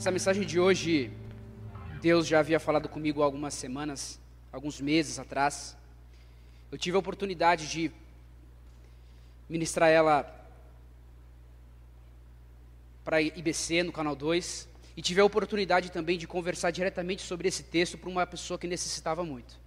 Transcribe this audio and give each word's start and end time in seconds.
Essa 0.00 0.10
mensagem 0.10 0.46
de 0.46 0.58
hoje, 0.58 1.12
Deus 2.00 2.26
já 2.26 2.38
havia 2.38 2.58
falado 2.58 2.88
comigo 2.88 3.20
há 3.20 3.26
algumas 3.26 3.52
semanas, 3.52 4.18
alguns 4.50 4.80
meses 4.80 5.18
atrás. 5.18 5.76
Eu 6.72 6.78
tive 6.78 6.96
a 6.96 6.98
oportunidade 6.98 7.68
de 7.68 7.92
ministrar 9.46 9.90
ela 9.90 10.24
para 13.04 13.20
IBC 13.20 13.82
no 13.82 13.92
canal 13.92 14.16
2 14.16 14.66
e 14.96 15.02
tive 15.02 15.20
a 15.20 15.24
oportunidade 15.26 15.92
também 15.92 16.16
de 16.16 16.26
conversar 16.26 16.70
diretamente 16.70 17.20
sobre 17.20 17.48
esse 17.48 17.64
texto 17.64 17.98
para 17.98 18.08
uma 18.08 18.26
pessoa 18.26 18.58
que 18.58 18.66
necessitava 18.66 19.22
muito. 19.22 19.60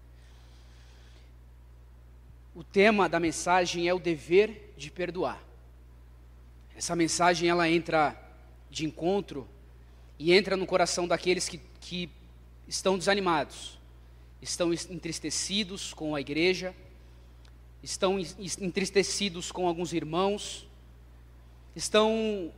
O 2.55 2.63
tema 2.63 3.07
da 3.07 3.19
mensagem 3.19 3.87
é 3.87 3.93
o 3.93 3.99
dever 3.99 4.73
de 4.75 4.89
perdoar. 4.89 5.39
Essa 6.75 6.95
mensagem 6.95 7.47
ela 7.49 7.69
entra 7.69 8.19
de 8.71 8.83
encontro 8.83 9.47
e 10.17 10.33
entra 10.33 10.55
no 10.55 10.65
coração 10.65 11.07
daqueles 11.07 11.49
que, 11.49 11.59
que 11.79 12.09
estão 12.67 12.97
desanimados, 12.97 13.77
estão 14.41 14.73
entristecidos 14.73 15.93
com 15.93 16.15
a 16.15 16.21
igreja, 16.21 16.75
estão 17.81 18.17
entristecidos 18.59 19.51
com 19.51 19.67
alguns 19.67 19.93
irmãos, 19.93 20.67
estão 21.75 22.51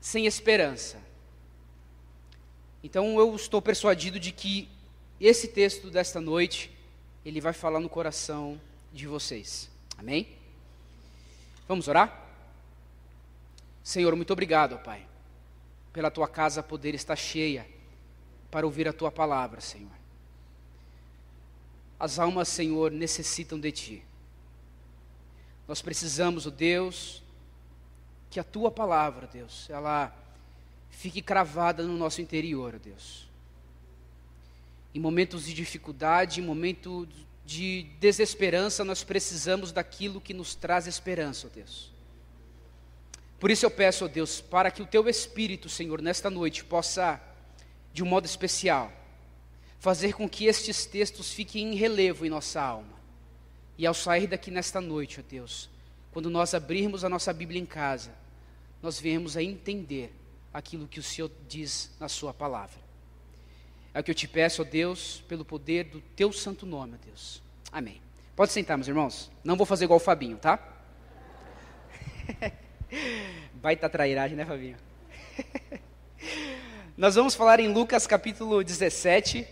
sem 0.00 0.26
esperança. 0.26 1.00
Então 2.82 3.18
eu 3.18 3.34
estou 3.36 3.60
persuadido 3.60 4.18
de 4.18 4.32
que 4.32 4.68
esse 5.20 5.48
texto 5.48 5.90
desta 5.90 6.20
noite, 6.20 6.70
ele 7.24 7.40
vai 7.40 7.52
falar 7.52 7.80
no 7.80 7.88
coração 7.88 8.58
de 8.92 9.06
vocês. 9.06 9.70
Amém? 9.98 10.28
Vamos 11.68 11.88
orar? 11.88 12.26
Senhor, 13.82 14.16
muito 14.16 14.32
obrigado, 14.32 14.78
Pai 14.78 15.09
pela 15.92 16.10
tua 16.10 16.28
casa 16.28 16.62
poder 16.62 16.94
estar 16.94 17.16
cheia 17.16 17.66
para 18.50 18.66
ouvir 18.66 18.88
a 18.88 18.92
tua 18.92 19.10
palavra, 19.10 19.60
Senhor. 19.60 19.90
As 21.98 22.18
almas, 22.18 22.48
Senhor, 22.48 22.90
necessitam 22.90 23.58
de 23.58 23.70
ti. 23.70 24.02
Nós 25.68 25.82
precisamos, 25.82 26.46
ó 26.46 26.48
oh 26.48 26.52
Deus, 26.52 27.22
que 28.30 28.40
a 28.40 28.44
tua 28.44 28.70
palavra, 28.70 29.26
Deus, 29.26 29.68
ela 29.70 30.14
fique 30.90 31.20
cravada 31.20 31.82
no 31.82 31.96
nosso 31.96 32.20
interior, 32.20 32.74
oh 32.76 32.78
Deus. 32.78 33.28
Em 34.94 34.98
momentos 34.98 35.44
de 35.44 35.54
dificuldade, 35.54 36.40
em 36.40 36.44
momentos 36.44 37.06
de 37.44 37.84
desesperança, 38.00 38.84
nós 38.84 39.04
precisamos 39.04 39.70
daquilo 39.70 40.20
que 40.20 40.34
nos 40.34 40.54
traz 40.54 40.86
esperança, 40.86 41.46
oh 41.46 41.50
Deus. 41.50 41.92
Por 43.40 43.50
isso 43.50 43.64
eu 43.64 43.70
peço, 43.70 44.04
ó 44.04 44.08
Deus, 44.08 44.42
para 44.42 44.70
que 44.70 44.82
o 44.82 44.86
teu 44.86 45.08
Espírito, 45.08 45.66
Senhor, 45.70 46.02
nesta 46.02 46.28
noite 46.28 46.62
possa, 46.62 47.18
de 47.90 48.02
um 48.02 48.06
modo 48.06 48.26
especial, 48.26 48.92
fazer 49.78 50.12
com 50.12 50.28
que 50.28 50.44
estes 50.44 50.84
textos 50.84 51.32
fiquem 51.32 51.72
em 51.72 51.74
relevo 51.74 52.26
em 52.26 52.28
nossa 52.28 52.60
alma. 52.60 53.00
E 53.78 53.86
ao 53.86 53.94
sair 53.94 54.26
daqui 54.26 54.50
nesta 54.50 54.78
noite, 54.78 55.20
ó 55.20 55.22
Deus, 55.26 55.70
quando 56.12 56.28
nós 56.28 56.52
abrirmos 56.52 57.02
a 57.02 57.08
nossa 57.08 57.32
Bíblia 57.32 57.58
em 57.58 57.64
casa, 57.64 58.12
nós 58.82 59.00
viemos 59.00 59.38
a 59.38 59.42
entender 59.42 60.14
aquilo 60.52 60.86
que 60.86 61.00
o 61.00 61.02
Senhor 61.02 61.30
diz 61.48 61.90
na 61.98 62.10
Sua 62.10 62.34
palavra. 62.34 62.78
É 63.94 64.00
o 64.00 64.04
que 64.04 64.10
eu 64.10 64.14
te 64.14 64.28
peço, 64.28 64.60
ó 64.60 64.64
Deus, 64.66 65.24
pelo 65.26 65.46
poder 65.46 65.84
do 65.84 66.02
Teu 66.14 66.30
santo 66.30 66.66
nome, 66.66 66.96
ó 67.00 67.06
Deus. 67.06 67.42
Amém. 67.72 68.02
Pode 68.36 68.52
sentar, 68.52 68.76
meus 68.76 68.88
irmãos. 68.88 69.30
Não 69.42 69.56
vou 69.56 69.64
fazer 69.64 69.84
igual 69.84 69.96
o 69.96 70.02
Fabinho, 70.02 70.36
tá? 70.36 70.58
Baita 73.60 73.90
trairagem, 73.90 74.38
né, 74.38 74.46
Fabinho? 74.46 74.78
Nós 76.96 77.14
vamos 77.14 77.34
falar 77.34 77.60
em 77.60 77.70
Lucas 77.70 78.06
capítulo 78.06 78.64
17. 78.64 79.46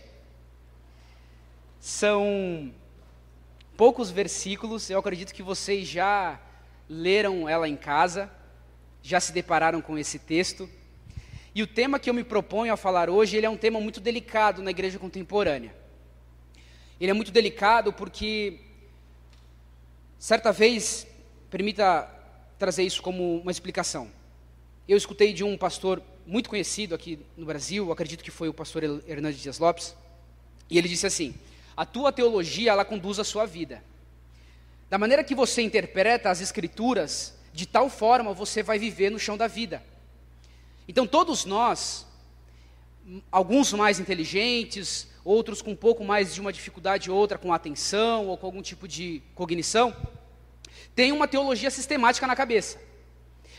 São 1.79 2.73
poucos 3.77 4.09
versículos, 4.09 4.89
eu 4.89 4.97
acredito 4.97 5.31
que 5.31 5.43
vocês 5.43 5.87
já 5.87 6.39
leram 6.89 7.47
ela 7.47 7.69
em 7.69 7.77
casa, 7.77 8.31
já 9.03 9.19
se 9.19 9.31
depararam 9.31 9.79
com 9.79 9.95
esse 9.95 10.17
texto. 10.17 10.67
E 11.53 11.61
o 11.61 11.67
tema 11.67 11.99
que 11.99 12.09
eu 12.09 12.13
me 12.15 12.23
proponho 12.23 12.73
a 12.73 12.77
falar 12.77 13.11
hoje, 13.11 13.37
ele 13.37 13.45
é 13.45 13.49
um 13.49 13.57
tema 13.57 13.79
muito 13.79 13.99
delicado 13.99 14.63
na 14.63 14.71
igreja 14.71 14.97
contemporânea. 14.97 15.71
Ele 16.99 17.11
é 17.11 17.13
muito 17.13 17.31
delicado 17.31 17.93
porque 17.93 18.59
certa 20.17 20.51
vez, 20.51 21.05
permita 21.51 22.18
trazer 22.59 22.83
isso 22.83 23.01
como 23.01 23.39
uma 23.39 23.51
explicação. 23.51 24.11
Eu 24.87 24.97
escutei 24.97 25.31
de 25.31 25.43
um 25.43 25.57
pastor 25.57 26.03
muito 26.27 26.49
conhecido 26.49 26.93
aqui 26.93 27.17
no 27.37 27.45
Brasil, 27.45 27.91
acredito 27.91 28.23
que 28.23 28.29
foi 28.29 28.49
o 28.49 28.53
pastor 28.53 28.83
Hernandes 29.07 29.41
Dias 29.41 29.57
Lopes, 29.57 29.95
e 30.69 30.77
ele 30.77 30.89
disse 30.89 31.07
assim: 31.07 31.33
a 31.75 31.85
tua 31.85 32.11
teologia 32.11 32.71
ela 32.71 32.83
conduz 32.83 33.17
a 33.17 33.23
sua 33.23 33.45
vida. 33.45 33.81
Da 34.89 34.97
maneira 34.97 35.23
que 35.23 35.33
você 35.33 35.61
interpreta 35.61 36.29
as 36.29 36.41
escrituras, 36.41 37.33
de 37.53 37.65
tal 37.65 37.89
forma 37.89 38.33
você 38.33 38.61
vai 38.61 38.77
viver 38.77 39.09
no 39.09 39.17
chão 39.17 39.37
da 39.37 39.47
vida. 39.47 39.81
Então 40.87 41.07
todos 41.07 41.45
nós, 41.45 42.05
alguns 43.31 43.71
mais 43.71 43.99
inteligentes, 43.99 45.07
outros 45.23 45.61
com 45.61 45.71
um 45.71 45.75
pouco 45.75 46.03
mais 46.03 46.33
de 46.33 46.41
uma 46.41 46.51
dificuldade 46.51 47.09
outra 47.09 47.37
com 47.37 47.53
atenção 47.53 48.27
ou 48.27 48.37
com 48.37 48.45
algum 48.45 48.61
tipo 48.61 48.87
de 48.87 49.21
cognição, 49.35 49.95
tem 50.99 51.13
uma 51.13 51.29
teologia 51.29 51.71
sistemática 51.71 52.27
na 52.27 52.35
cabeça. 52.35 52.77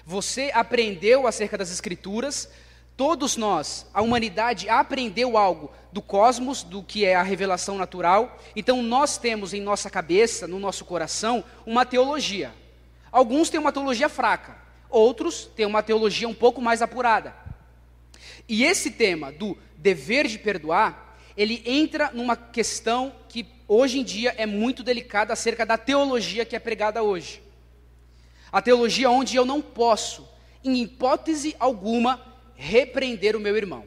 Você 0.05 0.51
aprendeu 0.53 1.27
acerca 1.27 1.57
das 1.57 1.73
Escrituras, 1.73 2.51
todos 2.99 3.35
nós, 3.35 3.87
a 3.95 4.03
humanidade 4.03 4.69
aprendeu 4.69 5.39
algo 5.39 5.71
do 5.91 6.03
cosmos, 6.03 6.63
do 6.63 6.83
que 6.83 7.07
é 7.07 7.15
a 7.15 7.23
revelação 7.23 7.79
natural, 7.79 8.39
então 8.55 8.83
nós 8.83 9.17
temos 9.17 9.55
em 9.55 9.61
nossa 9.63 9.89
cabeça, 9.89 10.47
no 10.47 10.59
nosso 10.59 10.85
coração, 10.85 11.43
uma 11.65 11.87
teologia. 11.87 12.53
Alguns 13.11 13.49
têm 13.49 13.59
uma 13.59 13.73
teologia 13.73 14.11
fraca, 14.11 14.59
outros 14.91 15.47
têm 15.47 15.65
uma 15.65 15.83
teologia 15.83 16.29
um 16.29 16.35
pouco 16.35 16.61
mais 16.61 16.83
apurada. 16.83 17.35
E 18.47 18.65
esse 18.65 18.91
tema 18.91 19.33
do 19.33 19.57
dever 19.79 20.27
de 20.27 20.39
perdoar, 20.39 21.10
ele 21.37 21.63
entra 21.65 22.11
numa 22.13 22.37
questão 22.37 23.15
que 23.29 23.47
hoje 23.67 23.99
em 23.99 24.05
dia 24.05 24.35
é 24.37 24.47
muito 24.47 24.83
delicada 24.83 25.33
acerca 25.33 25.65
da 25.65 25.79
teologia 25.79 26.45
que 26.45 26.57
é 26.57 26.59
pregada 26.59 27.03
hoje. 27.03 27.43
A 28.51 28.61
teologia 28.61 29.11
onde 29.11 29.37
eu 29.37 29.45
não 29.45 29.63
posso, 29.63 30.29
em 30.65 30.83
hipótese 30.83 31.55
alguma, 31.59 32.21
repreender 32.57 33.37
o 33.37 33.41
meu 33.41 33.57
irmão. 33.57 33.85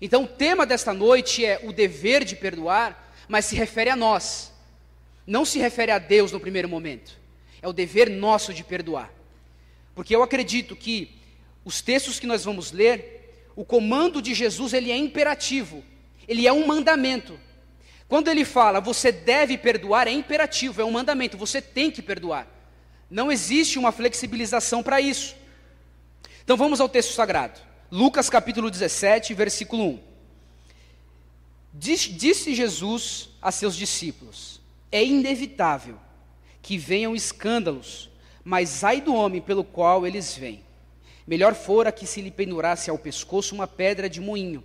Então, 0.00 0.24
o 0.24 0.28
tema 0.28 0.64
desta 0.64 0.94
noite 0.94 1.44
é 1.44 1.60
o 1.62 1.72
dever 1.72 2.24
de 2.24 2.36
perdoar, 2.36 3.12
mas 3.28 3.44
se 3.44 3.54
refere 3.54 3.90
a 3.90 3.96
nós. 3.96 4.52
Não 5.26 5.44
se 5.44 5.58
refere 5.58 5.92
a 5.92 5.98
Deus 5.98 6.32
no 6.32 6.40
primeiro 6.40 6.68
momento. 6.68 7.18
É 7.60 7.68
o 7.68 7.72
dever 7.72 8.08
nosso 8.08 8.54
de 8.54 8.64
perdoar. 8.64 9.12
Porque 9.94 10.14
eu 10.16 10.22
acredito 10.22 10.74
que 10.74 11.10
os 11.64 11.82
textos 11.82 12.18
que 12.18 12.26
nós 12.26 12.44
vamos 12.44 12.72
ler, 12.72 13.44
o 13.54 13.64
comando 13.64 14.22
de 14.22 14.32
Jesus, 14.32 14.72
ele 14.72 14.90
é 14.90 14.96
imperativo. 14.96 15.84
Ele 16.30 16.46
é 16.46 16.52
um 16.52 16.64
mandamento. 16.64 17.36
Quando 18.06 18.28
ele 18.28 18.44
fala, 18.44 18.80
você 18.80 19.10
deve 19.10 19.58
perdoar, 19.58 20.06
é 20.06 20.12
imperativo, 20.12 20.80
é 20.80 20.84
um 20.84 20.92
mandamento, 20.92 21.36
você 21.36 21.60
tem 21.60 21.90
que 21.90 22.00
perdoar. 22.00 22.46
Não 23.10 23.32
existe 23.32 23.80
uma 23.80 23.90
flexibilização 23.90 24.80
para 24.80 25.00
isso. 25.00 25.34
Então 26.44 26.56
vamos 26.56 26.80
ao 26.80 26.88
texto 26.88 27.14
sagrado. 27.14 27.58
Lucas 27.90 28.30
capítulo 28.30 28.70
17, 28.70 29.34
versículo 29.34 29.84
1. 29.84 30.00
disse 31.74 32.54
Jesus 32.54 33.30
a 33.42 33.50
seus 33.50 33.74
discípulos: 33.74 34.60
É 34.92 35.04
inevitável 35.04 35.98
que 36.62 36.78
venham 36.78 37.12
escândalos, 37.12 38.08
mas 38.44 38.84
ai 38.84 39.00
do 39.00 39.16
homem 39.16 39.40
pelo 39.40 39.64
qual 39.64 40.06
eles 40.06 40.36
vêm. 40.36 40.62
Melhor 41.26 41.56
fora 41.56 41.90
que 41.90 42.06
se 42.06 42.20
lhe 42.20 42.30
pendurasse 42.30 42.88
ao 42.88 42.96
pescoço 42.96 43.52
uma 43.52 43.66
pedra 43.66 44.08
de 44.08 44.20
moinho 44.20 44.62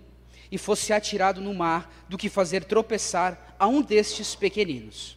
e 0.50 0.58
fosse 0.58 0.92
atirado 0.92 1.40
no 1.40 1.54
mar, 1.54 2.04
do 2.08 2.18
que 2.18 2.28
fazer 2.28 2.64
tropeçar 2.64 3.54
a 3.58 3.66
um 3.66 3.82
destes 3.82 4.34
pequeninos. 4.34 5.16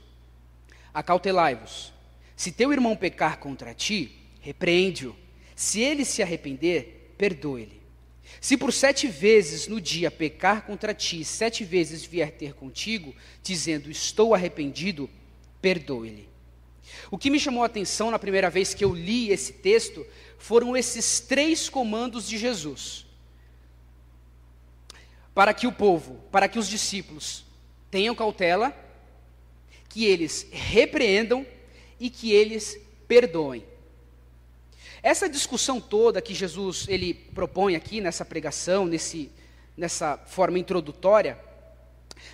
Acautelai-vos. 0.93 1.93
Se 2.35 2.51
teu 2.51 2.71
irmão 2.71 2.95
pecar 2.95 3.37
contra 3.37 3.73
ti, 3.73 4.11
repreende-o. 4.41 5.15
Se 5.55 5.81
ele 5.81 6.05
se 6.05 6.23
arrepender, 6.23 7.13
perdoe-lhe. 7.17 7.79
Se 8.39 8.55
por 8.55 8.71
sete 8.71 9.07
vezes 9.07 9.67
no 9.67 9.81
dia 9.81 10.09
pecar 10.09 10.65
contra 10.65 10.93
ti, 10.93 11.23
sete 11.25 11.63
vezes 11.63 12.05
vier 12.05 12.31
ter 12.31 12.53
contigo, 12.53 13.13
dizendo 13.43 13.91
estou 13.91 14.33
arrependido, 14.33 15.09
perdoe-lhe. 15.61 16.29
O 17.11 17.17
que 17.17 17.29
me 17.29 17.39
chamou 17.39 17.63
a 17.63 17.65
atenção 17.65 18.09
na 18.09 18.17
primeira 18.17 18.49
vez 18.49 18.73
que 18.73 18.83
eu 18.83 18.93
li 18.93 19.29
esse 19.31 19.53
texto 19.53 20.05
foram 20.37 20.75
esses 20.77 21.19
três 21.19 21.69
comandos 21.69 22.27
de 22.27 22.37
Jesus 22.37 23.08
para 25.39 25.53
que 25.53 25.65
o 25.65 25.71
povo, 25.71 26.15
para 26.33 26.49
que 26.49 26.59
os 26.59 26.67
discípulos 26.67 27.45
tenham 27.89 28.13
cautela, 28.13 28.75
que 29.87 30.03
eles 30.03 30.45
repreendam 30.51 31.47
e 31.97 32.09
que 32.09 32.33
eles 32.33 32.77
perdoem. 33.07 33.65
Essa 35.01 35.29
discussão 35.29 35.79
toda 35.79 36.21
que 36.21 36.33
Jesus 36.33 36.85
ele 36.89 37.13
propõe 37.13 37.77
aqui 37.77 38.01
nessa 38.01 38.25
pregação, 38.25 38.85
nesse, 38.85 39.31
nessa 39.77 40.17
forma 40.17 40.59
introdutória, 40.59 41.39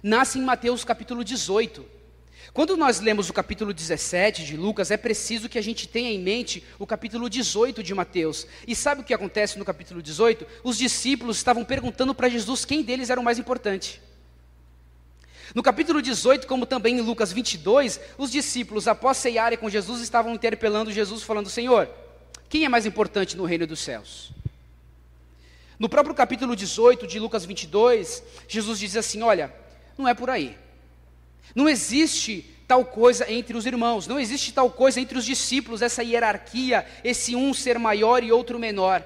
nasce 0.01 0.39
em 0.39 0.41
Mateus 0.41 0.83
capítulo 0.83 1.23
18. 1.23 1.85
Quando 2.55 2.77
nós 2.77 3.01
lemos 3.01 3.29
o 3.29 3.33
capítulo 3.33 3.73
17 3.73 4.45
de 4.45 4.55
Lucas, 4.55 4.89
é 4.89 4.95
preciso 4.95 5.49
que 5.49 5.59
a 5.59 5.61
gente 5.61 5.89
tenha 5.89 6.09
em 6.09 6.17
mente 6.17 6.63
o 6.79 6.87
capítulo 6.87 7.29
18 7.29 7.83
de 7.83 7.93
Mateus. 7.93 8.47
E 8.65 8.73
sabe 8.73 9.01
o 9.01 9.03
que 9.03 9.13
acontece 9.13 9.59
no 9.59 9.65
capítulo 9.65 10.01
18? 10.01 10.47
Os 10.63 10.77
discípulos 10.77 11.35
estavam 11.35 11.65
perguntando 11.65 12.15
para 12.15 12.29
Jesus 12.29 12.63
quem 12.63 12.81
deles 12.81 13.09
era 13.09 13.19
o 13.19 13.23
mais 13.25 13.37
importante. 13.37 14.01
No 15.53 15.61
capítulo 15.61 16.01
18, 16.01 16.47
como 16.47 16.65
também 16.65 16.97
em 16.97 17.01
Lucas 17.01 17.33
22, 17.33 17.99
os 18.17 18.31
discípulos, 18.31 18.87
após 18.87 19.17
ceiarem 19.17 19.57
com 19.57 19.69
Jesus, 19.69 19.99
estavam 19.99 20.33
interpelando 20.33 20.93
Jesus, 20.93 21.23
falando: 21.23 21.49
Senhor, 21.49 21.89
quem 22.47 22.63
é 22.63 22.69
mais 22.69 22.85
importante 22.85 23.35
no 23.35 23.43
reino 23.43 23.67
dos 23.67 23.81
céus? 23.81 24.31
No 25.77 25.89
próprio 25.89 26.15
capítulo 26.15 26.55
18 26.55 27.05
de 27.05 27.19
Lucas 27.19 27.43
22, 27.43 28.23
Jesus 28.47 28.79
diz 28.79 28.95
assim: 28.95 29.23
Olha, 29.23 29.53
não 29.97 30.07
é 30.07 30.13
por 30.13 30.29
aí. 30.29 30.57
Não 31.53 31.69
existe 31.69 32.45
tal 32.67 32.83
coisa 32.83 33.31
entre 33.31 33.55
os 33.55 33.65
irmãos, 33.65 34.07
não 34.07 34.19
existe 34.19 34.51
tal 34.51 34.71
coisa 34.71 34.99
entre 34.99 35.17
os 35.17 35.25
discípulos, 35.25 35.81
essa 35.81 36.03
hierarquia, 36.03 36.85
esse 37.03 37.35
um 37.35 37.53
ser 37.53 37.77
maior 37.77 38.23
e 38.23 38.31
outro 38.31 38.57
menor. 38.57 39.03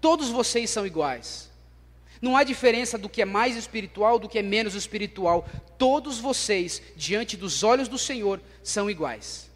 Todos 0.00 0.28
vocês 0.28 0.70
são 0.70 0.86
iguais. 0.86 1.50
Não 2.22 2.36
há 2.36 2.44
diferença 2.44 2.96
do 2.96 3.08
que 3.08 3.22
é 3.22 3.24
mais 3.24 3.56
espiritual 3.56 4.18
do 4.18 4.28
que 4.28 4.38
é 4.38 4.42
menos 4.42 4.74
espiritual. 4.74 5.48
Todos 5.78 6.18
vocês, 6.18 6.80
diante 6.94 7.36
dos 7.36 7.64
olhos 7.64 7.88
do 7.88 7.98
Senhor, 7.98 8.40
são 8.62 8.90
iguais. 8.90 9.49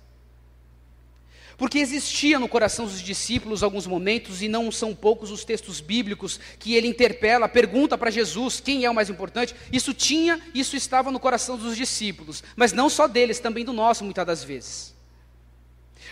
Porque 1.64 1.78
existia 1.78 2.38
no 2.38 2.46
coração 2.46 2.84
dos 2.84 3.00
discípulos 3.00 3.62
alguns 3.62 3.86
momentos, 3.86 4.42
e 4.42 4.48
não 4.48 4.70
são 4.70 4.94
poucos 4.94 5.30
os 5.30 5.46
textos 5.46 5.80
bíblicos, 5.80 6.38
que 6.58 6.74
ele 6.74 6.86
interpela, 6.86 7.48
pergunta 7.48 7.96
para 7.96 8.10
Jesus 8.10 8.60
quem 8.60 8.84
é 8.84 8.90
o 8.90 8.94
mais 8.94 9.08
importante. 9.08 9.54
Isso 9.72 9.94
tinha, 9.94 10.38
isso 10.54 10.76
estava 10.76 11.10
no 11.10 11.18
coração 11.18 11.56
dos 11.56 11.74
discípulos, 11.74 12.44
mas 12.54 12.74
não 12.74 12.90
só 12.90 13.08
deles, 13.08 13.40
também 13.40 13.64
do 13.64 13.72
nosso, 13.72 14.04
muitas 14.04 14.26
das 14.26 14.44
vezes. 14.44 14.94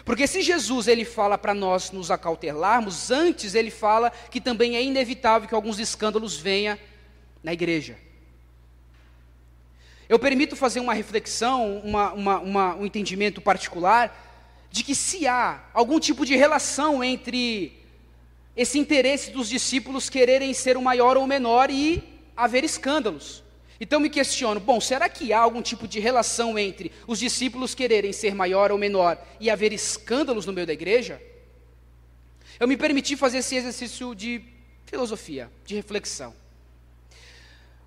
Porque 0.07 0.27
se 0.27 0.41
Jesus 0.41 0.89
ele 0.89 1.05
fala 1.05 1.37
para 1.37 1.53
nós 1.53 1.91
nos 1.91 2.11
acautelarmos, 2.11 3.11
antes 3.11 3.55
ele 3.55 3.71
fala 3.71 4.11
que 4.31 4.41
também 4.41 4.75
é 4.75 4.83
inevitável 4.83 5.47
que 5.47 5.55
alguns 5.55 5.79
escândalos 5.79 6.35
venham 6.35 6.79
na 7.45 7.53
igreja. 7.53 7.99
Eu 10.09 10.19
permito 10.19 10.57
fazer 10.57 10.81
uma 10.81 10.95
reflexão, 10.95 11.77
uma, 11.85 12.11
uma, 12.15 12.39
uma, 12.41 12.75
um 12.75 12.87
entendimento 12.87 13.39
particular 13.43 14.31
de 14.73 14.83
que 14.83 14.95
se 14.95 15.27
há 15.29 15.63
algum 15.75 16.01
tipo 16.01 16.25
de 16.25 16.35
relação 16.35 17.05
entre 17.05 17.79
esse 18.57 18.79
interesse 18.79 19.31
dos 19.31 19.49
discípulos 19.49 20.09
quererem 20.09 20.55
ser 20.55 20.79
o 20.79 20.83
maior 20.83 21.19
ou 21.19 21.25
o 21.25 21.27
menor 21.27 21.71
e 21.71 22.03
haver 22.35 22.65
escândalos. 22.65 23.43
Então 23.79 24.01
me 24.01 24.09
questiono, 24.09 24.59
bom, 24.59 24.81
será 24.81 25.11
que 25.11 25.31
há 25.31 25.41
algum 25.41 25.61
tipo 25.61 25.87
de 25.87 26.01
relação 26.01 26.59
entre 26.59 26.91
os 27.07 27.19
discípulos 27.19 27.75
quererem 27.75 28.13
ser 28.13 28.35
maior 28.35 28.73
ou 28.73 28.79
menor 28.79 29.19
e 29.39 29.51
haver 29.51 29.75
escândalos 29.75 30.47
no 30.47 30.55
meio 30.55 30.67
da 30.67 30.73
igreja? 30.73 31.21
Eu 32.59 32.67
me 32.67 32.77
permiti 32.77 33.15
fazer 33.15 33.39
esse 33.39 33.57
exercício 33.57 34.15
de 34.15 34.41
filosofia, 34.87 35.51
de 35.67 35.75
reflexão. 35.75 36.35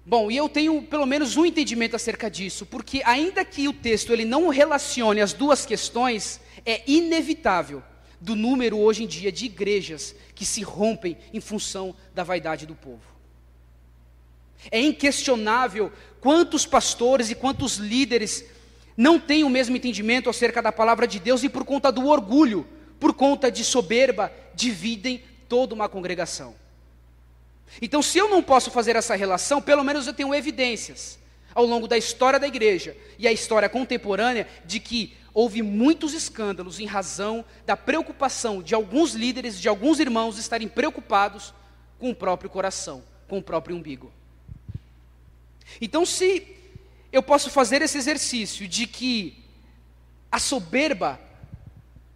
Bom, 0.05 0.29
e 0.29 0.37
eu 0.37 0.47
tenho 0.47 0.83
pelo 0.83 1.07
menos 1.07 1.35
um 1.35 1.45
entendimento 1.45 1.95
acerca 1.95 2.29
disso, 2.29 2.63
porque 2.63 3.01
ainda 3.03 3.43
que 3.43 3.67
o 3.67 3.73
texto 3.73 4.13
ele 4.13 4.23
não 4.23 4.49
relacione 4.49 5.19
as 5.19 5.33
duas 5.33 5.65
questões, 5.65 6.39
é 6.63 6.83
inevitável 6.85 7.81
do 8.21 8.35
número 8.35 8.77
hoje 8.77 9.03
em 9.03 9.07
dia 9.07 9.31
de 9.31 9.45
igrejas 9.45 10.15
que 10.35 10.45
se 10.45 10.61
rompem 10.61 11.17
em 11.33 11.39
função 11.39 11.95
da 12.13 12.23
vaidade 12.23 12.67
do 12.67 12.75
povo. 12.75 13.01
É 14.71 14.79
inquestionável 14.79 15.91
quantos 16.21 16.67
pastores 16.67 17.31
e 17.31 17.35
quantos 17.35 17.77
líderes 17.77 18.45
não 18.95 19.19
têm 19.19 19.43
o 19.43 19.49
mesmo 19.49 19.75
entendimento 19.75 20.29
acerca 20.29 20.61
da 20.61 20.71
palavra 20.71 21.07
de 21.07 21.19
Deus 21.19 21.43
e 21.43 21.49
por 21.49 21.65
conta 21.65 21.91
do 21.91 22.07
orgulho, 22.07 22.67
por 22.99 23.13
conta 23.13 23.51
de 23.51 23.63
soberba, 23.63 24.31
dividem 24.53 25.23
toda 25.49 25.73
uma 25.73 25.89
congregação. 25.89 26.55
Então, 27.81 28.01
se 28.01 28.17
eu 28.17 28.29
não 28.29 28.41
posso 28.41 28.71
fazer 28.71 28.95
essa 28.95 29.15
relação, 29.15 29.61
pelo 29.61 29.83
menos 29.83 30.07
eu 30.07 30.13
tenho 30.13 30.33
evidências 30.33 31.19
ao 31.53 31.65
longo 31.65 31.87
da 31.87 31.97
história 31.97 32.39
da 32.39 32.47
igreja 32.47 32.95
e 33.17 33.27
a 33.27 33.31
história 33.31 33.69
contemporânea 33.69 34.47
de 34.65 34.79
que 34.79 35.15
houve 35.33 35.61
muitos 35.61 36.13
escândalos 36.13 36.79
em 36.79 36.85
razão 36.85 37.43
da 37.65 37.75
preocupação 37.75 38.61
de 38.61 38.73
alguns 38.73 39.13
líderes, 39.13 39.59
de 39.59 39.67
alguns 39.67 39.99
irmãos 39.99 40.37
estarem 40.37 40.67
preocupados 40.67 41.53
com 41.99 42.09
o 42.09 42.15
próprio 42.15 42.49
coração, 42.49 43.03
com 43.27 43.37
o 43.39 43.43
próprio 43.43 43.75
umbigo. 43.75 44.11
Então, 45.81 46.05
se 46.05 46.55
eu 47.11 47.23
posso 47.23 47.49
fazer 47.49 47.81
esse 47.81 47.97
exercício 47.97 48.67
de 48.67 48.87
que 48.87 49.43
a 50.31 50.39
soberba 50.39 51.19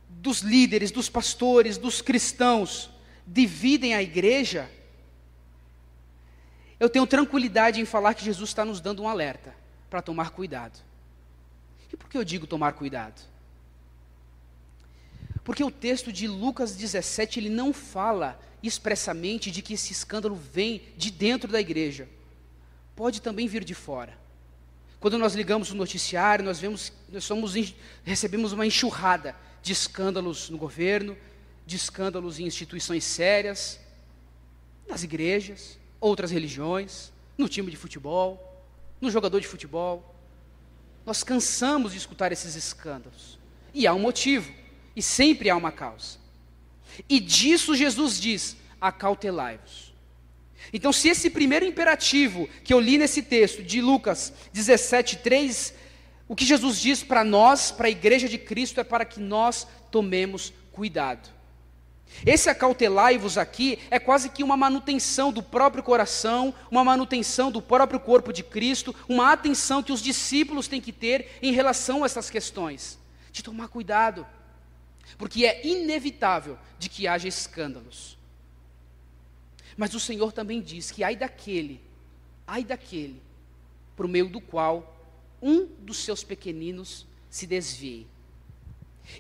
dos 0.10 0.40
líderes, 0.40 0.92
dos 0.92 1.10
pastores, 1.10 1.78
dos 1.78 2.02
cristãos 2.02 2.90
dividem 3.26 3.94
a 3.94 4.02
igreja, 4.02 4.70
eu 6.80 6.90
tenho 6.90 7.06
tranquilidade 7.06 7.82
em 7.82 7.86
falar 7.86 8.14
que 8.14 8.24
Jesus 8.24 8.50
está 8.50 8.64
nos 8.64 8.80
dando 8.80 9.04
um 9.04 9.10
alerta 9.10 9.54
para 9.90 10.02
tomar 10.02 10.30
cuidado. 10.30 10.80
E 11.92 11.98
por 11.98 12.10
que 12.10 12.18
eu 12.18 12.24
digo 12.24 12.48
tomar 12.48 12.74
cuidado? 12.74 13.22
Porque 15.44 15.64
o 15.64 15.72
texto 15.72 16.14
de 16.14 16.28
Lucas 16.28 16.76
17, 16.76 17.40
ele 17.40 17.50
não 17.50 17.74
fala 17.74 18.40
expressamente 18.64 19.52
de 19.52 19.62
que 19.62 19.74
esse 19.74 19.92
escândalo 19.92 20.36
vem 20.36 20.84
de 20.96 21.12
dentro 21.12 21.52
da 21.52 21.60
igreja. 21.60 22.08
Pode 22.96 23.22
também 23.22 23.48
vir 23.48 23.64
de 23.64 23.74
fora. 23.74 24.18
Quando 25.00 25.18
nós 25.18 25.34
ligamos 25.34 25.72
o 25.72 25.76
noticiário, 25.76 26.46
nós 26.46 26.60
vemos, 26.60 26.94
nós 27.10 27.24
somos, 27.24 27.56
recebemos 28.04 28.52
uma 28.52 28.66
enxurrada 28.66 29.36
de 29.62 29.74
escândalos 29.74 30.50
no 30.50 30.58
governo, 30.58 31.18
de 31.66 31.76
escândalos 31.76 32.40
em 32.40 32.46
instituições 32.46 33.04
sérias, 33.04 33.80
nas 34.88 35.04
igrejas 35.04 35.79
outras 36.00 36.32
religiões, 36.32 37.12
no 37.38 37.48
time 37.48 37.72
de 37.72 37.78
futebol, 37.78 38.64
no 39.00 39.10
jogador 39.10 39.40
de 39.40 39.48
futebol. 39.48 40.16
Nós 41.06 41.24
cansamos 41.24 41.94
de 41.94 41.98
escutar 41.98 42.32
esses 42.32 42.56
escândalos. 42.56 43.40
E 43.74 43.88
há 43.88 43.94
um 43.94 44.00
motivo, 44.00 44.52
e 44.96 45.02
sempre 45.02 45.50
há 45.50 45.56
uma 45.56 45.72
causa. 45.72 46.18
E 47.08 47.20
disso 47.20 47.76
Jesus 47.76 48.20
diz: 48.20 48.58
acautelai-vos. 48.80 49.94
Então, 50.74 50.92
se 50.92 51.10
esse 51.10 51.30
primeiro 51.30 51.66
imperativo 51.66 52.48
que 52.64 52.74
eu 52.74 52.80
li 52.80 52.98
nesse 52.98 53.22
texto 53.22 53.64
de 53.64 53.82
Lucas 53.82 54.34
17, 54.54 55.18
3, 55.18 55.74
o 56.28 56.36
que 56.36 56.46
Jesus 56.46 56.80
diz 56.80 57.02
para 57.02 57.24
nós, 57.24 57.72
para 57.72 57.88
a 57.88 57.92
igreja 57.92 58.28
de 58.28 58.38
Cristo, 58.38 58.80
é 58.80 58.84
para 58.84 59.06
que 59.06 59.20
nós 59.20 59.66
tomemos 59.90 60.54
cuidado. 60.72 61.30
Esse 62.26 62.50
acautelai-vos 62.50 63.38
aqui 63.38 63.80
é 63.90 64.00
quase 64.00 64.30
que 64.30 64.44
uma 64.44 64.58
manutenção 64.58 65.32
do 65.32 65.42
próprio 65.42 65.84
coração, 65.84 66.54
uma 66.70 66.84
manutenção 66.84 67.52
do 67.52 67.62
próprio 67.62 68.00
corpo 68.00 68.34
de 68.34 68.44
Cristo, 68.44 68.96
uma 69.08 69.32
atenção 69.32 69.82
que 69.82 69.92
os 69.92 70.02
discípulos 70.02 70.68
têm 70.68 70.82
que 70.82 70.92
ter 70.92 71.38
em 71.42 71.54
relação 71.54 72.04
a 72.04 72.06
essas 72.06 72.30
questões. 72.30 73.00
De 73.32 73.44
tomar 73.44 73.68
cuidado, 73.68 74.26
porque 75.18 75.46
é 75.46 75.66
inevitável 75.66 76.58
de 76.78 76.90
que 76.90 77.08
haja 77.08 77.28
escândalos. 77.28 78.18
Mas 79.78 79.94
o 79.94 80.00
Senhor 80.00 80.32
também 80.34 80.62
diz 80.62 80.92
que 80.92 81.04
ai 81.04 81.16
daquele, 81.16 81.80
ai 82.46 82.64
daquele, 82.64 83.22
por 83.96 84.08
meio 84.08 84.28
do 84.28 84.42
qual 84.42 84.98
um 85.42 85.66
dos 85.66 85.98
seus 85.98 86.24
pequeninos 86.24 87.08
se 87.30 87.48
desvie. 87.48 88.08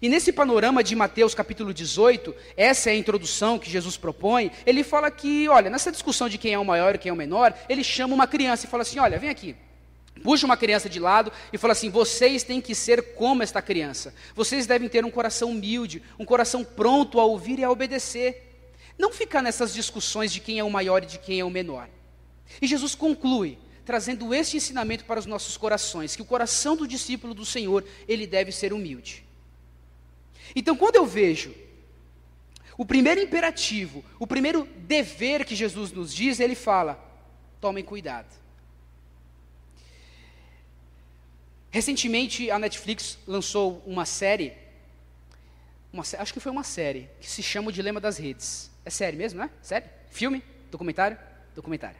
E 0.01 0.07
nesse 0.07 0.31
panorama 0.31 0.83
de 0.83 0.95
Mateus 0.95 1.33
capítulo 1.33 1.73
18, 1.73 2.33
essa 2.55 2.89
é 2.89 2.93
a 2.93 2.97
introdução 2.97 3.59
que 3.59 3.69
Jesus 3.69 3.97
propõe. 3.97 4.51
Ele 4.65 4.83
fala 4.83 5.11
que, 5.11 5.49
olha, 5.49 5.69
nessa 5.69 5.91
discussão 5.91 6.29
de 6.29 6.37
quem 6.37 6.53
é 6.53 6.59
o 6.59 6.65
maior 6.65 6.95
e 6.95 6.97
quem 6.97 7.09
é 7.09 7.13
o 7.13 7.17
menor, 7.17 7.53
ele 7.67 7.83
chama 7.83 8.13
uma 8.13 8.27
criança 8.27 8.65
e 8.65 8.69
fala 8.69 8.83
assim: 8.83 8.99
olha, 8.99 9.19
vem 9.19 9.29
aqui. 9.29 9.55
Puxa 10.23 10.45
uma 10.45 10.57
criança 10.57 10.89
de 10.89 10.99
lado 10.99 11.31
e 11.51 11.57
fala 11.57 11.73
assim: 11.73 11.89
vocês 11.89 12.43
têm 12.43 12.61
que 12.61 12.75
ser 12.75 13.13
como 13.13 13.43
esta 13.43 13.61
criança. 13.61 14.13
Vocês 14.35 14.65
devem 14.65 14.87
ter 14.87 15.03
um 15.03 15.11
coração 15.11 15.51
humilde, 15.51 16.01
um 16.17 16.25
coração 16.25 16.63
pronto 16.63 17.19
a 17.19 17.25
ouvir 17.25 17.59
e 17.59 17.63
a 17.63 17.71
obedecer. 17.71 18.45
Não 18.97 19.11
ficar 19.11 19.41
nessas 19.41 19.73
discussões 19.73 20.31
de 20.31 20.39
quem 20.39 20.59
é 20.59 20.63
o 20.63 20.69
maior 20.69 21.03
e 21.03 21.07
de 21.07 21.19
quem 21.19 21.39
é 21.39 21.45
o 21.45 21.49
menor. 21.49 21.89
E 22.61 22.67
Jesus 22.67 22.95
conclui, 22.95 23.57
trazendo 23.85 24.33
este 24.33 24.57
ensinamento 24.57 25.05
para 25.05 25.19
os 25.19 25.25
nossos 25.25 25.55
corações, 25.55 26.15
que 26.15 26.21
o 26.21 26.25
coração 26.25 26.75
do 26.75 26.87
discípulo 26.87 27.33
do 27.33 27.45
Senhor, 27.45 27.85
ele 28.07 28.27
deve 28.27 28.51
ser 28.51 28.73
humilde. 28.73 29.28
Então, 30.55 30.75
quando 30.75 30.95
eu 30.95 31.05
vejo 31.05 31.53
o 32.77 32.85
primeiro 32.85 33.21
imperativo, 33.21 34.03
o 34.17 34.25
primeiro 34.25 34.65
dever 34.77 35.45
que 35.45 35.55
Jesus 35.55 35.91
nos 35.91 36.13
diz, 36.13 36.39
ele 36.39 36.55
fala: 36.55 36.99
tomem 37.59 37.83
cuidado. 37.83 38.33
Recentemente, 41.71 42.49
a 42.49 42.57
Netflix 42.57 43.17
lançou 43.27 43.83
uma 43.85 44.05
série 44.05 44.53
uma, 45.91 46.03
acho 46.03 46.33
que 46.33 46.39
foi 46.39 46.51
uma 46.51 46.63
série, 46.63 47.09
que 47.19 47.29
se 47.29 47.41
chama 47.41 47.69
O 47.69 47.71
Dilema 47.71 47.99
das 47.99 48.17
Redes. 48.17 48.69
É 48.85 48.89
série 48.89 49.17
mesmo, 49.17 49.39
né? 49.39 49.49
Série? 49.61 49.85
Filme? 50.11 50.43
Documentário? 50.69 51.17
Documentário. 51.55 51.97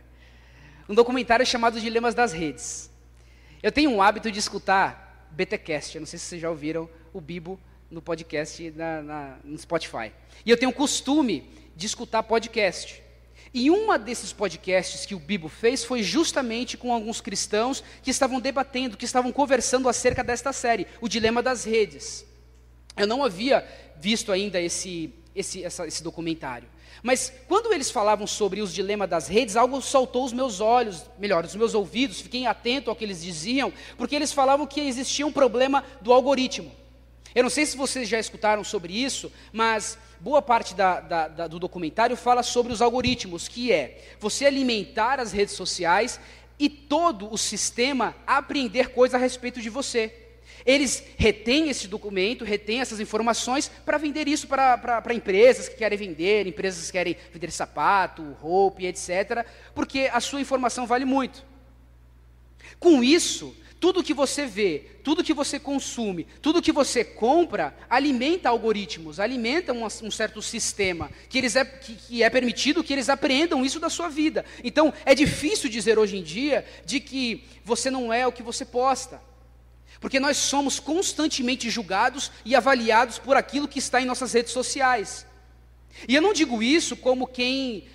Um 0.87 0.93
documentário 0.93 1.45
chamado 1.45 1.79
Dilemas 1.79 2.13
das 2.13 2.31
Redes. 2.31 2.89
Eu 3.61 3.71
tenho 3.71 3.89
um 3.89 4.01
hábito 4.01 4.31
de 4.31 4.39
escutar 4.39 5.27
BTcast, 5.31 5.95
eu 5.95 6.01
não 6.01 6.07
sei 6.07 6.17
se 6.17 6.25
vocês 6.25 6.41
já 6.41 6.49
ouviram 6.49 6.89
o 7.13 7.19
Bibo 7.19 7.59
no 7.89 8.01
podcast 8.01 8.71
na, 8.71 9.01
na, 9.01 9.37
no 9.43 9.57
Spotify. 9.57 10.11
E 10.45 10.49
eu 10.49 10.57
tenho 10.57 10.71
o 10.71 10.73
costume 10.73 11.49
de 11.75 11.85
escutar 11.85 12.23
podcast. 12.23 13.01
E 13.53 13.71
uma 13.71 13.97
desses 13.97 14.31
podcasts 14.31 15.05
que 15.05 15.15
o 15.15 15.19
Bibo 15.19 15.49
fez 15.49 15.83
foi 15.83 16.03
justamente 16.03 16.77
com 16.77 16.93
alguns 16.93 17.19
cristãos 17.19 17.83
que 18.03 18.11
estavam 18.11 18.39
debatendo, 18.39 18.95
que 18.95 19.05
estavam 19.05 19.31
conversando 19.31 19.89
acerca 19.89 20.23
desta 20.23 20.53
série, 20.53 20.85
o 21.01 21.07
dilema 21.07 21.41
das 21.41 21.63
redes. 21.63 22.25
Eu 22.95 23.07
não 23.07 23.23
havia 23.23 23.65
visto 23.97 24.31
ainda 24.31 24.61
esse, 24.61 25.13
esse, 25.35 25.63
essa, 25.63 25.87
esse 25.87 26.03
documentário. 26.03 26.67
Mas 27.01 27.31
quando 27.47 27.73
eles 27.73 27.89
falavam 27.89 28.27
sobre 28.27 28.61
os 28.61 28.73
dilemas 28.73 29.09
das 29.09 29.27
redes, 29.27 29.55
algo 29.55 29.81
saltou 29.81 30.25
os 30.25 30.33
meus 30.33 30.59
olhos, 30.59 31.05
melhor, 31.17 31.45
os 31.45 31.55
meus 31.55 31.73
ouvidos, 31.73 32.19
fiquei 32.19 32.45
atento 32.45 32.89
ao 32.89 32.95
que 32.95 33.05
eles 33.05 33.23
diziam, 33.23 33.71
porque 33.97 34.15
eles 34.15 34.33
falavam 34.33 34.67
que 34.67 34.81
existia 34.81 35.25
um 35.25 35.31
problema 35.31 35.83
do 36.01 36.11
algoritmo. 36.11 36.71
Eu 37.35 37.43
não 37.43 37.49
sei 37.49 37.65
se 37.65 37.77
vocês 37.77 38.09
já 38.09 38.19
escutaram 38.19 38.63
sobre 38.63 38.93
isso, 38.93 39.31
mas 39.53 39.97
boa 40.19 40.41
parte 40.41 40.73
da, 40.73 40.99
da, 40.99 41.27
da, 41.27 41.47
do 41.47 41.59
documentário 41.59 42.17
fala 42.17 42.41
sobre 42.41 42.73
os 42.73 42.81
algoritmos, 42.81 43.47
que 43.47 43.71
é 43.71 44.01
você 44.19 44.45
alimentar 44.45 45.19
as 45.19 45.31
redes 45.31 45.53
sociais 45.53 46.19
e 46.57 46.67
todo 46.67 47.31
o 47.31 47.37
sistema 47.37 48.15
aprender 48.25 48.89
coisas 48.89 49.15
a 49.15 49.23
respeito 49.23 49.61
de 49.61 49.69
você. 49.69 50.13
Eles 50.65 51.03
retêm 51.17 51.69
esse 51.69 51.87
documento, 51.87 52.43
retêm 52.43 52.81
essas 52.81 52.99
informações 52.99 53.71
para 53.85 53.97
vender 53.97 54.27
isso 54.27 54.47
para 54.47 55.13
empresas 55.13 55.69
que 55.69 55.77
querem 55.77 55.97
vender, 55.97 56.47
empresas 56.47 56.87
que 56.87 56.91
querem 56.91 57.15
vender 57.31 57.51
sapato, 57.51 58.23
roupa, 58.41 58.83
etc., 58.83 59.45
porque 59.73 60.09
a 60.11 60.19
sua 60.19 60.41
informação 60.41 60.85
vale 60.85 61.05
muito. 61.05 61.45
Com 62.77 63.03
isso, 63.03 63.55
tudo 63.79 64.03
que 64.03 64.13
você 64.13 64.45
vê, 64.45 64.83
tudo 65.03 65.23
que 65.23 65.33
você 65.33 65.57
consome, 65.57 66.27
tudo 66.41 66.61
que 66.61 66.71
você 66.71 67.03
compra, 67.03 67.75
alimenta 67.89 68.49
algoritmos, 68.49 69.19
alimenta 69.19 69.71
um, 69.71 69.85
um 69.85 70.11
certo 70.11 70.41
sistema, 70.41 71.09
que, 71.29 71.37
eles 71.37 71.55
é, 71.55 71.63
que, 71.63 71.95
que 71.95 72.23
é 72.23 72.29
permitido 72.29 72.83
que 72.83 72.91
eles 72.91 73.07
apreendam 73.07 73.65
isso 73.65 73.79
da 73.79 73.89
sua 73.89 74.09
vida. 74.09 74.43
Então, 74.63 74.93
é 75.05 75.15
difícil 75.15 75.69
dizer 75.69 75.97
hoje 75.97 76.17
em 76.17 76.23
dia 76.23 76.65
de 76.85 76.99
que 76.99 77.45
você 77.63 77.89
não 77.89 78.11
é 78.11 78.27
o 78.27 78.31
que 78.31 78.43
você 78.43 78.65
posta. 78.65 79.21
Porque 80.01 80.19
nós 80.19 80.37
somos 80.37 80.79
constantemente 80.79 81.69
julgados 81.69 82.31
e 82.45 82.55
avaliados 82.55 83.17
por 83.17 83.37
aquilo 83.37 83.67
que 83.67 83.79
está 83.79 84.01
em 84.01 84.05
nossas 84.05 84.33
redes 84.33 84.51
sociais. 84.51 85.25
E 86.07 86.15
eu 86.15 86.21
não 86.21 86.33
digo 86.33 86.61
isso 86.61 86.95
como 86.95 87.27
quem 87.27 87.87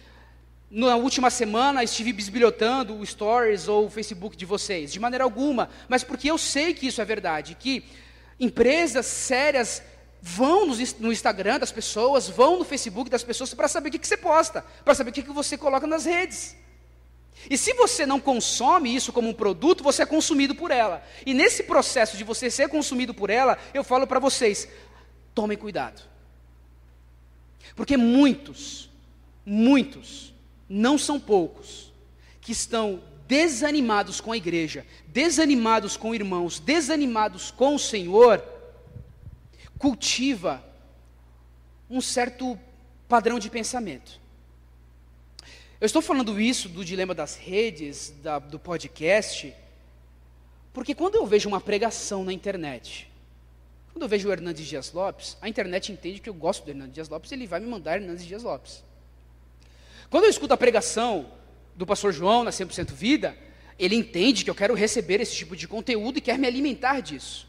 na 0.70 0.96
última 0.96 1.30
semana 1.30 1.84
estive 1.84 2.12
bisbilhotando 2.12 2.98
o 2.98 3.06
stories 3.06 3.68
ou 3.68 3.86
o 3.86 3.90
Facebook 3.90 4.36
de 4.36 4.44
vocês, 4.44 4.92
de 4.92 4.98
maneira 4.98 5.24
alguma, 5.24 5.68
mas 5.88 6.02
porque 6.02 6.30
eu 6.30 6.38
sei 6.38 6.74
que 6.74 6.86
isso 6.86 7.00
é 7.00 7.04
verdade, 7.04 7.54
que 7.54 7.84
empresas 8.40 9.06
sérias 9.06 9.82
vão 10.20 10.66
no 10.98 11.12
Instagram 11.12 11.58
das 11.58 11.70
pessoas, 11.70 12.28
vão 12.28 12.58
no 12.58 12.64
Facebook 12.64 13.10
das 13.10 13.22
pessoas 13.22 13.52
para 13.52 13.68
saber 13.68 13.90
o 13.90 13.92
que, 13.92 14.06
você 14.06 14.16
posta, 14.16 14.64
para 14.84 14.94
saber 14.94 15.10
o 15.10 15.12
que, 15.12 15.22
que 15.22 15.32
você 15.32 15.56
coloca 15.56 15.86
nas 15.86 16.06
redes. 16.06 16.56
E 17.48 17.58
se 17.58 17.74
você 17.74 18.06
não 18.06 18.18
consome 18.18 18.94
isso 18.94 19.12
como 19.12 19.28
um 19.28 19.34
produto, 19.34 19.84
você 19.84 20.02
é 20.02 20.06
consumido 20.06 20.54
por 20.54 20.70
ela. 20.70 21.04
E 21.26 21.34
nesse 21.34 21.62
processo 21.64 22.16
de 22.16 22.24
você 22.24 22.50
ser 22.50 22.68
consumido 22.68 23.12
por 23.12 23.28
ela, 23.28 23.58
eu 23.74 23.84
falo 23.84 24.06
para 24.06 24.18
vocês: 24.18 24.66
tomem 25.34 25.58
cuidado. 25.58 26.02
Porque 27.76 27.96
muitos, 27.96 28.90
muitos, 29.44 30.33
não 30.68 30.96
são 30.98 31.18
poucos, 31.20 31.92
que 32.40 32.52
estão 32.52 33.02
desanimados 33.26 34.20
com 34.20 34.32
a 34.32 34.36
igreja, 34.36 34.86
desanimados 35.06 35.96
com 35.96 36.14
irmãos, 36.14 36.58
desanimados 36.58 37.50
com 37.50 37.74
o 37.74 37.78
Senhor, 37.78 38.44
cultiva 39.78 40.64
um 41.88 42.00
certo 42.00 42.58
padrão 43.08 43.38
de 43.38 43.50
pensamento. 43.50 44.20
Eu 45.80 45.86
estou 45.86 46.00
falando 46.00 46.40
isso 46.40 46.68
do 46.68 46.84
dilema 46.84 47.14
das 47.14 47.36
redes, 47.36 48.14
da, 48.22 48.38
do 48.38 48.58
podcast, 48.58 49.54
porque 50.72 50.94
quando 50.94 51.16
eu 51.16 51.26
vejo 51.26 51.48
uma 51.48 51.60
pregação 51.60 52.24
na 52.24 52.32
internet, 52.32 53.10
quando 53.92 54.02
eu 54.02 54.08
vejo 54.08 54.28
o 54.28 54.32
Hernandes 54.32 54.66
Dias 54.66 54.92
Lopes, 54.92 55.36
a 55.40 55.48
internet 55.48 55.92
entende 55.92 56.20
que 56.20 56.28
eu 56.28 56.34
gosto 56.34 56.64
do 56.64 56.70
Hernandes 56.70 56.94
Dias 56.94 57.08
Lopes, 57.08 57.30
ele 57.32 57.46
vai 57.46 57.60
me 57.60 57.66
mandar 57.66 57.96
Hernandes 57.96 58.24
Dias 58.24 58.42
Lopes. 58.42 58.82
Quando 60.10 60.24
eu 60.24 60.30
escuto 60.30 60.54
a 60.54 60.56
pregação 60.56 61.30
do 61.74 61.86
pastor 61.86 62.12
João 62.12 62.44
na 62.44 62.50
100% 62.50 62.92
Vida, 62.92 63.36
ele 63.78 63.96
entende 63.96 64.44
que 64.44 64.50
eu 64.50 64.54
quero 64.54 64.74
receber 64.74 65.20
esse 65.20 65.34
tipo 65.34 65.56
de 65.56 65.66
conteúdo 65.66 66.18
e 66.18 66.20
quer 66.20 66.38
me 66.38 66.46
alimentar 66.46 67.00
disso. 67.00 67.48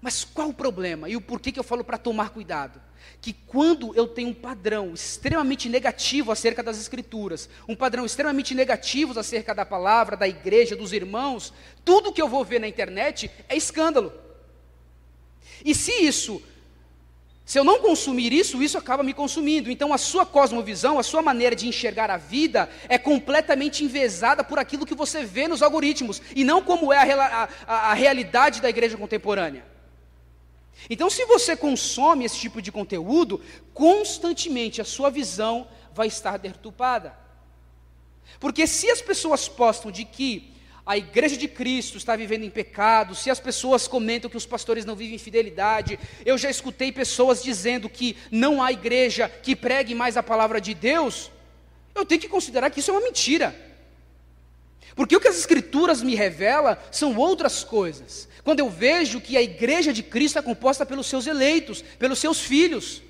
Mas 0.00 0.24
qual 0.24 0.50
o 0.50 0.54
problema 0.54 1.08
e 1.08 1.16
o 1.16 1.20
porquê 1.20 1.50
que 1.50 1.58
eu 1.58 1.64
falo 1.64 1.82
para 1.82 1.96
tomar 1.96 2.30
cuidado? 2.30 2.80
Que 3.20 3.32
quando 3.32 3.94
eu 3.94 4.06
tenho 4.06 4.28
um 4.28 4.34
padrão 4.34 4.92
extremamente 4.92 5.68
negativo 5.68 6.30
acerca 6.30 6.62
das 6.62 6.78
Escrituras, 6.78 7.48
um 7.66 7.74
padrão 7.74 8.04
extremamente 8.04 8.54
negativo 8.54 9.18
acerca 9.18 9.54
da 9.54 9.64
palavra, 9.64 10.16
da 10.16 10.28
igreja, 10.28 10.76
dos 10.76 10.92
irmãos, 10.92 11.54
tudo 11.84 12.12
que 12.12 12.20
eu 12.20 12.28
vou 12.28 12.44
ver 12.44 12.60
na 12.60 12.68
internet 12.68 13.30
é 13.48 13.56
escândalo. 13.56 14.12
E 15.64 15.74
se 15.74 15.92
isso 15.92 16.42
se 17.44 17.58
eu 17.58 17.64
não 17.64 17.78
consumir 17.80 18.32
isso, 18.32 18.62
isso 18.62 18.78
acaba 18.78 19.02
me 19.02 19.12
consumindo. 19.12 19.70
Então 19.70 19.92
a 19.92 19.98
sua 19.98 20.24
cosmovisão, 20.24 20.98
a 20.98 21.02
sua 21.02 21.20
maneira 21.20 21.54
de 21.54 21.68
enxergar 21.68 22.10
a 22.10 22.16
vida 22.16 22.70
é 22.88 22.96
completamente 22.96 23.84
envezada 23.84 24.42
por 24.42 24.58
aquilo 24.58 24.86
que 24.86 24.94
você 24.94 25.24
vê 25.24 25.46
nos 25.46 25.62
algoritmos 25.62 26.22
e 26.34 26.42
não 26.42 26.62
como 26.62 26.90
é 26.90 27.12
a, 27.12 27.48
a, 27.66 27.90
a 27.90 27.94
realidade 27.94 28.62
da 28.62 28.70
igreja 28.70 28.96
contemporânea. 28.96 29.64
Então, 30.88 31.08
se 31.08 31.24
você 31.26 31.54
consome 31.54 32.24
esse 32.24 32.38
tipo 32.38 32.60
de 32.60 32.72
conteúdo, 32.72 33.40
constantemente 33.72 34.80
a 34.80 34.84
sua 34.84 35.10
visão 35.10 35.68
vai 35.92 36.08
estar 36.08 36.38
deturpada. 36.38 37.16
Porque 38.40 38.66
se 38.66 38.90
as 38.90 39.00
pessoas 39.00 39.48
postam 39.48 39.90
de 39.90 40.04
que 40.04 40.53
a 40.86 40.98
igreja 40.98 41.36
de 41.36 41.48
Cristo 41.48 41.96
está 41.96 42.14
vivendo 42.14 42.44
em 42.44 42.50
pecado, 42.50 43.14
se 43.14 43.30
as 43.30 43.40
pessoas 43.40 43.88
comentam 43.88 44.28
que 44.28 44.36
os 44.36 44.44
pastores 44.44 44.84
não 44.84 44.94
vivem 44.94 45.14
em 45.14 45.18
fidelidade, 45.18 45.98
eu 46.26 46.36
já 46.36 46.50
escutei 46.50 46.92
pessoas 46.92 47.42
dizendo 47.42 47.88
que 47.88 48.16
não 48.30 48.62
há 48.62 48.70
igreja 48.70 49.28
que 49.28 49.56
pregue 49.56 49.94
mais 49.94 50.16
a 50.16 50.22
palavra 50.22 50.60
de 50.60 50.74
Deus, 50.74 51.30
eu 51.94 52.04
tenho 52.04 52.20
que 52.20 52.28
considerar 52.28 52.68
que 52.70 52.80
isso 52.80 52.90
é 52.90 52.94
uma 52.94 53.00
mentira. 53.00 53.54
Porque 54.94 55.16
o 55.16 55.20
que 55.20 55.28
as 55.28 55.38
Escrituras 55.38 56.02
me 56.02 56.14
revelam 56.14 56.76
são 56.90 57.16
outras 57.16 57.64
coisas. 57.64 58.28
Quando 58.44 58.60
eu 58.60 58.68
vejo 58.68 59.20
que 59.20 59.36
a 59.36 59.42
igreja 59.42 59.92
de 59.92 60.02
Cristo 60.02 60.38
é 60.38 60.42
composta 60.42 60.84
pelos 60.84 61.06
seus 61.06 61.26
eleitos, 61.26 61.82
pelos 61.98 62.18
seus 62.18 62.40
filhos. 62.40 63.02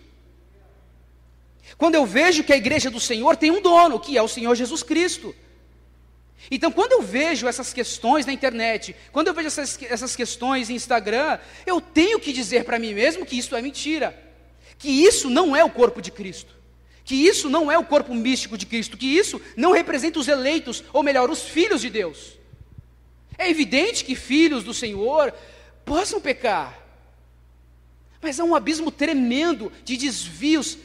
Quando 1.77 1.97
eu 1.97 2.07
vejo 2.07 2.45
que 2.45 2.53
a 2.53 2.57
igreja 2.57 2.89
do 2.89 3.01
Senhor 3.01 3.37
tem 3.37 3.51
um 3.51 3.61
dono, 3.61 3.99
que 3.99 4.17
é 4.17 4.23
o 4.23 4.29
Senhor 4.29 4.55
Jesus 4.55 4.83
Cristo. 4.83 5.35
Então, 6.51 6.71
quando 6.71 6.93
eu 6.93 7.03
vejo 7.03 7.49
essas 7.49 7.73
questões 7.73 8.27
na 8.27 8.33
internet, 8.33 8.95
quando 9.13 9.29
eu 9.29 9.35
vejo 9.35 9.49
essas, 9.49 9.79
essas 9.83 10.15
questões 10.15 10.69
em 10.69 10.75
Instagram, 10.75 11.39
eu 11.65 11.81
tenho 11.81 12.21
que 12.21 12.33
dizer 12.33 12.65
para 12.65 12.79
mim 12.79 12.95
mesmo 12.95 13.25
que 13.25 13.39
isso 13.39 13.57
é 13.57 13.63
mentira, 13.63 14.17
que 14.79 14.89
isso 14.89 15.31
não 15.31 15.57
é 15.57 15.65
o 15.65 15.71
corpo 15.71 16.03
de 16.03 16.11
Cristo, 16.11 16.55
que 17.05 17.15
isso 17.15 17.49
não 17.49 17.71
é 17.71 17.79
o 17.79 17.85
corpo 17.85 18.15
místico 18.15 18.59
de 18.59 18.67
Cristo, 18.67 18.97
que 18.97 19.07
isso 19.07 19.41
não 19.57 19.73
representa 19.73 20.19
os 20.19 20.29
eleitos, 20.29 20.85
ou 20.93 21.03
melhor, 21.03 21.31
os 21.31 21.43
filhos 21.43 21.81
de 21.81 21.89
Deus. 21.89 22.39
É 23.39 23.49
evidente 23.49 24.05
que 24.05 24.15
filhos 24.15 24.63
do 24.63 24.75
Senhor 24.75 25.33
possam 25.85 26.21
pecar, 26.21 26.79
mas 28.21 28.39
há 28.39 28.45
um 28.45 28.55
abismo 28.55 28.91
tremendo 28.91 29.73
de 29.85 29.97
desvios 29.97 30.79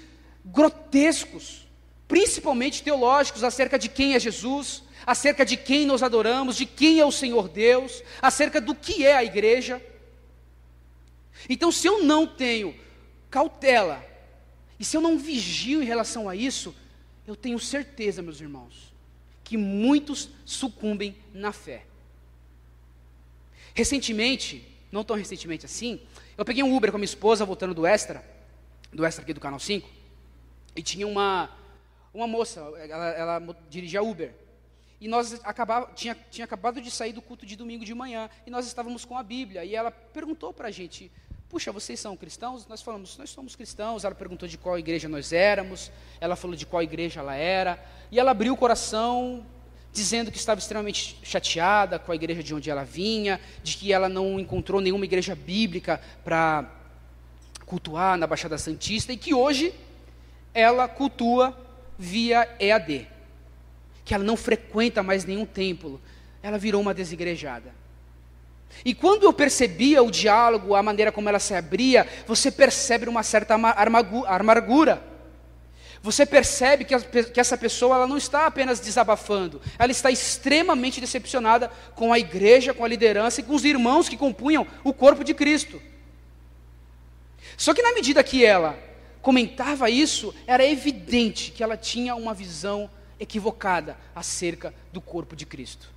grotescos, 0.44 1.68
principalmente 2.08 2.82
teológicos, 2.82 3.44
acerca 3.44 3.78
de 3.78 3.88
quem 3.88 4.16
é 4.16 4.20
Jesus 4.20 4.84
acerca 5.06 5.46
de 5.46 5.58
quem 5.58 5.86
nós 5.86 6.04
adoramos, 6.04 6.56
de 6.56 6.66
quem 6.66 7.00
é 7.00 7.06
o 7.06 7.12
Senhor 7.12 7.48
Deus, 7.48 8.04
acerca 8.22 8.60
do 8.60 8.76
que 8.76 9.06
é 9.06 9.16
a 9.16 9.24
igreja. 9.24 9.82
Então, 11.48 11.72
se 11.72 11.88
eu 11.88 12.04
não 12.04 12.28
tenho 12.28 12.76
cautela, 13.30 14.04
e 14.80 14.86
se 14.86 14.96
eu 14.96 15.02
não 15.02 15.18
vigio 15.18 15.82
em 15.82 15.86
relação 15.86 16.28
a 16.28 16.36
isso, 16.36 16.76
eu 17.28 17.36
tenho 17.36 17.60
certeza, 17.60 18.22
meus 18.22 18.42
irmãos, 18.42 18.94
que 19.44 19.58
muitos 19.58 20.30
sucumbem 20.46 21.16
na 21.34 21.52
fé. 21.52 21.86
Recentemente, 23.74 24.66
não 24.92 25.04
tão 25.04 25.16
recentemente 25.16 25.66
assim, 25.66 26.02
eu 26.38 26.46
peguei 26.46 26.64
um 26.64 26.76
Uber 26.76 26.92
com 26.92 26.98
a 26.98 27.00
minha 27.00 27.06
esposa 27.06 27.46
voltando 27.46 27.74
do 27.74 27.86
Extra, 27.86 28.24
do 28.92 29.06
Extra 29.06 29.24
aqui 29.24 29.34
do 29.34 29.40
Canal 29.40 29.60
5, 29.60 29.90
e 30.76 30.82
tinha 30.82 31.06
uma, 31.06 31.50
uma 32.14 32.28
moça, 32.28 32.62
ela, 32.78 33.10
ela 33.10 33.58
dirigia 33.70 34.02
Uber. 34.02 34.34
E 35.02 35.08
nós 35.08 35.40
acabava, 35.44 35.92
tinha, 35.94 36.16
tinha 36.30 36.46
acabado 36.46 36.82
de 36.82 36.92
sair 36.92 37.14
do 37.14 37.22
culto 37.22 37.46
de 37.46 37.56
domingo 37.56 37.86
de 37.86 37.94
manhã, 37.94 38.30
e 38.46 38.50
nós 38.50 38.68
estávamos 38.68 39.06
com 39.06 39.18
a 39.18 39.24
Bíblia, 39.24 39.64
e 39.64 39.76
ela 39.76 39.92
perguntou 39.92 40.54
para 40.54 40.68
a 40.68 40.72
gente, 40.72 41.12
Puxa, 41.50 41.72
vocês 41.72 42.00
são 42.00 42.16
cristãos? 42.16 42.68
Nós 42.68 42.80
falamos, 42.80 43.18
nós 43.18 43.32
somos 43.32 43.56
cristãos. 43.56 44.04
Ela 44.04 44.14
perguntou 44.14 44.48
de 44.48 44.56
qual 44.56 44.78
igreja 44.78 45.10
nós 45.10 45.34
éramos, 45.34 45.92
ela 46.22 46.36
falou 46.36 46.56
de 46.56 46.64
qual 46.64 46.84
igreja 46.84 47.22
ela 47.22 47.34
era, 47.36 47.84
e 48.12 48.20
ela 48.20 48.30
abriu 48.30 48.54
o 48.54 48.58
coração 48.58 49.44
dizendo 49.92 50.32
que 50.32 50.38
estava 50.38 50.60
extremamente 50.60 51.18
chateada 51.24 51.98
com 51.98 52.12
a 52.12 52.16
igreja 52.16 52.44
de 52.44 52.54
onde 52.54 52.70
ela 52.70 52.84
vinha, 52.84 53.42
de 53.64 53.76
que 53.78 53.92
ela 53.92 54.08
não 54.08 54.40
encontrou 54.40 54.80
nenhuma 54.80 55.06
igreja 55.06 55.34
bíblica 55.34 56.00
para 56.24 56.70
cultuar 57.66 58.16
na 58.16 58.28
Baixada 58.28 58.56
Santista 58.60 59.12
e 59.12 59.18
que 59.18 59.34
hoje 59.34 59.74
ela 60.54 60.88
cultua 60.88 61.58
via 61.98 62.48
EAD, 62.60 63.08
que 64.10 64.16
ela 64.16 64.24
não 64.24 64.36
frequenta 64.36 65.04
mais 65.04 65.24
nenhum 65.24 65.46
templo, 65.46 66.02
ela 66.42 66.58
virou 66.58 66.82
uma 66.82 66.96
desigrejada. 66.96 67.72
E 68.84 68.92
quando 68.92 69.22
eu 69.22 69.32
percebia 69.32 70.02
o 70.02 70.10
diálogo, 70.10 70.74
a 70.74 70.82
maneira 70.82 71.12
como 71.12 71.30
ela 71.30 71.38
se 71.38 71.54
abria, 71.54 72.08
você 72.26 72.50
percebe 72.50 73.08
uma 73.08 73.22
certa 73.22 73.54
amargura. 73.54 75.00
Você 76.02 76.26
percebe 76.26 76.86
que, 76.86 76.96
a, 76.96 77.00
que, 77.00 77.40
essa 77.40 77.56
pessoa 77.56 77.98
ela 77.98 78.08
não 78.08 78.18
está 78.18 78.48
apenas 78.48 78.80
desabafando, 78.80 79.62
ela 79.78 79.92
está 79.92 80.10
extremamente 80.10 81.00
decepcionada 81.00 81.70
com 81.94 82.12
a 82.12 82.18
igreja, 82.18 82.74
com 82.74 82.84
a 82.84 82.88
liderança 82.88 83.42
e 83.42 83.44
com 83.44 83.54
os 83.54 83.64
irmãos 83.64 84.10
que 84.10 84.18
compunham 84.18 84.66
o 84.84 84.92
corpo 84.92 85.24
de 85.24 85.36
Cristo. 85.36 85.80
Só 87.56 87.76
que 87.76 87.84
na 87.84 87.94
medida 87.94 88.24
que 88.24 88.44
ela 88.44 88.76
comentava 89.22 89.88
isso, 89.88 90.34
era 90.48 90.66
evidente 90.66 91.52
que 91.52 91.62
ela 91.62 91.78
tinha 91.78 92.16
uma 92.16 92.34
visão 92.34 92.90
equivocada 93.20 93.98
acerca 94.16 94.74
do 94.92 95.02
corpo 95.02 95.36
de 95.36 95.46
Cristo. 95.46 95.90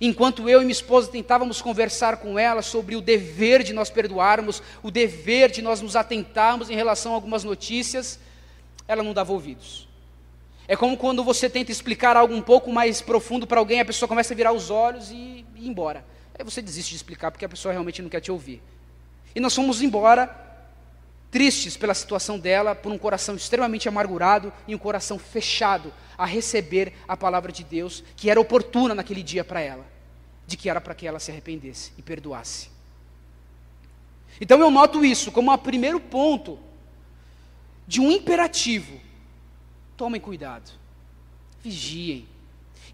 Enquanto 0.00 0.48
eu 0.48 0.60
e 0.60 0.64
minha 0.64 0.72
esposa 0.72 1.10
tentávamos 1.10 1.60
conversar 1.60 2.18
com 2.18 2.38
ela 2.38 2.62
sobre 2.62 2.94
o 2.94 3.00
dever 3.00 3.62
de 3.62 3.72
nós 3.72 3.90
perdoarmos, 3.90 4.62
o 4.82 4.90
dever 4.90 5.50
de 5.50 5.62
nós 5.62 5.80
nos 5.80 5.96
atentarmos 5.96 6.70
em 6.70 6.76
relação 6.76 7.12
a 7.12 7.14
algumas 7.14 7.42
notícias, 7.42 8.20
ela 8.86 9.02
não 9.02 9.12
dava 9.12 9.32
ouvidos. 9.32 9.88
É 10.68 10.76
como 10.76 10.96
quando 10.96 11.24
você 11.24 11.48
tenta 11.48 11.72
explicar 11.72 12.16
algo 12.16 12.34
um 12.34 12.42
pouco 12.42 12.70
mais 12.70 13.00
profundo 13.00 13.46
para 13.46 13.58
alguém, 13.58 13.80
a 13.80 13.84
pessoa 13.84 14.08
começa 14.08 14.34
a 14.34 14.36
virar 14.36 14.52
os 14.52 14.70
olhos 14.70 15.10
e, 15.10 15.44
e 15.56 15.64
ir 15.64 15.68
embora. 15.68 16.04
Aí 16.38 16.44
você 16.44 16.62
desiste 16.62 16.90
de 16.90 16.96
explicar 16.96 17.30
porque 17.30 17.44
a 17.44 17.48
pessoa 17.48 17.72
realmente 17.72 18.02
não 18.02 18.08
quer 18.08 18.20
te 18.20 18.30
ouvir. 18.30 18.62
E 19.34 19.40
nós 19.40 19.54
fomos 19.54 19.82
embora 19.82 20.46
tristes 21.30 21.76
pela 21.76 21.94
situação 21.94 22.38
dela, 22.38 22.74
por 22.74 22.92
um 22.92 22.98
coração 22.98 23.34
extremamente 23.34 23.88
amargurado 23.88 24.52
e 24.66 24.74
um 24.74 24.78
coração 24.78 25.18
fechado 25.18 25.92
a 26.18 26.26
receber 26.26 26.92
a 27.06 27.16
palavra 27.16 27.52
de 27.52 27.62
Deus, 27.62 28.02
que 28.16 28.28
era 28.28 28.40
oportuna 28.40 28.92
naquele 28.94 29.22
dia 29.22 29.44
para 29.44 29.60
ela, 29.60 29.86
de 30.46 30.56
que 30.56 30.68
era 30.68 30.80
para 30.80 30.94
que 30.94 31.06
ela 31.06 31.20
se 31.20 31.30
arrependesse 31.30 31.92
e 31.96 32.02
perdoasse. 32.02 32.70
Então 34.40 34.58
eu 34.60 34.70
noto 34.70 35.04
isso 35.04 35.30
como 35.30 35.52
o 35.52 35.58
primeiro 35.58 36.00
ponto 36.00 36.58
de 37.86 38.00
um 38.00 38.10
imperativo. 38.10 39.00
Tomem 39.96 40.20
cuidado, 40.20 40.70
vigiem, 41.62 42.26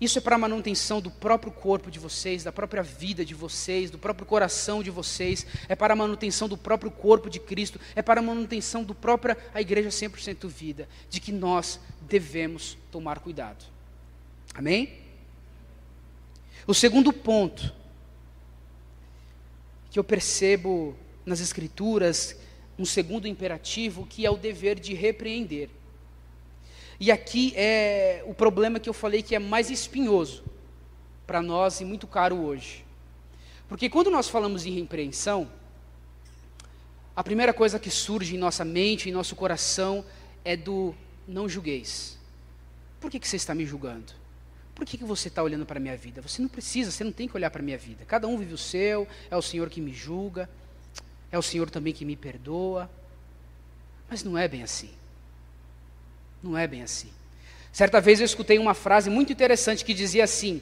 isso 0.00 0.18
é 0.18 0.20
para 0.20 0.36
a 0.36 0.38
manutenção 0.38 1.00
do 1.00 1.10
próprio 1.10 1.52
corpo 1.52 1.90
de 1.90 1.98
vocês, 1.98 2.44
da 2.44 2.52
própria 2.52 2.82
vida 2.82 3.24
de 3.24 3.34
vocês, 3.34 3.90
do 3.90 3.98
próprio 3.98 4.26
coração 4.26 4.82
de 4.82 4.90
vocês, 4.90 5.46
é 5.68 5.74
para 5.74 5.94
a 5.94 5.96
manutenção 5.96 6.48
do 6.48 6.56
próprio 6.56 6.90
corpo 6.90 7.30
de 7.30 7.38
Cristo, 7.38 7.80
é 7.94 8.02
para 8.02 8.20
a 8.20 8.22
manutenção 8.22 8.82
do 8.82 8.94
própria 8.94 9.36
a 9.52 9.60
igreja 9.60 9.88
100% 9.88 10.48
vida, 10.48 10.88
de 11.08 11.20
que 11.20 11.32
nós 11.32 11.80
devemos 12.02 12.76
tomar 12.90 13.20
cuidado. 13.20 13.64
Amém? 14.54 15.00
O 16.66 16.74
segundo 16.74 17.12
ponto 17.12 17.72
que 19.90 19.98
eu 19.98 20.04
percebo 20.04 20.96
nas 21.24 21.40
escrituras, 21.40 22.36
um 22.78 22.84
segundo 22.84 23.28
imperativo, 23.28 24.06
que 24.06 24.26
é 24.26 24.30
o 24.30 24.36
dever 24.36 24.78
de 24.78 24.94
repreender. 24.94 25.70
E 26.98 27.10
aqui 27.10 27.52
é 27.56 28.22
o 28.26 28.34
problema 28.34 28.78
que 28.78 28.88
eu 28.88 28.94
falei 28.94 29.22
que 29.22 29.34
é 29.34 29.38
mais 29.38 29.70
espinhoso 29.70 30.44
para 31.26 31.42
nós 31.42 31.80
e 31.80 31.84
muito 31.84 32.06
caro 32.06 32.36
hoje. 32.36 32.84
Porque 33.68 33.88
quando 33.88 34.10
nós 34.10 34.28
falamos 34.28 34.66
em 34.66 34.72
repreensão, 34.72 35.48
a 37.16 37.22
primeira 37.22 37.52
coisa 37.52 37.78
que 37.78 37.90
surge 37.90 38.34
em 38.34 38.38
nossa 38.38 38.64
mente, 38.64 39.08
em 39.08 39.12
nosso 39.12 39.34
coração, 39.34 40.04
é 40.44 40.56
do 40.56 40.94
não 41.26 41.48
julgueis. 41.48 42.18
Por 43.00 43.10
que, 43.10 43.18
que 43.18 43.28
você 43.28 43.36
está 43.36 43.54
me 43.54 43.64
julgando? 43.64 44.12
Por 44.74 44.84
que, 44.84 44.98
que 44.98 45.04
você 45.04 45.28
está 45.28 45.42
olhando 45.42 45.64
para 45.64 45.78
a 45.78 45.80
minha 45.80 45.96
vida? 45.96 46.20
Você 46.20 46.42
não 46.42 46.48
precisa, 46.48 46.90
você 46.90 47.04
não 47.04 47.12
tem 47.12 47.28
que 47.28 47.36
olhar 47.36 47.50
para 47.50 47.60
a 47.60 47.64
minha 47.64 47.78
vida. 47.78 48.04
Cada 48.04 48.26
um 48.26 48.36
vive 48.36 48.54
o 48.54 48.58
seu, 48.58 49.06
é 49.30 49.36
o 49.36 49.42
Senhor 49.42 49.70
que 49.70 49.80
me 49.80 49.92
julga, 49.92 50.50
é 51.30 51.38
o 51.38 51.42
Senhor 51.42 51.70
também 51.70 51.92
que 51.92 52.04
me 52.04 52.16
perdoa. 52.16 52.90
Mas 54.10 54.24
não 54.24 54.36
é 54.36 54.48
bem 54.48 54.62
assim. 54.62 54.90
Não 56.44 56.58
é 56.58 56.66
bem 56.66 56.82
assim. 56.82 57.08
Certa 57.72 58.02
vez 58.02 58.20
eu 58.20 58.26
escutei 58.26 58.58
uma 58.58 58.74
frase 58.74 59.08
muito 59.08 59.32
interessante 59.32 59.82
que 59.82 59.94
dizia 59.94 60.24
assim: 60.24 60.60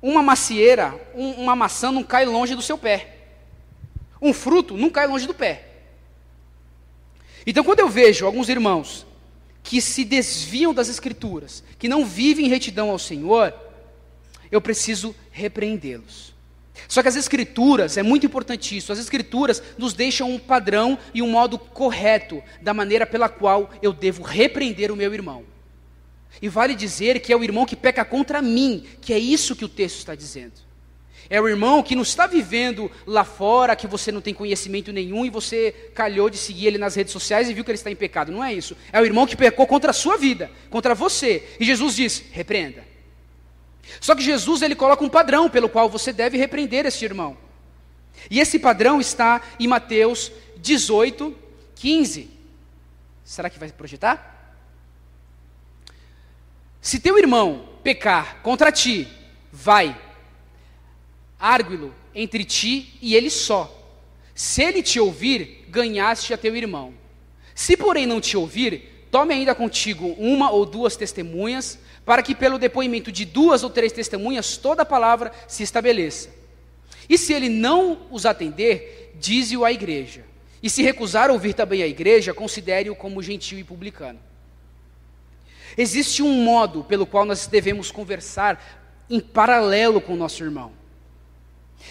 Uma 0.00 0.22
macieira, 0.22 0.94
um, 1.12 1.32
uma 1.32 1.56
maçã 1.56 1.90
não 1.90 2.04
cai 2.04 2.24
longe 2.24 2.54
do 2.54 2.62
seu 2.62 2.78
pé. 2.78 3.16
Um 4.20 4.32
fruto 4.32 4.76
não 4.76 4.88
cai 4.88 5.08
longe 5.08 5.26
do 5.26 5.34
pé. 5.34 5.66
Então, 7.44 7.64
quando 7.64 7.80
eu 7.80 7.88
vejo 7.88 8.24
alguns 8.24 8.48
irmãos 8.48 9.04
que 9.64 9.82
se 9.82 10.04
desviam 10.04 10.72
das 10.72 10.88
Escrituras, 10.88 11.64
que 11.80 11.88
não 11.88 12.06
vivem 12.06 12.46
em 12.46 12.48
retidão 12.48 12.90
ao 12.90 12.98
Senhor, 12.98 13.52
eu 14.52 14.60
preciso 14.60 15.16
repreendê-los. 15.32 16.32
Só 16.88 17.02
que 17.02 17.08
as 17.08 17.16
escrituras, 17.16 17.96
é 17.96 18.02
muito 18.02 18.26
importante 18.26 18.76
isso, 18.76 18.92
as 18.92 18.98
escrituras 18.98 19.62
nos 19.76 19.92
deixam 19.92 20.30
um 20.30 20.38
padrão 20.38 20.98
e 21.12 21.22
um 21.22 21.28
modo 21.28 21.58
correto 21.58 22.42
da 22.60 22.72
maneira 22.74 23.06
pela 23.06 23.28
qual 23.28 23.70
eu 23.82 23.92
devo 23.92 24.22
repreender 24.22 24.90
o 24.90 24.96
meu 24.96 25.12
irmão. 25.12 25.44
E 26.40 26.48
vale 26.48 26.74
dizer 26.74 27.20
que 27.20 27.32
é 27.32 27.36
o 27.36 27.44
irmão 27.44 27.66
que 27.66 27.76
peca 27.76 28.04
contra 28.04 28.40
mim, 28.40 28.84
que 29.00 29.12
é 29.12 29.18
isso 29.18 29.54
que 29.54 29.64
o 29.64 29.68
texto 29.68 29.98
está 29.98 30.14
dizendo. 30.14 30.54
É 31.30 31.40
o 31.40 31.48
irmão 31.48 31.82
que 31.82 31.94
não 31.94 32.02
está 32.02 32.26
vivendo 32.26 32.90
lá 33.06 33.24
fora, 33.24 33.76
que 33.76 33.86
você 33.86 34.10
não 34.10 34.20
tem 34.20 34.34
conhecimento 34.34 34.92
nenhum 34.92 35.24
e 35.24 35.30
você 35.30 35.72
calhou 35.94 36.28
de 36.28 36.36
seguir 36.36 36.66
ele 36.66 36.78
nas 36.78 36.94
redes 36.94 37.12
sociais 37.12 37.48
e 37.48 37.54
viu 37.54 37.64
que 37.64 37.70
ele 37.70 37.78
está 37.78 37.90
em 37.90 37.96
pecado. 37.96 38.32
Não 38.32 38.42
é 38.42 38.52
isso. 38.52 38.76
É 38.92 39.00
o 39.00 39.04
irmão 39.04 39.26
que 39.26 39.36
pecou 39.36 39.66
contra 39.66 39.90
a 39.90 39.94
sua 39.94 40.16
vida, 40.16 40.50
contra 40.68 40.94
você. 40.94 41.48
E 41.60 41.64
Jesus 41.64 41.96
diz: 41.96 42.24
repreenda. 42.32 42.91
Só 44.00 44.14
que 44.14 44.22
Jesus 44.22 44.62
ele 44.62 44.74
coloca 44.74 45.04
um 45.04 45.08
padrão 45.08 45.50
pelo 45.50 45.68
qual 45.68 45.88
você 45.88 46.12
deve 46.12 46.36
repreender 46.36 46.86
este 46.86 47.04
irmão. 47.04 47.36
E 48.30 48.40
esse 48.40 48.58
padrão 48.58 49.00
está 49.00 49.42
em 49.58 49.66
Mateus 49.66 50.30
18, 50.58 51.34
15. 51.74 52.30
Será 53.24 53.50
que 53.50 53.58
vai 53.58 53.70
projetar? 53.70 54.30
Se 56.80 56.98
teu 56.98 57.18
irmão 57.18 57.68
pecar 57.82 58.40
contra 58.42 58.72
ti, 58.72 59.08
vai, 59.52 59.96
árguilo 61.38 61.94
entre 62.14 62.44
ti 62.44 62.98
e 63.00 63.14
ele 63.14 63.30
só. 63.30 63.78
Se 64.34 64.62
ele 64.62 64.82
te 64.82 64.98
ouvir, 64.98 65.64
ganhaste 65.68 66.32
a 66.32 66.38
teu 66.38 66.56
irmão. 66.56 66.94
Se 67.54 67.76
porém 67.76 68.06
não 68.06 68.20
te 68.20 68.36
ouvir, 68.36 69.06
tome 69.10 69.34
ainda 69.34 69.54
contigo 69.54 70.08
uma 70.18 70.50
ou 70.50 70.64
duas 70.64 70.96
testemunhas, 70.96 71.78
para 72.04 72.22
que 72.22 72.34
pelo 72.34 72.58
depoimento 72.58 73.12
de 73.12 73.24
duas 73.24 73.62
ou 73.62 73.70
três 73.70 73.92
testemunhas 73.92 74.56
toda 74.56 74.82
a 74.82 74.86
palavra 74.86 75.32
se 75.46 75.62
estabeleça. 75.62 76.30
E 77.08 77.16
se 77.16 77.32
ele 77.32 77.48
não 77.48 78.06
os 78.10 78.26
atender, 78.26 79.12
dize-o 79.18 79.64
à 79.64 79.72
igreja. 79.72 80.24
E 80.62 80.70
se 80.70 80.82
recusar 80.82 81.30
ouvir 81.30 81.54
também 81.54 81.82
a 81.82 81.86
igreja, 81.86 82.32
considere-o 82.32 82.94
como 82.94 83.22
gentil 83.22 83.58
e 83.58 83.64
publicano. 83.64 84.18
Existe 85.76 86.22
um 86.22 86.44
modo 86.44 86.84
pelo 86.84 87.06
qual 87.06 87.24
nós 87.24 87.46
devemos 87.46 87.90
conversar 87.90 88.62
em 89.08 89.20
paralelo 89.20 90.00
com 90.00 90.14
o 90.14 90.16
nosso 90.16 90.42
irmão. 90.44 90.72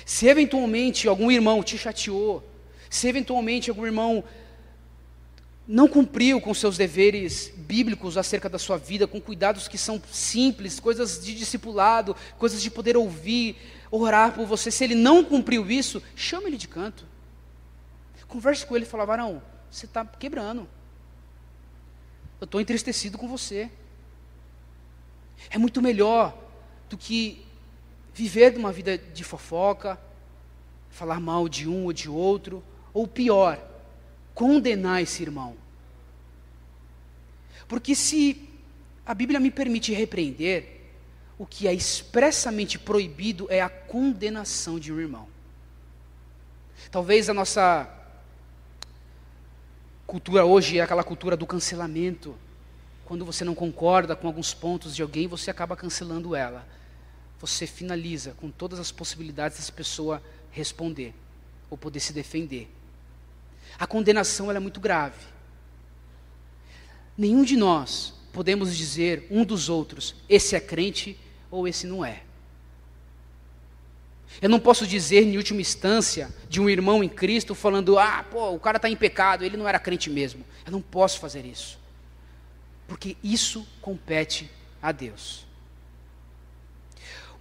Se 0.06 0.28
eventualmente 0.28 1.08
algum 1.08 1.32
irmão 1.32 1.62
te 1.64 1.78
chateou, 1.78 2.44
se 2.90 3.08
eventualmente 3.08 3.70
algum 3.70 3.86
irmão 3.86 4.24
não 5.68 5.88
cumpriu 5.88 6.42
com 6.42 6.54
seus 6.54 6.78
deveres 6.78 7.54
bíblicos 7.56 8.18
acerca 8.18 8.50
da 8.50 8.60
sua 8.60 8.78
vida, 8.78 9.08
com 9.08 9.22
cuidados 9.22 9.68
que 9.68 9.78
são 9.78 10.02
simples, 10.12 10.80
coisas 10.80 11.24
de 11.24 11.34
discipulado, 11.34 12.16
coisas 12.38 12.62
de 12.62 12.70
poder 12.70 12.98
ouvir, 12.98 13.56
orar 13.90 14.34
por 14.34 14.46
você, 14.46 14.72
se 14.72 14.84
ele 14.84 14.96
não 14.96 15.24
cumpriu 15.24 15.70
isso, 15.70 16.02
chame 16.16 16.48
ele 16.48 16.58
de 16.58 16.68
canto. 16.68 17.06
Converse 18.28 18.66
com 18.66 18.76
ele 18.78 18.86
e 18.86 18.88
fala, 18.88 19.06
varão, 19.06 19.42
você 19.70 19.86
está 19.86 20.06
quebrando. 20.06 20.68
Eu 22.40 22.46
estou 22.46 22.62
entristecido 22.62 23.18
com 23.18 23.28
você. 23.28 23.70
É 25.50 25.58
muito 25.58 25.82
melhor 25.82 26.38
do 26.90 26.98
que 26.98 27.46
viver 28.14 28.56
uma 28.58 28.72
vida 28.72 28.98
de 28.98 29.24
fofoca, 29.24 30.00
falar 30.90 31.20
mal 31.20 31.50
de 31.50 31.68
um 31.68 31.86
ou 31.86 31.94
de 31.94 32.10
outro, 32.10 32.64
ou 32.94 33.06
pior, 33.08 33.60
condenar 34.34 35.02
esse 35.02 35.22
irmão. 35.22 35.56
Porque 37.68 37.96
se 37.96 38.50
a 39.06 39.14
Bíblia 39.14 39.40
me 39.40 39.50
permite 39.50 39.94
repreender, 39.94 40.82
o 41.38 41.46
que 41.46 41.68
é 41.68 41.74
expressamente 41.74 42.78
proibido 42.78 43.48
é 43.50 43.62
a 43.62 43.70
condenação 43.70 44.80
de 44.80 44.92
um 44.94 45.00
irmão. 45.00 45.28
Talvez 46.92 47.30
a 47.30 47.34
nossa 47.34 47.90
cultura 50.06 50.46
hoje 50.46 50.78
é 50.78 50.82
aquela 50.82 51.04
cultura 51.04 51.38
do 51.38 51.48
cancelamento. 51.48 52.36
Quando 53.06 53.26
você 53.26 53.44
não 53.44 53.56
concorda 53.56 54.16
com 54.16 54.28
alguns 54.28 54.54
pontos 54.54 54.96
de 54.96 55.02
alguém, 55.02 55.28
você 55.28 55.50
acaba 55.50 55.76
cancelando 55.76 56.36
ela. 56.36 56.68
Você 57.40 57.66
finaliza 57.66 58.36
com 58.38 58.52
todas 58.52 58.80
as 58.80 58.92
possibilidades 58.92 59.58
dessa 59.58 59.72
pessoa 59.72 60.22
responder 60.52 61.14
ou 61.70 61.78
poder 61.78 62.02
se 62.02 62.14
defender. 62.14 62.70
A 63.82 63.88
condenação 63.88 64.52
é 64.52 64.60
muito 64.60 64.80
grave. 64.80 65.18
Nenhum 67.18 67.44
de 67.44 67.58
nós 67.58 68.14
podemos 68.32 68.78
dizer 68.78 69.26
um 69.32 69.44
dos 69.44 69.70
outros, 69.70 70.14
esse 70.30 70.56
é 70.56 70.60
crente 70.60 71.18
ou 71.50 71.68
esse 71.68 71.88
não 71.88 72.06
é. 72.06 72.22
Eu 74.40 74.50
não 74.50 74.60
posso 74.60 74.86
dizer, 74.86 75.24
em 75.24 75.36
última 75.36 75.62
instância, 75.62 76.32
de 76.48 76.62
um 76.62 76.70
irmão 76.70 77.04
em 77.04 77.10
Cristo 77.10 77.56
falando, 77.56 77.98
ah, 77.98 78.24
pô, 78.30 78.52
o 78.52 78.60
cara 78.60 78.78
está 78.78 78.88
em 78.88 78.96
pecado, 78.96 79.44
ele 79.44 79.58
não 79.58 79.68
era 79.68 79.80
crente 79.80 80.12
mesmo. 80.12 80.46
Eu 80.64 80.72
não 80.72 80.82
posso 80.82 81.20
fazer 81.20 81.44
isso. 81.44 81.80
Porque 82.88 83.18
isso 83.24 83.68
compete 83.82 84.48
a 84.80 84.92
Deus. 84.92 85.44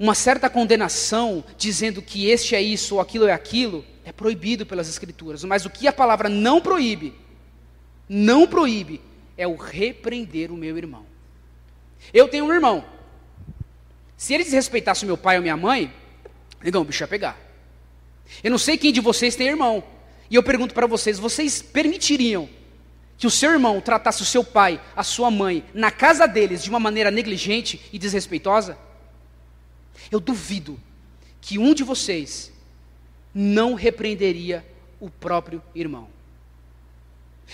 Uma 0.00 0.14
certa 0.14 0.48
condenação, 0.48 1.44
dizendo 1.58 2.00
que 2.00 2.30
este 2.30 2.54
é 2.54 2.62
isso 2.62 2.94
ou 2.94 3.02
aquilo 3.02 3.26
é 3.26 3.32
aquilo, 3.32 3.84
é 4.02 4.10
proibido 4.10 4.64
pelas 4.64 4.88
Escrituras. 4.88 5.44
Mas 5.44 5.66
o 5.66 5.70
que 5.70 5.86
a 5.86 5.92
palavra 5.92 6.26
não 6.26 6.58
proíbe, 6.58 7.12
não 8.08 8.46
proíbe, 8.46 8.98
é 9.36 9.46
o 9.46 9.56
repreender 9.56 10.50
o 10.50 10.56
meu 10.56 10.78
irmão. 10.78 11.04
Eu 12.14 12.28
tenho 12.28 12.46
um 12.46 12.52
irmão. 12.52 12.82
Se 14.16 14.32
ele 14.32 14.42
desrespeitasse 14.42 15.04
meu 15.04 15.18
pai 15.18 15.36
ou 15.36 15.42
minha 15.42 15.56
mãe, 15.56 15.92
Negão, 16.62 16.80
o 16.80 16.84
bicho 16.86 17.02
ia 17.02 17.08
pegar. 17.08 17.38
Eu 18.42 18.50
não 18.50 18.58
sei 18.58 18.78
quem 18.78 18.94
de 18.94 19.02
vocês 19.02 19.36
tem 19.36 19.48
irmão. 19.48 19.84
E 20.30 20.34
eu 20.34 20.42
pergunto 20.42 20.72
para 20.72 20.86
vocês: 20.86 21.18
vocês 21.18 21.60
permitiriam 21.60 22.48
que 23.18 23.26
o 23.26 23.30
seu 23.30 23.50
irmão 23.50 23.78
tratasse 23.82 24.22
o 24.22 24.26
seu 24.26 24.42
pai, 24.42 24.80
a 24.96 25.02
sua 25.02 25.30
mãe, 25.30 25.62
na 25.74 25.90
casa 25.90 26.26
deles 26.26 26.62
de 26.62 26.70
uma 26.70 26.80
maneira 26.80 27.10
negligente 27.10 27.82
e 27.92 27.98
desrespeitosa? 27.98 28.78
Eu 30.10 30.20
duvido 30.20 30.78
que 31.40 31.58
um 31.58 31.74
de 31.74 31.82
vocês 31.82 32.52
não 33.34 33.74
repreenderia 33.74 34.64
o 35.00 35.08
próprio 35.08 35.62
irmão. 35.74 36.08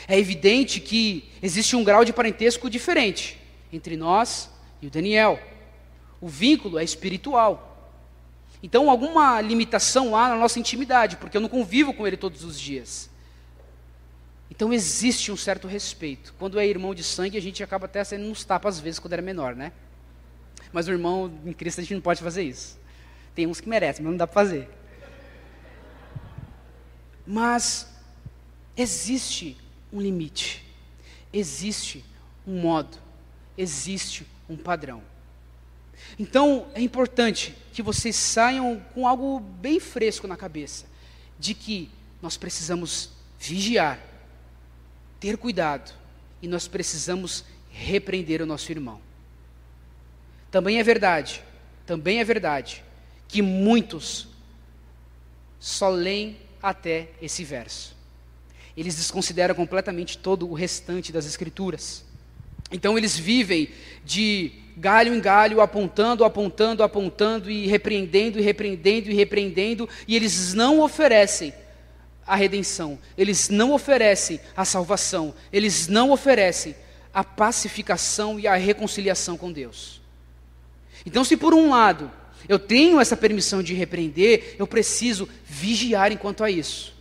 É 0.07 0.19
evidente 0.19 0.81
que 0.81 1.31
existe 1.43 1.75
um 1.75 1.85
grau 1.85 2.05
de 2.05 2.13
parentesco 2.13 2.69
diferente 2.69 3.39
entre 3.73 3.97
nós 3.97 4.51
e 4.83 4.87
o 4.87 4.91
Daniel. 4.91 5.41
O 6.21 6.29
vínculo 6.29 6.79
é 6.79 6.85
espiritual. 6.85 7.73
Então, 8.63 8.91
alguma 8.91 9.41
limitação 9.41 10.17
há 10.17 10.29
na 10.29 10.37
nossa 10.37 10.59
intimidade, 10.59 11.17
porque 11.17 11.37
eu 11.37 11.41
não 11.41 11.49
convivo 11.49 11.95
com 11.95 12.07
ele 12.07 12.17
todos 12.17 12.43
os 12.43 12.59
dias. 12.59 13.09
Então, 14.51 14.73
existe 14.73 15.31
um 15.31 15.37
certo 15.37 15.67
respeito. 15.69 16.35
Quando 16.39 16.59
é 16.59 16.67
irmão 16.67 16.95
de 16.95 17.05
sangue, 17.05 17.37
a 17.37 17.43
gente 17.43 17.63
acaba 17.63 17.87
até 17.87 18.03
sendo 18.03 18.25
uns 18.25 18.45
tapas 18.45 18.77
às 18.77 18.81
vezes 18.81 18.99
quando 18.99 19.13
era 19.13 19.23
menor, 19.23 19.55
né? 19.55 19.73
Mas 20.73 20.89
o 20.89 20.93
irmão 20.93 21.33
em 21.45 21.53
Cristo 21.53 21.81
a 21.81 21.83
gente 21.83 21.95
não 21.95 22.01
pode 22.01 22.23
fazer 22.23 22.43
isso. 22.43 22.79
Tem 23.35 23.47
uns 23.47 23.61
que 23.61 23.69
merecem, 23.69 24.03
mas 24.03 24.11
não 24.13 24.19
dá 24.19 24.27
para 24.27 24.35
fazer. 24.35 24.69
Mas 27.27 27.89
existe 28.77 29.57
um 29.93 30.01
limite, 30.01 30.65
existe 31.33 32.05
um 32.47 32.61
modo, 32.61 32.99
existe 33.57 34.27
um 34.49 34.57
padrão. 34.57 35.03
Então, 36.19 36.69
é 36.75 36.81
importante 36.81 37.57
que 37.73 37.83
vocês 37.83 38.15
saiam 38.17 38.81
com 38.95 39.07
algo 39.07 39.41
bem 39.41 39.81
fresco 39.81 40.27
na 40.27 40.37
cabeça, 40.37 40.87
de 41.39 41.55
que 41.55 41.91
nós 42.23 42.37
precisamos 42.37 43.11
vigiar, 43.39 44.01
ter 45.19 45.37
cuidado, 45.37 45.93
e 46.41 46.49
nós 46.49 46.69
precisamos 46.69 47.45
repreender 47.71 48.41
o 48.43 48.47
nosso 48.47 48.71
irmão. 48.71 49.01
Também 50.57 50.79
é 50.79 50.83
verdade, 50.83 51.43
também 51.85 52.19
é 52.19 52.25
verdade, 52.25 52.83
que 53.29 53.43
muitos 53.43 54.27
só 55.61 55.91
leem 55.91 56.39
até 56.63 57.09
esse 57.21 57.45
verso. 57.45 57.95
Eles 58.75 58.97
desconsideram 58.97 59.55
completamente 59.55 60.17
todo 60.17 60.49
o 60.49 60.55
restante 60.55 61.13
das 61.13 61.27
Escrituras. 61.27 62.07
Então 62.73 62.97
eles 62.97 63.19
vivem 63.19 63.69
de 64.03 64.51
galho 64.79 65.15
em 65.15 65.21
galho, 65.21 65.61
apontando, 65.61 66.25
apontando, 66.25 66.83
apontando 66.83 67.51
e 67.51 67.67
repreendendo, 67.67 68.39
e 68.39 68.43
repreendendo, 68.43 69.11
e 69.11 69.15
repreendendo, 69.15 69.87
e 70.09 70.17
eles 70.17 70.55
não 70.55 70.81
oferecem 70.81 71.53
a 72.27 72.35
redenção, 72.35 72.99
eles 73.19 73.51
não 73.51 73.75
oferecem 73.75 74.41
a 74.57 74.65
salvação, 74.65 75.35
eles 75.53 75.87
não 75.87 76.13
oferecem 76.13 76.75
a 77.13 77.23
pacificação 77.23 78.41
e 78.41 78.47
a 78.47 78.55
reconciliação 78.55 79.37
com 79.37 79.53
Deus. 79.53 80.06
Então, 81.07 81.25
se 81.25 81.37
por 81.37 81.55
um 81.55 81.71
lado 81.71 82.11
eu 82.49 82.59
tenho 82.59 83.01
essa 83.01 83.17
permissão 83.17 83.63
de 83.63 83.73
repreender, 83.73 84.57
eu 84.59 84.67
preciso 84.67 85.29
vigiar 85.45 86.13
enquanto 86.13 86.45
a 86.45 86.51
isso, 86.51 86.95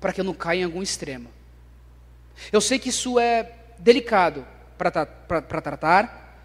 para 0.00 0.12
que 0.12 0.20
eu 0.20 0.24
não 0.24 0.32
caia 0.32 0.60
em 0.60 0.64
algum 0.64 0.82
extremo. 0.82 1.28
Eu 2.52 2.60
sei 2.60 2.78
que 2.78 2.88
isso 2.88 3.18
é 3.18 3.52
delicado 3.78 4.46
para 4.78 4.90
tratar, 5.42 6.40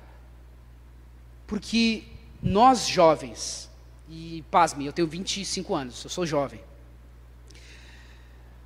porque 1.45 2.04
nós 2.41 2.88
jovens, 2.88 3.69
e 4.10 4.43
pasme, 4.49 4.86
eu 4.86 4.93
tenho 4.93 5.08
25 5.08 5.76
anos, 5.76 6.04
eu 6.04 6.10
sou 6.10 6.26
jovem. 6.26 6.60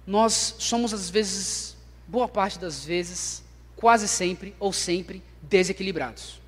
Nós 0.06 0.56
somos 0.58 0.94
às 0.94 1.10
vezes, 1.10 1.76
boa 2.08 2.30
parte 2.30 2.58
das 2.58 2.86
vezes, 2.86 3.44
quase 3.76 4.08
sempre 4.08 4.56
ou 4.58 4.72
sempre 4.72 5.22
desequilibrados. 5.42 6.40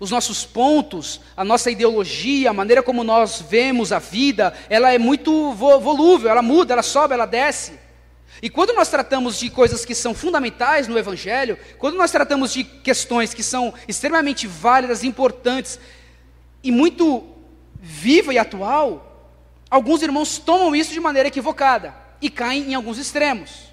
Os 0.00 0.10
nossos 0.10 0.44
pontos, 0.44 1.20
a 1.36 1.44
nossa 1.44 1.70
ideologia, 1.70 2.50
a 2.50 2.52
maneira 2.52 2.82
como 2.82 3.04
nós 3.04 3.42
vemos 3.48 3.92
a 3.92 3.98
vida, 3.98 4.52
ela 4.68 4.92
é 4.92 4.98
muito 4.98 5.52
volúvel, 5.52 6.30
ela 6.30 6.42
muda, 6.42 6.72
ela 6.72 6.82
sobe, 6.82 7.14
ela 7.14 7.26
desce. 7.26 7.78
E 8.40 8.50
quando 8.50 8.72
nós 8.72 8.88
tratamos 8.88 9.38
de 9.38 9.50
coisas 9.50 9.84
que 9.84 9.94
são 9.94 10.14
fundamentais 10.14 10.88
no 10.88 10.98
Evangelho, 10.98 11.58
quando 11.78 11.96
nós 11.96 12.10
tratamos 12.10 12.52
de 12.52 12.64
questões 12.64 13.34
que 13.34 13.42
são 13.42 13.72
extremamente 13.86 14.46
válidas, 14.46 15.04
importantes 15.04 15.78
e 16.62 16.72
muito 16.72 17.24
viva 17.74 18.32
e 18.32 18.38
atual, 18.38 19.30
alguns 19.70 20.02
irmãos 20.02 20.38
tomam 20.38 20.74
isso 20.74 20.92
de 20.92 21.00
maneira 21.00 21.28
equivocada 21.28 21.94
e 22.20 22.30
caem 22.30 22.70
em 22.70 22.74
alguns 22.74 22.98
extremos. 22.98 23.72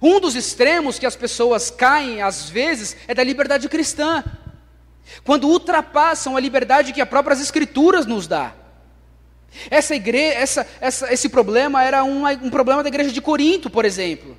Um 0.00 0.20
dos 0.20 0.36
extremos 0.36 0.98
que 0.98 1.06
as 1.06 1.16
pessoas 1.16 1.70
caem, 1.70 2.22
às 2.22 2.48
vezes, 2.48 2.96
é 3.06 3.14
da 3.14 3.24
liberdade 3.24 3.68
cristã. 3.68 4.22
Quando 5.24 5.48
ultrapassam 5.48 6.36
a 6.36 6.40
liberdade 6.40 6.92
que 6.92 7.00
as 7.00 7.08
próprias 7.08 7.40
Escrituras 7.40 8.06
nos 8.06 8.26
dá. 8.26 8.54
Essa 9.70 9.94
igreja, 9.94 10.38
essa, 10.38 10.66
essa, 10.80 11.12
esse 11.12 11.28
problema 11.28 11.82
era 11.82 12.04
um, 12.04 12.26
um 12.26 12.50
problema 12.50 12.82
da 12.82 12.88
igreja 12.88 13.10
de 13.10 13.20
Corinto, 13.20 13.70
por 13.70 13.84
exemplo, 13.84 14.36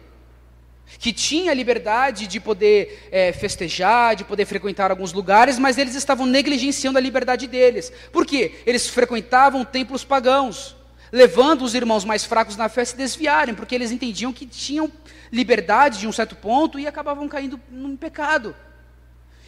que 0.97 1.11
tinha 1.11 1.53
liberdade 1.53 2.27
de 2.27 2.39
poder 2.39 3.07
é, 3.11 3.31
festejar, 3.31 4.15
de 4.15 4.23
poder 4.23 4.45
frequentar 4.45 4.91
alguns 4.91 5.13
lugares, 5.13 5.59
mas 5.59 5.77
eles 5.77 5.95
estavam 5.95 6.25
negligenciando 6.25 6.97
a 6.97 7.01
liberdade 7.01 7.47
deles. 7.47 7.91
Por 8.11 8.25
quê? 8.25 8.61
Eles 8.65 8.87
frequentavam 8.87 9.65
templos 9.65 10.03
pagãos, 10.03 10.75
levando 11.11 11.63
os 11.63 11.75
irmãos 11.75 12.05
mais 12.05 12.25
fracos 12.25 12.55
na 12.55 12.69
fé 12.69 12.81
a 12.81 12.85
se 12.85 12.95
desviarem, 12.95 13.55
porque 13.55 13.75
eles 13.75 13.91
entendiam 13.91 14.31
que 14.31 14.45
tinham 14.45 14.91
liberdade 15.31 15.99
de 15.99 16.07
um 16.07 16.11
certo 16.11 16.35
ponto 16.35 16.79
e 16.79 16.87
acabavam 16.87 17.27
caindo 17.27 17.59
num 17.69 17.95
pecado. 17.95 18.55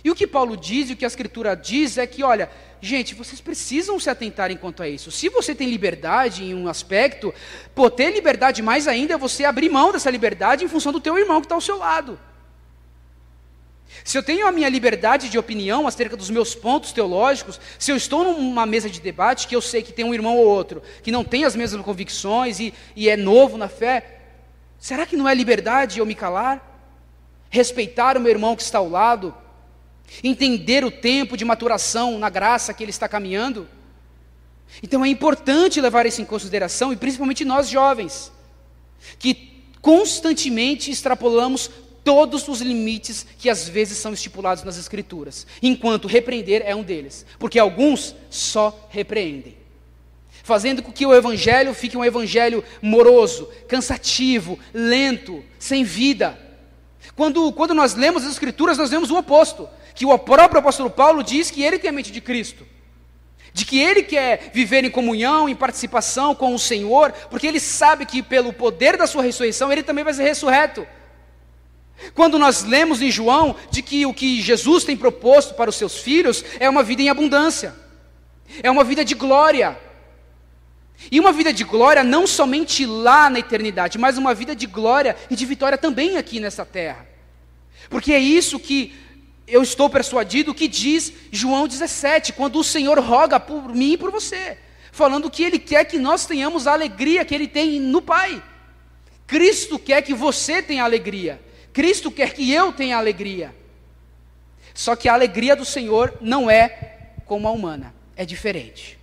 E 0.04 0.10
o 0.10 0.16
que 0.16 0.26
Paulo 0.26 0.58
diz 0.58 0.90
e 0.90 0.94
o 0.94 0.98
que 0.98 1.06
a 1.06 1.08
Escritura 1.08 1.56
diz 1.56 1.98
é 1.98 2.08
que, 2.08 2.24
olha, 2.24 2.50
gente, 2.82 3.14
vocês 3.14 3.40
precisam 3.40 4.00
se 4.00 4.10
atentar 4.10 4.52
enquanto 4.52 4.82
a 4.82 4.90
isso. 4.90 5.12
Se 5.12 5.30
você 5.30 5.54
tem 5.54 5.70
liberdade 5.70 6.44
em 6.44 6.56
um 6.56 6.68
aspecto, 6.68 7.34
pô, 7.76 7.90
ter 7.90 8.12
liberdade 8.12 8.62
mais 8.62 8.88
ainda 8.88 9.14
é 9.14 9.18
você 9.18 9.46
abrir 9.46 9.70
mão 9.70 9.92
dessa 9.92 10.10
liberdade 10.10 10.66
em 10.66 10.68
função 10.68 10.92
do 10.92 11.00
teu 11.00 11.18
irmão 11.18 11.40
que 11.40 11.46
está 11.46 11.56
ao 11.56 11.62
seu 11.62 11.78
lado. 11.78 12.20
Se 14.04 14.18
eu 14.18 14.24
tenho 14.24 14.48
a 14.48 14.52
minha 14.52 14.70
liberdade 14.70 15.30
de 15.30 15.38
opinião 15.38 15.88
acerca 15.88 16.18
dos 16.18 16.30
meus 16.30 16.56
pontos 16.56 16.92
teológicos, 16.92 17.60
se 17.78 17.92
eu 17.92 17.96
estou 17.96 18.24
numa 18.24 18.66
mesa 18.66 18.90
de 18.90 19.00
debate 19.00 19.48
que 19.48 19.56
eu 19.56 19.62
sei 19.62 19.84
que 19.84 19.94
tem 19.94 20.06
um 20.06 20.14
irmão 20.14 20.38
ou 20.38 20.48
outro 20.48 20.82
que 21.04 21.12
não 21.12 21.24
tem 21.24 21.44
as 21.44 21.56
mesmas 21.56 21.84
convicções 21.84 22.60
e, 22.60 22.74
e 22.96 23.10
é 23.10 23.18
novo 23.18 23.58
na 23.58 23.68
fé, 23.68 24.20
será 24.80 25.06
que 25.06 25.18
não 25.18 25.28
é 25.28 25.36
liberdade 25.36 26.00
eu 26.00 26.06
me 26.06 26.16
calar? 26.16 26.68
Respeitar 27.50 28.18
o 28.18 28.20
meu 28.22 28.32
irmão 28.32 28.56
que 28.56 28.64
está 28.64 28.80
ao 28.80 28.90
lado? 28.90 29.36
Entender 30.24 30.84
o 30.84 30.92
tempo 30.92 31.38
de 31.38 31.46
maturação 31.46 32.20
na 32.20 32.30
graça 32.30 32.74
que 32.74 32.84
ele 32.84 32.92
está 32.92 33.08
caminhando. 33.08 33.68
Então 34.82 35.04
é 35.04 35.10
importante 35.10 35.82
levar 35.82 36.06
isso 36.06 36.22
em 36.22 36.26
consideração, 36.26 36.94
e 36.94 36.96
principalmente 36.96 37.44
nós 37.44 37.70
jovens, 37.70 38.32
que 39.20 39.64
constantemente 39.82 40.92
extrapolamos 40.92 41.70
todos 42.04 42.48
os 42.48 42.62
limites 42.62 43.26
que 43.38 43.50
às 43.50 43.68
vezes 43.68 43.98
são 43.98 44.14
estipulados 44.14 44.64
nas 44.64 44.78
Escrituras, 44.78 45.46
enquanto 45.62 46.08
repreender 46.08 46.64
é 46.66 46.76
um 46.76 46.84
deles, 46.84 47.26
porque 47.38 47.60
alguns 47.60 48.16
só 48.30 48.88
repreendem. 48.90 49.60
fazendo 50.44 50.82
com 50.82 50.92
que 50.92 51.06
o 51.06 51.14
evangelho 51.14 51.72
fique 51.72 51.96
um 51.96 52.04
evangelho 52.04 52.64
moroso, 52.82 53.48
cansativo, 53.68 54.58
lento, 54.74 55.44
sem 55.60 55.84
vida. 55.84 56.36
Quando, 57.16 57.52
quando 57.54 57.76
nós 57.76 57.94
lemos 57.94 58.24
as 58.24 58.32
Escrituras, 58.32 58.78
nós 58.78 58.90
vemos 58.90 59.12
o 59.12 59.18
oposto, 59.18 59.70
que 60.02 60.06
o 60.08 60.18
próprio 60.18 60.58
apóstolo 60.58 60.90
Paulo 60.90 61.24
diz 61.24 61.52
que 61.52 61.62
ele 61.62 61.78
tem 61.78 61.92
a 61.92 61.94
mente 61.94 62.12
de 62.12 62.20
Cristo, 62.20 62.66
de 63.54 63.64
que 63.64 63.80
ele 63.80 64.02
quer 64.02 64.50
viver 64.52 64.84
em 64.84 64.90
comunhão, 64.90 65.48
em 65.48 65.56
participação 65.56 66.34
com 66.34 66.56
o 66.56 66.58
Senhor, 66.58 67.12
porque 67.30 67.46
ele 67.46 67.60
sabe 67.60 68.04
que 68.08 68.24
pelo 68.24 68.52
poder 68.52 68.98
da 68.98 69.06
sua 69.06 69.22
ressurreição 69.22 69.72
ele 69.72 69.84
também 69.84 70.04
vai 70.04 70.12
ser 70.12 70.24
ressurreto. 70.24 70.88
Quando 72.16 72.40
nós 72.40 72.64
lemos 72.64 73.00
em 73.00 73.12
João 73.12 73.56
de 73.70 73.84
que 73.84 74.04
o 74.08 74.12
que 74.12 74.42
Jesus 74.42 74.84
tem 74.84 74.98
proposto 74.98 75.54
para 75.54 75.70
os 75.70 75.76
seus 75.76 76.00
filhos 76.00 76.44
é 76.60 76.68
uma 76.68 76.82
vida 76.82 77.04
em 77.04 77.10
abundância, 77.10 77.76
é 78.64 78.72
uma 78.72 78.84
vida 78.84 79.06
de 79.06 79.14
glória. 79.14 79.78
E 81.12 81.20
uma 81.20 81.32
vida 81.32 81.54
de 81.54 81.64
glória 81.64 82.04
não 82.04 82.26
somente 82.26 82.88
lá 82.88 83.30
na 83.30 83.38
eternidade, 83.38 84.00
mas 84.00 84.18
uma 84.18 84.34
vida 84.34 84.56
de 84.56 84.66
glória 84.66 85.16
e 85.30 85.36
de 85.36 85.46
vitória 85.46 85.78
também 85.78 86.18
aqui 86.18 86.40
nessa 86.40 86.66
terra. 86.66 87.08
Porque 87.88 88.14
é 88.14 88.20
isso 88.20 88.60
que 88.60 88.96
eu 89.52 89.62
estou 89.62 89.90
persuadido 89.90 90.56
que 90.56 90.68
diz 90.68 91.12
João 91.30 91.68
17, 91.68 92.32
quando 92.32 92.58
o 92.58 92.64
Senhor 92.64 92.98
roga 93.00 93.40
por 93.40 93.76
mim 93.76 93.94
e 93.94 93.98
por 93.98 94.10
você, 94.10 94.58
falando 94.92 95.30
que 95.30 95.44
Ele 95.44 95.60
quer 95.60 95.84
que 95.84 96.00
nós 96.00 96.26
tenhamos 96.26 96.68
a 96.68 96.74
alegria 96.74 97.26
que 97.26 97.36
Ele 97.36 97.48
tem 97.48 97.80
no 97.80 98.02
Pai. 98.02 98.42
Cristo 99.28 99.78
quer 99.78 100.02
que 100.02 100.14
você 100.14 100.62
tenha 100.62 100.86
alegria, 100.86 101.42
Cristo 101.74 102.10
quer 102.10 102.34
que 102.34 102.52
eu 102.52 102.72
tenha 102.72 102.98
alegria. 102.98 103.54
Só 104.74 104.96
que 104.96 105.10
a 105.10 105.14
alegria 105.14 105.56
do 105.56 105.66
Senhor 105.66 106.18
não 106.22 106.50
é 106.50 107.12
como 107.26 107.46
a 107.48 107.52
humana, 107.52 107.94
é 108.16 108.26
diferente. 108.26 108.98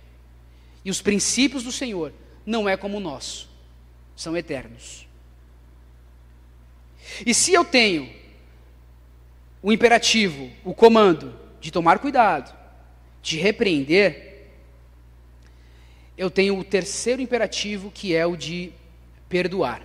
E 0.83 0.89
os 0.89 1.01
princípios 1.01 1.63
do 1.63 1.71
Senhor 1.71 2.11
não 2.43 2.67
é 2.67 2.75
como 2.75 2.97
o 2.97 2.99
nosso, 2.99 3.47
são 4.15 4.35
eternos. 4.35 5.07
E 7.23 7.33
se 7.33 7.53
eu 7.53 7.63
tenho 7.63 8.18
o 9.61 9.71
imperativo, 9.71 10.51
o 10.63 10.73
comando 10.73 11.37
de 11.59 11.71
tomar 11.71 11.99
cuidado, 11.99 12.55
de 13.21 13.37
repreender, 13.37 14.47
eu 16.17 16.29
tenho 16.29 16.57
o 16.57 16.63
terceiro 16.63 17.21
imperativo 17.21 17.91
que 17.91 18.15
é 18.15 18.25
o 18.25 18.35
de 18.35 18.71
perdoar. 19.27 19.81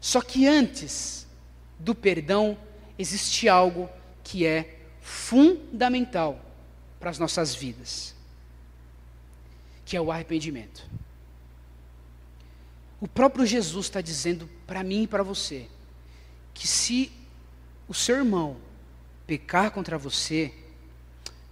Só 0.00 0.20
que 0.20 0.46
antes 0.46 1.26
do 1.78 1.94
perdão 1.94 2.56
existe 2.98 3.48
algo 3.48 3.88
que 4.22 4.46
é 4.46 4.76
fundamental 5.00 6.40
para 6.98 7.10
as 7.10 7.18
nossas 7.18 7.54
vidas 7.54 8.18
que 9.88 9.96
é 9.96 10.00
o 10.02 10.12
arrependimento. 10.12 10.86
O 13.00 13.08
próprio 13.08 13.46
Jesus 13.46 13.86
está 13.86 14.02
dizendo 14.02 14.46
para 14.66 14.82
mim 14.82 15.04
e 15.04 15.06
para 15.06 15.22
você 15.22 15.66
que 16.52 16.68
se 16.68 17.10
o 17.88 17.94
seu 17.94 18.16
irmão 18.16 18.56
pecar 19.26 19.70
contra 19.70 19.96
você, 19.96 20.52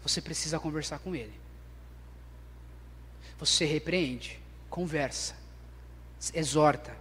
você 0.03 0.21
precisa 0.21 0.61
conversar 0.61 0.99
com 0.99 1.15
ele. 1.15 1.33
Você 3.39 3.65
repreende, 3.65 4.39
conversa, 4.71 5.35
exorta. 6.33 6.97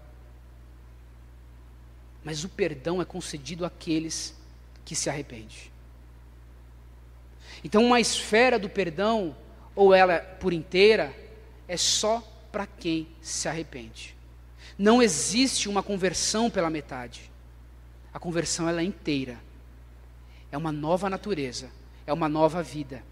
Mas 2.24 2.44
o 2.44 2.50
perdão 2.50 3.02
é 3.02 3.06
concedido 3.06 3.66
àqueles 3.66 4.34
que 4.84 4.96
se 4.96 5.10
arrependem. 5.10 5.72
Então, 7.64 7.84
uma 7.84 8.00
esfera 8.00 8.60
do 8.60 8.70
perdão, 8.70 9.36
ou 9.76 9.94
ela 9.94 10.20
por 10.20 10.54
inteira, 10.54 11.16
é 11.68 11.78
só 11.78 12.22
para 12.52 12.68
quem 12.68 13.08
se 13.22 13.48
arrepende. 13.48 14.16
Não 14.78 15.02
existe 15.02 15.70
uma 15.70 15.82
conversão 15.82 16.50
pela 16.50 16.70
metade. 16.70 17.32
A 18.16 18.20
conversão 18.20 18.70
ela 18.70 18.80
é 18.80 18.84
inteira. 18.86 19.38
É 20.50 20.58
uma 20.58 20.72
nova 20.72 21.10
natureza, 21.10 21.70
é 22.08 22.14
uma 22.14 22.30
nova 22.30 22.64
vida. 22.64 23.04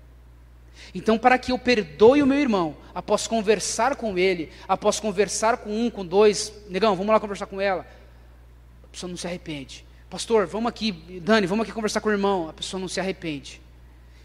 Então, 0.95 1.19
para 1.19 1.37
que 1.37 1.51
eu 1.51 1.59
perdoe 1.59 2.23
o 2.23 2.25
meu 2.25 2.39
irmão, 2.39 2.77
após 2.95 3.27
conversar 3.27 3.97
com 3.97 4.17
ele, 4.17 4.49
após 4.65 5.01
conversar 5.01 5.57
com 5.57 5.69
um, 5.69 5.89
com 5.89 6.05
dois, 6.05 6.53
negão, 6.69 6.95
vamos 6.95 7.11
lá 7.11 7.19
conversar 7.19 7.47
com 7.47 7.59
ela. 7.59 7.85
A 8.81 8.87
pessoa 8.87 9.09
não 9.09 9.17
se 9.17 9.27
arrepende. 9.27 9.85
Pastor, 10.09 10.47
vamos 10.47 10.69
aqui, 10.69 10.93
Dani, 11.21 11.47
vamos 11.47 11.63
aqui 11.63 11.73
conversar 11.73 11.99
com 11.99 12.07
o 12.07 12.13
irmão. 12.13 12.47
A 12.47 12.53
pessoa 12.53 12.79
não 12.79 12.87
se 12.87 13.01
arrepende. 13.01 13.59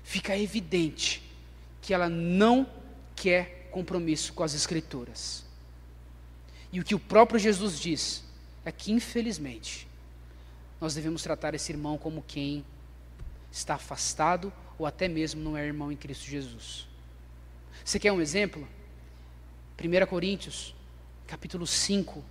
Fica 0.05 0.39
evidente 0.39 1.21
que 1.83 1.93
ela 1.93 2.09
não 2.09 2.69
quer 3.17 3.69
compromisso 3.73 4.33
com 4.33 4.45
as 4.45 4.55
Escrituras. 4.55 5.45
E 6.73 6.79
o 6.79 6.85
que 6.85 6.95
o 6.95 7.01
próprio 7.01 7.41
Jesus 7.41 7.81
diz 7.81 8.23
é 8.65 8.71
que, 8.71 8.93
infelizmente, 8.93 9.88
nós 10.81 10.95
devemos 10.95 11.23
tratar 11.23 11.55
esse 11.55 11.73
irmão 11.73 11.99
como 11.99 12.25
quem 12.27 12.65
está 13.51 13.75
afastado 13.75 14.53
ou 14.79 14.87
até 14.87 15.09
mesmo 15.09 15.43
não 15.43 15.57
é 15.57 15.67
irmão 15.67 15.91
em 15.91 15.97
Cristo 15.97 16.27
Jesus. 16.27 16.87
Você 17.85 17.99
quer 17.99 18.13
um 18.13 18.21
exemplo? 18.21 18.69
1 19.83 20.07
Coríntios, 20.07 20.75
capítulo 21.27 21.67
5. 21.67 22.23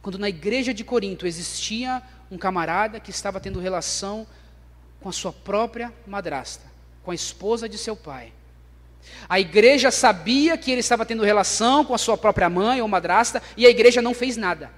Quando 0.00 0.18
na 0.18 0.28
igreja 0.28 0.74
de 0.74 0.82
Corinto 0.82 1.26
existia 1.26 2.02
um 2.30 2.38
camarada 2.38 2.98
que 2.98 3.10
estava 3.10 3.38
tendo 3.38 3.60
relação 3.60 4.26
com 5.00 5.08
a 5.08 5.12
sua 5.12 5.32
própria 5.32 5.92
madrasta, 6.06 6.64
com 7.02 7.10
a 7.10 7.14
esposa 7.14 7.68
de 7.68 7.76
seu 7.76 7.94
pai. 7.94 8.32
A 9.28 9.38
igreja 9.40 9.90
sabia 9.90 10.56
que 10.56 10.70
ele 10.70 10.80
estava 10.80 11.04
tendo 11.04 11.24
relação 11.24 11.84
com 11.84 11.94
a 11.94 11.98
sua 11.98 12.16
própria 12.16 12.48
mãe 12.48 12.80
ou 12.80 12.88
madrasta 12.88 13.42
e 13.56 13.66
a 13.66 13.70
igreja 13.70 14.00
não 14.00 14.14
fez 14.14 14.36
nada. 14.36 14.70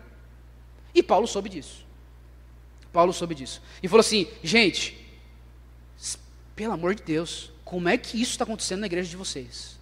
E 0.94 1.02
Paulo 1.02 1.26
soube 1.26 1.48
disso. 1.48 1.83
Paulo 2.94 3.12
soube 3.12 3.35
disso. 3.35 3.61
E 3.83 3.88
falou 3.88 4.00
assim: 4.00 4.28
gente, 4.40 4.96
pelo 6.54 6.72
amor 6.72 6.94
de 6.94 7.02
Deus, 7.02 7.50
como 7.64 7.88
é 7.88 7.98
que 7.98 8.22
isso 8.22 8.30
está 8.30 8.44
acontecendo 8.44 8.80
na 8.80 8.87
igreja 8.87 9.11
de 9.11 9.16
vocês? 9.16 9.76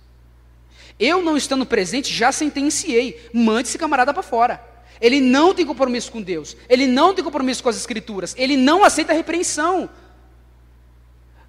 Eu 0.99 1.23
não 1.23 1.37
estando 1.37 1.67
presente, 1.67 2.13
já 2.13 2.33
sentenciei. 2.33 3.29
Mande 3.33 3.69
esse 3.69 3.79
camarada 3.79 4.15
para 4.15 4.23
fora. 4.23 4.65
Ele 5.01 5.21
não 5.21 5.55
tem 5.55 5.67
compromisso 5.67 6.11
com 6.11 6.23
Deus. 6.23 6.57
Ele 6.69 6.87
não 6.87 7.15
tem 7.15 7.25
compromisso 7.25 7.63
com 7.63 7.69
as 7.69 7.77
Escrituras. 7.77 8.35
Ele 8.39 8.57
não 8.57 8.85
aceita 8.85 9.13
a 9.13 9.17
repreensão. 9.17 9.91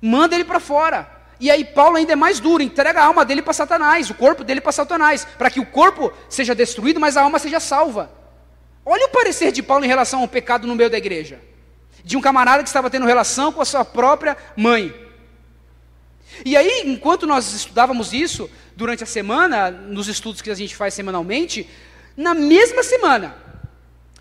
Manda 0.02 0.36
ele 0.36 0.44
para 0.44 0.60
fora. 0.60 1.10
E 1.40 1.50
aí 1.50 1.64
Paulo 1.64 1.98
ainda 1.98 2.14
é 2.14 2.16
mais 2.16 2.40
duro, 2.40 2.64
entrega 2.64 3.02
a 3.02 3.06
alma 3.06 3.26
dele 3.26 3.42
para 3.42 3.54
Satanás, 3.54 4.10
o 4.10 4.14
corpo 4.14 4.44
dele 4.44 4.62
para 4.62 4.72
Satanás, 4.72 5.26
para 5.38 5.50
que 5.50 5.60
o 5.60 5.66
corpo 5.66 6.12
seja 6.30 6.56
destruído, 6.56 7.00
mas 7.00 7.18
a 7.18 7.22
alma 7.22 7.38
seja 7.38 7.60
salva. 7.60 8.12
Olha 8.86 9.06
o 9.06 9.10
parecer 9.10 9.52
de 9.52 9.64
Paulo 9.64 9.86
em 9.86 9.88
relação 9.88 10.22
ao 10.22 10.28
pecado 10.28 10.68
no 10.68 10.76
meio 10.76 10.90
da 10.90 10.98
igreja. 10.98 11.40
De 12.04 12.18
um 12.18 12.22
camarada 12.22 12.64
que 12.64 12.70
estava 12.70 12.90
tendo 12.90 13.06
relação 13.06 13.52
com 13.52 13.62
a 13.62 13.66
sua 13.66 13.86
própria 13.86 14.38
mãe. 14.56 14.94
E 16.46 16.58
aí, 16.58 16.84
enquanto 16.86 17.28
nós 17.28 17.54
estudávamos 17.54 18.12
isso, 18.14 18.50
durante 18.76 19.04
a 19.04 19.08
semana, 19.08 19.70
nos 19.70 20.08
estudos 20.08 20.42
que 20.42 20.50
a 20.50 20.56
gente 20.56 20.76
faz 20.76 20.94
semanalmente, 20.94 21.70
na 22.18 22.34
mesma 22.34 22.84
semana, 22.84 23.36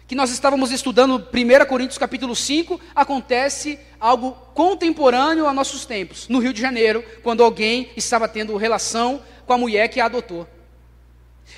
que 0.06 0.14
nós 0.14 0.30
estávamos 0.30 0.70
estudando 0.70 1.26
1 1.32 1.66
Coríntios 1.66 1.96
capítulo 1.96 2.36
5, 2.36 2.78
acontece 2.94 3.78
algo 3.98 4.32
contemporâneo 4.54 5.46
a 5.46 5.54
nossos 5.54 5.86
tempos, 5.86 6.28
no 6.28 6.38
Rio 6.38 6.52
de 6.52 6.60
Janeiro, 6.60 7.02
quando 7.22 7.42
alguém 7.42 7.90
estava 7.96 8.28
tendo 8.28 8.56
relação 8.56 9.22
com 9.46 9.52
a 9.54 9.58
mulher 9.58 9.88
que 9.88 10.00
a 10.00 10.04
adotou. 10.04 10.46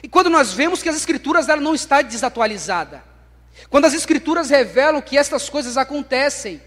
E 0.03 0.09
quando 0.09 0.31
nós 0.31 0.53
vemos 0.53 0.83
que 0.83 0.89
as 0.89 0.97
escrituras 0.97 1.49
ela 1.49 1.61
não 1.61 1.75
está 1.75 2.01
desatualizada, 2.01 3.03
quando 3.71 3.85
as 3.85 3.95
escrituras 3.95 4.51
revelam 4.51 5.01
que 5.01 5.17
estas 5.17 5.49
coisas 5.49 5.77
acontecem, 5.77 6.61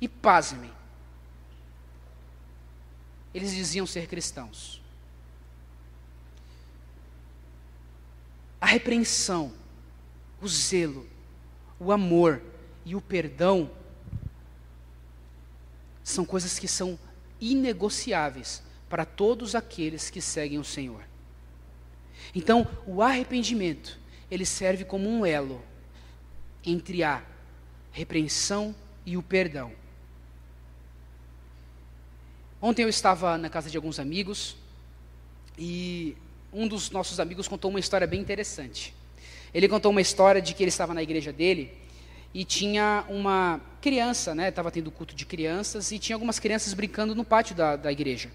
e 0.00 0.08
pasmem, 0.08 0.72
eles 3.34 3.54
diziam 3.54 3.86
ser 3.86 4.06
cristãos. 4.06 4.80
A 8.60 8.66
repreensão 8.66 9.52
o 10.40 10.48
zelo, 10.48 11.06
o 11.78 11.92
amor 11.92 12.40
e 12.84 12.96
o 12.96 13.00
perdão 13.00 13.70
são 16.02 16.24
coisas 16.24 16.58
que 16.58 16.66
são 16.66 16.98
inegociáveis 17.40 18.62
para 18.88 19.04
todos 19.04 19.54
aqueles 19.54 20.10
que 20.10 20.20
seguem 20.20 20.58
o 20.58 20.64
Senhor. 20.64 21.02
Então, 22.34 22.66
o 22.86 23.02
arrependimento, 23.02 23.98
ele 24.30 24.46
serve 24.46 24.84
como 24.84 25.08
um 25.08 25.24
elo 25.24 25.62
entre 26.64 27.02
a 27.02 27.22
repreensão 27.92 28.74
e 29.04 29.16
o 29.16 29.22
perdão. 29.22 29.72
Ontem 32.62 32.82
eu 32.82 32.88
estava 32.88 33.38
na 33.38 33.48
casa 33.48 33.70
de 33.70 33.76
alguns 33.76 33.98
amigos 33.98 34.56
e 35.58 36.16
um 36.52 36.68
dos 36.68 36.90
nossos 36.90 37.18
amigos 37.18 37.48
contou 37.48 37.70
uma 37.70 37.80
história 37.80 38.06
bem 38.06 38.20
interessante. 38.20 38.94
Ele 39.52 39.68
contou 39.68 39.90
uma 39.90 40.00
história 40.00 40.40
de 40.40 40.54
que 40.54 40.62
ele 40.62 40.68
estava 40.68 40.94
na 40.94 41.02
igreja 41.02 41.32
dele 41.32 41.72
e 42.32 42.44
tinha 42.44 43.04
uma 43.08 43.60
criança, 43.80 44.34
né? 44.34 44.48
Estava 44.48 44.70
tendo 44.70 44.90
culto 44.90 45.14
de 45.14 45.26
crianças 45.26 45.90
e 45.90 45.98
tinha 45.98 46.14
algumas 46.14 46.38
crianças 46.38 46.74
brincando 46.74 47.14
no 47.14 47.24
pátio 47.24 47.54
da, 47.54 47.76
da 47.76 47.90
igreja. 47.90 48.30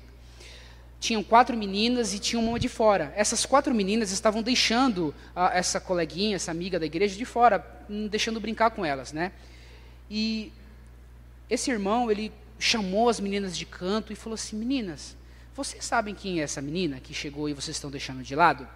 Tinham 1.05 1.23
quatro 1.23 1.55
meninas 1.55 2.15
e 2.15 2.19
tinha 2.19 2.39
uma 2.39 2.59
de 2.59 2.67
fora. 2.67 3.13
Essas 3.15 3.45
quatro 3.45 3.73
meninas 3.75 4.11
estavam 4.11 4.41
deixando 4.41 5.13
a, 5.35 5.55
essa 5.55 5.79
coleguinha, 5.79 6.35
essa 6.35 6.49
amiga 6.49 6.79
da 6.79 6.85
igreja 6.85 7.15
de 7.15 7.25
fora, 7.25 7.63
hum, 7.87 8.07
deixando 8.07 8.39
brincar 8.39 8.71
com 8.71 8.83
elas, 8.83 9.13
né? 9.13 9.31
E 10.09 10.51
esse 11.47 11.69
irmão, 11.69 12.09
ele 12.09 12.31
chamou 12.57 13.07
as 13.07 13.19
meninas 13.19 13.55
de 13.55 13.67
canto 13.67 14.11
e 14.11 14.15
falou 14.15 14.33
assim: 14.33 14.55
Meninas, 14.55 15.15
vocês 15.55 15.85
sabem 15.85 16.15
quem 16.15 16.39
é 16.39 16.43
essa 16.43 16.59
menina 16.59 16.99
que 16.99 17.13
chegou 17.13 17.47
e 17.47 17.53
vocês 17.53 17.77
estão 17.77 17.91
deixando 17.91 18.23
de 18.23 18.35
lado? 18.35 18.67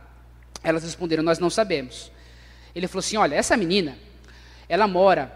Elas 0.63 0.83
responderam: 0.83 1.23
Nós 1.23 1.39
não 1.39 1.49
sabemos. 1.49 2.11
Ele 2.75 2.87
falou 2.87 2.99
assim: 2.99 3.17
Olha, 3.17 3.33
essa 3.33 3.57
menina, 3.57 3.97
ela 4.67 4.87
mora 4.87 5.33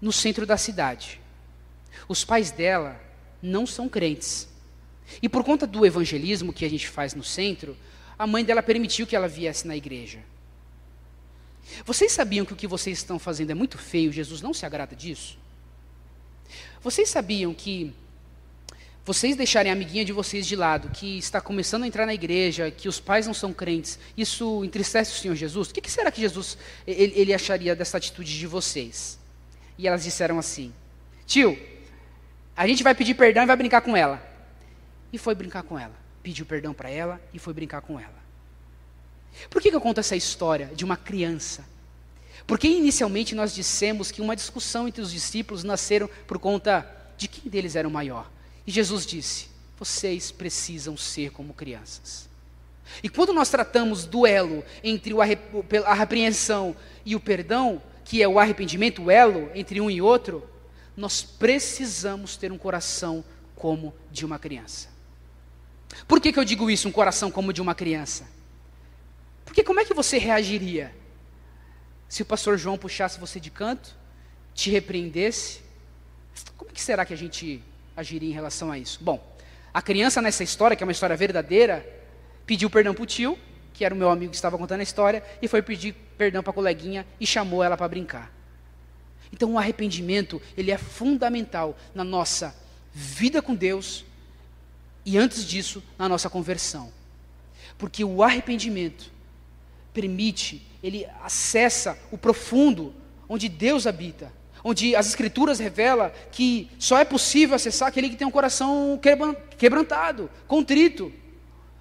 no 0.00 0.10
centro 0.10 0.46
da 0.46 0.56
cidade. 0.56 1.20
Os 2.08 2.24
pais 2.24 2.50
dela 2.50 2.98
não 3.42 3.66
são 3.66 3.90
crentes. 3.90 4.48
E 5.22 5.28
por 5.28 5.44
conta 5.44 5.66
do 5.66 5.84
evangelismo 5.84 6.52
que 6.52 6.64
a 6.64 6.70
gente 6.70 6.88
faz 6.88 7.14
no 7.14 7.22
centro, 7.22 7.76
a 8.18 8.26
mãe 8.26 8.44
dela 8.44 8.62
permitiu 8.62 9.06
que 9.06 9.16
ela 9.16 9.28
viesse 9.28 9.66
na 9.66 9.76
igreja. 9.76 10.18
Vocês 11.84 12.12
sabiam 12.12 12.44
que 12.44 12.52
o 12.52 12.56
que 12.56 12.66
vocês 12.66 12.98
estão 12.98 13.18
fazendo 13.18 13.50
é 13.50 13.54
muito 13.54 13.78
feio, 13.78 14.12
Jesus 14.12 14.40
não 14.42 14.54
se 14.54 14.66
agrada 14.66 14.94
disso? 14.94 15.38
Vocês 16.82 17.08
sabiam 17.08 17.54
que 17.54 17.92
vocês 19.04 19.36
deixarem 19.36 19.70
a 19.70 19.74
amiguinha 19.74 20.04
de 20.04 20.12
vocês 20.12 20.46
de 20.46 20.56
lado, 20.56 20.88
que 20.88 21.18
está 21.18 21.40
começando 21.40 21.82
a 21.82 21.86
entrar 21.86 22.06
na 22.06 22.14
igreja, 22.14 22.70
que 22.70 22.88
os 22.88 22.98
pais 22.98 23.26
não 23.26 23.34
são 23.34 23.52
crentes, 23.52 23.98
isso 24.16 24.64
entristece 24.64 25.12
o 25.12 25.20
Senhor 25.20 25.34
Jesus? 25.34 25.68
O 25.70 25.74
que, 25.74 25.90
será 25.90 26.10
que 26.10 26.22
Jesus 26.22 26.56
ele, 26.86 27.12
ele 27.14 27.34
acharia 27.34 27.76
dessa 27.76 27.98
atitude 27.98 28.38
de 28.38 28.46
vocês? 28.46 29.18
E 29.76 29.86
elas 29.86 30.04
disseram 30.04 30.38
assim: 30.38 30.72
Tio, 31.26 31.58
a 32.56 32.66
gente 32.66 32.82
vai 32.82 32.94
pedir 32.94 33.14
perdão 33.14 33.42
e 33.42 33.46
vai 33.46 33.56
brincar 33.56 33.82
com 33.82 33.96
ela. 33.96 34.33
E 35.14 35.18
foi 35.18 35.32
brincar 35.32 35.62
com 35.62 35.78
ela. 35.78 35.94
Pediu 36.24 36.44
perdão 36.44 36.74
para 36.74 36.90
ela 36.90 37.20
e 37.32 37.38
foi 37.38 37.54
brincar 37.54 37.80
com 37.82 38.00
ela. 38.00 38.18
Por 39.48 39.62
que, 39.62 39.70
que 39.70 39.76
eu 39.76 39.80
conto 39.80 40.00
essa 40.00 40.16
história 40.16 40.72
de 40.74 40.84
uma 40.84 40.96
criança? 40.96 41.64
Porque 42.48 42.66
inicialmente 42.66 43.32
nós 43.32 43.54
dissemos 43.54 44.10
que 44.10 44.20
uma 44.20 44.34
discussão 44.34 44.88
entre 44.88 45.00
os 45.00 45.12
discípulos 45.12 45.62
nasceram 45.62 46.10
por 46.26 46.40
conta 46.40 46.84
de 47.16 47.28
quem 47.28 47.48
deles 47.48 47.76
era 47.76 47.86
o 47.86 47.90
maior. 47.92 48.28
E 48.66 48.72
Jesus 48.72 49.06
disse: 49.06 49.46
vocês 49.78 50.32
precisam 50.32 50.96
ser 50.96 51.30
como 51.30 51.54
crianças. 51.54 52.28
E 53.00 53.08
quando 53.08 53.32
nós 53.32 53.48
tratamos 53.48 54.06
do 54.06 54.26
elo 54.26 54.64
entre 54.82 55.14
a 55.86 55.94
repreensão 55.94 56.74
e 57.06 57.14
o 57.14 57.20
perdão, 57.20 57.80
que 58.04 58.20
é 58.20 58.26
o 58.26 58.40
arrependimento, 58.40 59.04
o 59.04 59.10
elo 59.12 59.48
entre 59.54 59.80
um 59.80 59.88
e 59.88 60.02
outro, 60.02 60.44
nós 60.96 61.22
precisamos 61.22 62.36
ter 62.36 62.50
um 62.50 62.58
coração 62.58 63.24
como 63.54 63.94
de 64.10 64.26
uma 64.26 64.40
criança. 64.40 64.93
Por 66.06 66.20
que, 66.20 66.32
que 66.32 66.38
eu 66.38 66.44
digo 66.44 66.70
isso, 66.70 66.88
um 66.88 66.92
coração 66.92 67.30
como 67.30 67.52
de 67.52 67.62
uma 67.62 67.74
criança? 67.74 68.26
Porque 69.44 69.62
como 69.62 69.80
é 69.80 69.84
que 69.84 69.94
você 69.94 70.18
reagiria 70.18 70.94
se 72.08 72.22
o 72.22 72.26
pastor 72.26 72.58
João 72.58 72.76
puxasse 72.76 73.18
você 73.18 73.38
de 73.38 73.50
canto, 73.50 73.94
te 74.54 74.70
repreendesse? 74.70 75.60
Como 76.56 76.70
é 76.70 76.74
que 76.74 76.82
será 76.82 77.04
que 77.04 77.14
a 77.14 77.16
gente 77.16 77.62
agiria 77.96 78.28
em 78.28 78.32
relação 78.32 78.70
a 78.70 78.78
isso? 78.78 78.98
Bom, 79.02 79.24
a 79.72 79.80
criança 79.82 80.20
nessa 80.20 80.42
história, 80.42 80.76
que 80.76 80.82
é 80.82 80.86
uma 80.86 80.92
história 80.92 81.16
verdadeira, 81.16 81.86
pediu 82.46 82.68
perdão 82.68 82.94
para 82.94 83.02
o 83.02 83.06
tio, 83.06 83.38
que 83.72 83.84
era 83.84 83.94
o 83.94 83.98
meu 83.98 84.10
amigo 84.10 84.30
que 84.30 84.36
estava 84.36 84.56
contando 84.56 84.80
a 84.80 84.84
história, 84.84 85.22
e 85.42 85.48
foi 85.48 85.62
pedir 85.62 85.94
perdão 86.16 86.42
para 86.42 86.50
a 86.50 86.54
coleguinha 86.54 87.06
e 87.18 87.26
chamou 87.26 87.62
ela 87.62 87.76
para 87.76 87.88
brincar. 87.88 88.32
Então 89.32 89.52
o 89.52 89.58
arrependimento, 89.58 90.40
ele 90.56 90.70
é 90.70 90.78
fundamental 90.78 91.76
na 91.94 92.04
nossa 92.04 92.54
vida 92.92 93.42
com 93.42 93.54
Deus 93.54 94.04
e 95.04 95.18
antes 95.18 95.44
disso, 95.44 95.82
na 95.98 96.08
nossa 96.08 96.30
conversão. 96.30 96.92
Porque 97.76 98.04
o 98.04 98.22
arrependimento 98.22 99.12
permite, 99.92 100.66
ele 100.82 101.06
acessa 101.22 101.98
o 102.10 102.18
profundo 102.18 102.94
onde 103.28 103.48
Deus 103.48 103.86
habita, 103.86 104.32
onde 104.62 104.96
as 104.96 105.06
escrituras 105.06 105.58
revelam 105.58 106.10
que 106.32 106.70
só 106.78 106.98
é 106.98 107.04
possível 107.04 107.54
acessar 107.56 107.88
aquele 107.88 108.08
que 108.08 108.16
tem 108.16 108.26
um 108.26 108.30
coração 108.30 108.98
quebrantado, 109.58 110.30
contrito. 110.46 111.12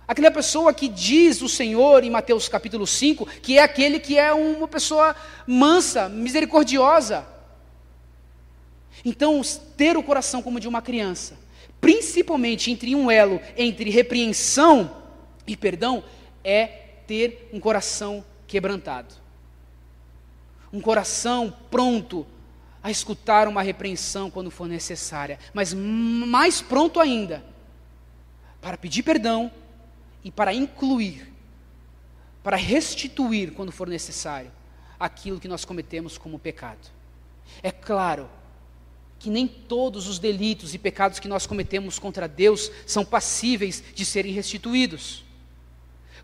Aquela 0.06 0.30
pessoa 0.30 0.74
que 0.74 0.90
diz 0.90 1.42
o 1.42 1.48
Senhor 1.48 2.04
em 2.04 2.10
Mateus 2.10 2.50
capítulo 2.50 2.86
5, 2.86 3.26
que 3.42 3.58
é 3.58 3.64
aquele 3.64 4.00
que 4.00 4.18
é 4.18 4.34
uma 4.34 4.68
pessoa 4.68 5.16
mansa, 5.48 6.10
misericordiosa. 6.10 7.26
Então, 9.06 9.42
ter 9.78 9.96
o 9.96 10.04
coração 10.04 10.42
como 10.42 10.60
de 10.60 10.68
uma 10.68 10.82
criança, 10.82 11.38
principalmente 11.84 12.72
entre 12.72 12.96
um 12.96 13.12
elo 13.12 13.42
entre 13.58 13.90
repreensão 13.90 15.04
e 15.46 15.58
perdão, 15.58 16.02
é 16.42 16.66
ter 17.06 17.50
um 17.52 17.60
coração 17.60 18.24
quebrantado. 18.48 19.14
Um 20.72 20.80
coração 20.80 21.54
pronto 21.70 22.26
a 22.82 22.90
escutar 22.90 23.50
uma 23.50 23.62
repreensão 23.62 24.32
quando 24.32 24.50
for 24.50 24.66
necessária, 24.66 25.38
mas 25.54 25.74
mais 25.74 26.62
pronto 26.62 27.02
ainda 27.02 27.44
para 28.62 28.78
pedir 28.78 29.04
perdão 29.04 29.52
e 30.24 30.32
para 30.32 30.54
incluir, 30.54 31.34
para 32.42 32.56
restituir 32.56 33.52
quando 33.52 33.74
for 33.74 33.90
necessário 33.90 34.50
aquilo 34.98 35.38
que 35.38 35.50
nós 35.50 35.66
cometemos 35.66 36.18
como 36.18 36.40
pecado. 36.40 36.88
É 37.62 37.72
claro 37.72 38.30
que 39.24 39.30
nem 39.30 39.48
todos 39.48 40.10
os 40.10 40.20
delitos 40.20 40.74
e 40.74 40.78
pecados 40.78 41.18
que 41.18 41.30
nós 41.30 41.46
cometemos 41.46 41.98
contra 41.98 42.28
Deus 42.28 42.70
são 42.86 43.06
passíveis 43.06 43.82
de 43.96 44.04
serem 44.04 44.34
restituídos. 44.34 45.24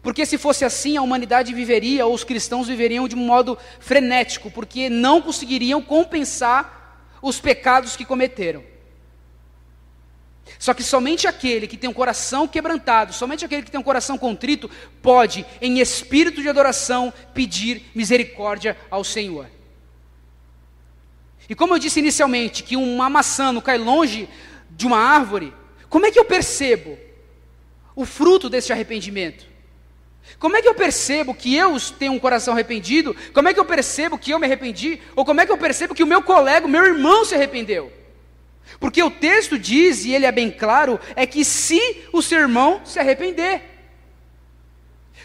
Porque 0.01 0.25
se 0.25 0.38
fosse 0.38 0.65
assim, 0.65 0.97
a 0.97 1.01
humanidade 1.01 1.53
viveria, 1.53 2.05
ou 2.05 2.13
os 2.13 2.25
cristãos 2.25 2.67
viveriam 2.67 3.07
de 3.07 3.15
um 3.15 3.25
modo 3.25 3.57
frenético, 3.79 4.51
porque 4.51 4.89
não 4.89 5.21
conseguiriam 5.21 5.81
compensar 5.81 7.15
os 7.21 7.39
pecados 7.39 7.95
que 7.95 8.03
cometeram. 8.03 8.65
Só 10.57 10.73
que 10.73 10.83
somente 10.83 11.25
aquele 11.25 11.65
que 11.65 11.77
tem 11.77 11.89
um 11.89 11.93
coração 11.93 12.49
quebrantado, 12.49 13.13
somente 13.13 13.45
aquele 13.45 13.63
que 13.63 13.71
tem 13.71 13.79
um 13.79 13.83
coração 13.83 14.17
contrito, 14.17 14.69
pode, 15.01 15.45
em 15.62 15.79
espírito 15.79 16.41
de 16.41 16.49
adoração, 16.49 17.13
pedir 17.33 17.89
misericórdia 17.95 18.75
ao 18.91 19.05
Senhor. 19.05 19.47
E 21.49 21.55
como 21.55 21.73
eu 21.73 21.79
disse 21.79 21.99
inicialmente, 21.99 22.63
que 22.63 22.77
uma 22.77 23.09
maçã 23.09 23.51
não 23.51 23.59
cai 23.59 23.77
longe 23.77 24.29
de 24.69 24.85
uma 24.85 24.99
árvore, 24.99 25.51
como 25.89 26.05
é 26.05 26.12
que 26.12 26.19
eu 26.19 26.25
percebo 26.25 26.97
o 27.95 28.05
fruto 28.05 28.49
desse 28.49 28.71
arrependimento? 28.71 29.49
Como 30.38 30.55
é 30.55 30.62
que 30.62 30.69
eu 30.69 30.75
percebo 30.75 31.33
que 31.33 31.55
eu 31.55 31.75
tenho 31.97 32.13
um 32.13 32.19
coração 32.19 32.53
arrependido? 32.53 33.15
Como 33.33 33.47
é 33.47 33.53
que 33.53 33.59
eu 33.59 33.65
percebo 33.65 34.17
que 34.17 34.31
eu 34.31 34.39
me 34.39 34.45
arrependi? 34.45 35.01
Ou 35.15 35.25
como 35.25 35.41
é 35.41 35.45
que 35.45 35.51
eu 35.51 35.57
percebo 35.57 35.95
que 35.95 36.03
o 36.03 36.07
meu 36.07 36.21
colega, 36.21 36.67
o 36.67 36.69
meu 36.69 36.85
irmão 36.85 37.25
se 37.25 37.33
arrependeu? 37.33 37.91
Porque 38.79 39.01
o 39.01 39.09
texto 39.09 39.57
diz, 39.57 40.05
e 40.05 40.13
ele 40.13 40.27
é 40.27 40.31
bem 40.31 40.51
claro, 40.51 40.99
é 41.15 41.25
que 41.25 41.43
se 41.43 42.03
o 42.13 42.21
seu 42.21 42.39
irmão 42.39 42.81
se 42.85 42.99
arrepender. 42.99 43.68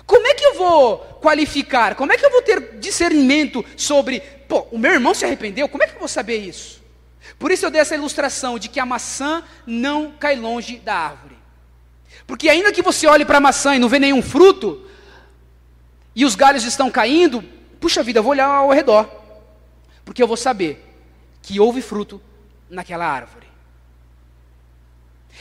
Como 0.06 0.26
é 0.26 0.34
que 0.34 0.44
eu 0.44 0.54
vou 0.54 0.98
qualificar? 1.20 1.94
Como 1.94 2.12
é 2.12 2.16
que 2.16 2.24
eu 2.24 2.30
vou 2.30 2.42
ter 2.42 2.78
discernimento 2.78 3.64
sobre, 3.76 4.20
pô, 4.20 4.66
o 4.70 4.78
meu 4.78 4.92
irmão 4.92 5.14
se 5.14 5.24
arrependeu? 5.24 5.68
Como 5.68 5.82
é 5.82 5.86
que 5.86 5.94
eu 5.94 5.98
vou 5.98 6.08
saber 6.08 6.38
isso? 6.38 6.82
Por 7.38 7.50
isso 7.50 7.64
eu 7.64 7.70
dei 7.70 7.80
essa 7.80 7.94
ilustração 7.94 8.58
de 8.58 8.68
que 8.68 8.78
a 8.78 8.86
maçã 8.86 9.42
não 9.66 10.12
cai 10.12 10.36
longe 10.36 10.76
da 10.76 10.94
árvore. 10.94 11.36
Porque 12.26 12.48
ainda 12.48 12.72
que 12.72 12.82
você 12.82 13.06
olhe 13.06 13.24
para 13.24 13.38
a 13.38 13.40
maçã 13.40 13.74
e 13.74 13.78
não 13.78 13.88
vê 13.88 13.98
nenhum 13.98 14.22
fruto, 14.22 14.88
e 16.14 16.24
os 16.24 16.34
galhos 16.34 16.64
estão 16.64 16.90
caindo, 16.90 17.42
puxa 17.80 18.02
vida, 18.02 18.18
eu 18.18 18.22
vou 18.22 18.32
olhar 18.32 18.46
ao 18.46 18.70
redor. 18.70 19.10
Porque 20.04 20.22
eu 20.22 20.28
vou 20.28 20.36
saber 20.36 20.84
que 21.42 21.58
houve 21.58 21.82
fruto 21.82 22.22
naquela 22.68 23.06
árvore. 23.06 23.46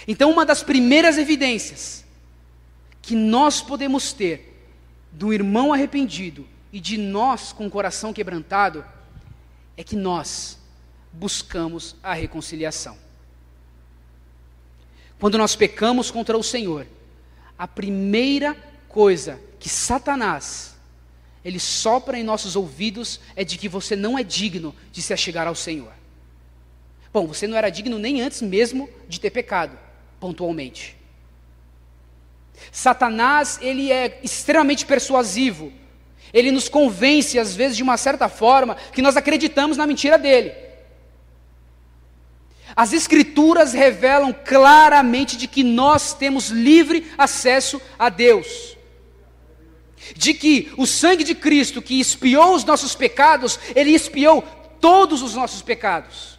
Então, 0.08 0.32
uma 0.32 0.46
das 0.46 0.64
primeiras 0.64 1.18
evidências 1.18 2.04
que 3.02 3.16
nós 3.16 3.62
podemos 3.62 4.12
ter 4.14 4.53
do 5.14 5.32
irmão 5.32 5.72
arrependido 5.72 6.48
e 6.72 6.80
de 6.80 6.98
nós 6.98 7.54
com 7.54 7.68
o 7.68 7.70
coração 7.70 8.12
quebrantado 8.12 8.84
é 9.78 9.84
que 9.84 9.96
nós 9.96 10.58
buscamos 11.12 11.96
a 12.02 12.14
reconciliação. 12.14 12.98
Quando 15.20 15.38
nós 15.38 15.56
pecamos 15.56 16.12
contra 16.12 16.38
o 16.38 16.44
Senhor, 16.44 16.88
a 17.58 17.68
primeira 17.68 18.58
coisa 18.90 19.40
que 19.60 19.70
Satanás 19.70 20.76
ele 21.46 21.60
sopra 21.60 22.18
em 22.18 22.24
nossos 22.24 22.56
ouvidos 22.56 23.20
é 23.36 23.44
de 23.44 23.58
que 23.58 23.70
você 23.70 23.96
não 23.96 24.18
é 24.18 24.24
digno 24.24 24.74
de 24.92 25.02
se 25.02 25.14
achegar 25.14 25.48
ao 25.48 25.56
Senhor. 25.56 25.92
Bom, 27.12 27.28
você 27.28 27.46
não 27.46 27.58
era 27.58 27.70
digno 27.70 28.00
nem 28.00 28.22
antes 28.22 28.42
mesmo 28.42 28.90
de 29.08 29.20
ter 29.20 29.30
pecado, 29.30 29.78
pontualmente. 30.20 30.96
Satanás, 32.72 33.60
ele 33.62 33.92
é 33.92 34.20
extremamente 34.24 34.86
persuasivo. 34.86 35.72
Ele 36.34 36.52
nos 36.52 36.68
convence, 36.68 37.38
às 37.38 37.56
vezes, 37.56 37.78
de 37.78 37.84
uma 37.84 37.98
certa 37.98 38.28
forma, 38.28 38.76
que 38.92 39.02
nós 39.02 39.16
acreditamos 39.16 39.78
na 39.78 39.86
mentira 39.86 40.18
dele. 40.18 40.54
As 42.76 42.92
Escrituras 42.92 43.74
revelam 43.74 44.34
claramente 44.34 45.38
de 45.38 45.48
que 45.48 45.64
nós 45.64 46.14
temos 46.14 46.50
livre 46.50 47.12
acesso 47.18 47.80
a 48.00 48.10
Deus. 48.10 48.76
De 50.16 50.34
que 50.34 50.72
o 50.76 50.88
sangue 50.88 51.24
de 51.24 51.36
Cristo 51.36 51.82
que 51.82 52.00
expiou 52.00 52.56
os 52.56 52.64
nossos 52.64 52.96
pecados, 52.96 53.60
ele 53.76 53.92
expiou 53.92 54.42
todos 54.82 55.22
os 55.22 55.36
nossos 55.36 55.62
pecados. 55.62 56.33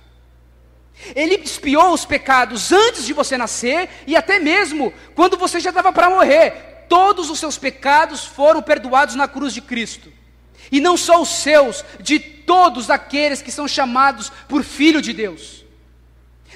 Ele 1.14 1.34
expiou 1.36 1.92
os 1.92 2.04
pecados 2.04 2.72
antes 2.72 3.04
de 3.04 3.12
você 3.12 3.36
nascer 3.36 3.88
e 4.06 4.16
até 4.16 4.38
mesmo 4.38 4.92
quando 5.14 5.36
você 5.36 5.60
já 5.60 5.70
estava 5.70 5.92
para 5.92 6.10
morrer. 6.10 6.86
Todos 6.88 7.30
os 7.30 7.38
seus 7.38 7.58
pecados 7.58 8.24
foram 8.24 8.62
perdoados 8.62 9.14
na 9.14 9.26
cruz 9.26 9.52
de 9.52 9.60
Cristo. 9.60 10.12
E 10.70 10.80
não 10.80 10.96
só 10.96 11.20
os 11.20 11.28
seus, 11.28 11.84
de 12.00 12.18
todos 12.18 12.90
aqueles 12.90 13.42
que 13.42 13.50
são 13.50 13.66
chamados 13.66 14.30
por 14.48 14.62
filho 14.62 15.02
de 15.02 15.12
Deus. 15.12 15.64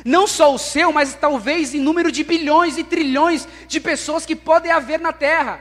Não 0.05 0.26
só 0.26 0.55
o 0.55 0.59
seu, 0.59 0.93
mas 0.93 1.14
talvez 1.14 1.74
em 1.74 1.80
número 1.80 2.11
de 2.12 2.22
bilhões 2.22 2.78
e 2.78 2.84
trilhões 2.84 3.49
de 3.66 3.80
pessoas 3.80 4.24
que 4.24 4.36
podem 4.36 4.70
haver 4.70 5.01
na 5.01 5.12
terra. 5.12 5.61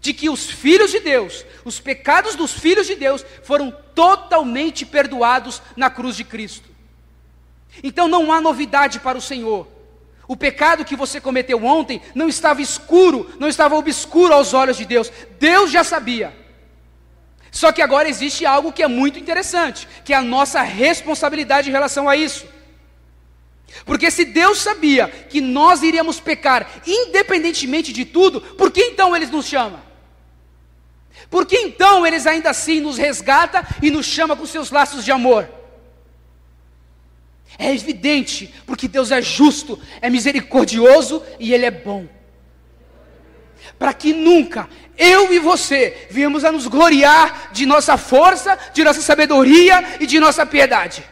De 0.00 0.12
que 0.12 0.30
os 0.30 0.48
filhos 0.48 0.90
de 0.90 1.00
Deus, 1.00 1.44
os 1.64 1.80
pecados 1.80 2.34
dos 2.34 2.52
filhos 2.52 2.86
de 2.86 2.94
Deus, 2.94 3.24
foram 3.42 3.70
totalmente 3.94 4.86
perdoados 4.86 5.60
na 5.76 5.90
cruz 5.90 6.16
de 6.16 6.24
Cristo. 6.24 6.67
Então 7.82 8.08
não 8.08 8.32
há 8.32 8.40
novidade 8.40 9.00
para 9.00 9.18
o 9.18 9.22
Senhor. 9.22 9.66
O 10.26 10.36
pecado 10.36 10.84
que 10.84 10.94
você 10.94 11.20
cometeu 11.20 11.64
ontem 11.64 12.02
não 12.14 12.28
estava 12.28 12.60
escuro, 12.60 13.30
não 13.38 13.48
estava 13.48 13.76
obscuro 13.76 14.34
aos 14.34 14.52
olhos 14.52 14.76
de 14.76 14.84
Deus. 14.84 15.10
Deus 15.38 15.70
já 15.70 15.82
sabia. 15.82 16.36
Só 17.50 17.72
que 17.72 17.80
agora 17.80 18.08
existe 18.08 18.44
algo 18.44 18.72
que 18.72 18.82
é 18.82 18.88
muito 18.88 19.18
interessante, 19.18 19.88
que 20.04 20.12
é 20.12 20.16
a 20.16 20.22
nossa 20.22 20.60
responsabilidade 20.60 21.70
em 21.70 21.72
relação 21.72 22.08
a 22.08 22.14
isso. 22.14 22.46
Porque 23.84 24.10
se 24.10 24.24
Deus 24.24 24.58
sabia 24.58 25.08
que 25.08 25.40
nós 25.40 25.82
iríamos 25.82 26.20
pecar 26.20 26.68
independentemente 26.86 27.92
de 27.92 28.04
tudo, 28.04 28.40
por 28.40 28.70
que 28.70 28.82
então 28.82 29.16
Ele 29.16 29.26
nos 29.26 29.46
chama? 29.46 29.82
Por 31.30 31.46
que 31.46 31.56
então 31.56 32.06
Ele 32.06 32.16
ainda 32.28 32.50
assim 32.50 32.80
nos 32.80 32.98
resgata 32.98 33.66
e 33.82 33.90
nos 33.90 34.06
chama 34.06 34.36
com 34.36 34.46
seus 34.46 34.70
laços 34.70 35.04
de 35.04 35.10
amor? 35.10 35.57
É 37.56 37.72
evidente, 37.72 38.52
porque 38.66 38.88
Deus 38.88 39.10
é 39.10 39.22
justo, 39.22 39.80
é 40.00 40.10
misericordioso 40.10 41.22
e 41.38 41.54
Ele 41.54 41.66
é 41.66 41.70
bom. 41.70 42.06
Para 43.78 43.94
que 43.94 44.12
nunca 44.12 44.68
eu 44.96 45.32
e 45.32 45.38
você 45.38 46.08
viemos 46.10 46.44
a 46.44 46.50
nos 46.50 46.66
gloriar 46.66 47.50
de 47.52 47.64
nossa 47.64 47.96
força, 47.96 48.58
de 48.74 48.82
nossa 48.82 49.00
sabedoria 49.00 49.96
e 50.00 50.06
de 50.06 50.18
nossa 50.18 50.44
piedade. 50.44 51.04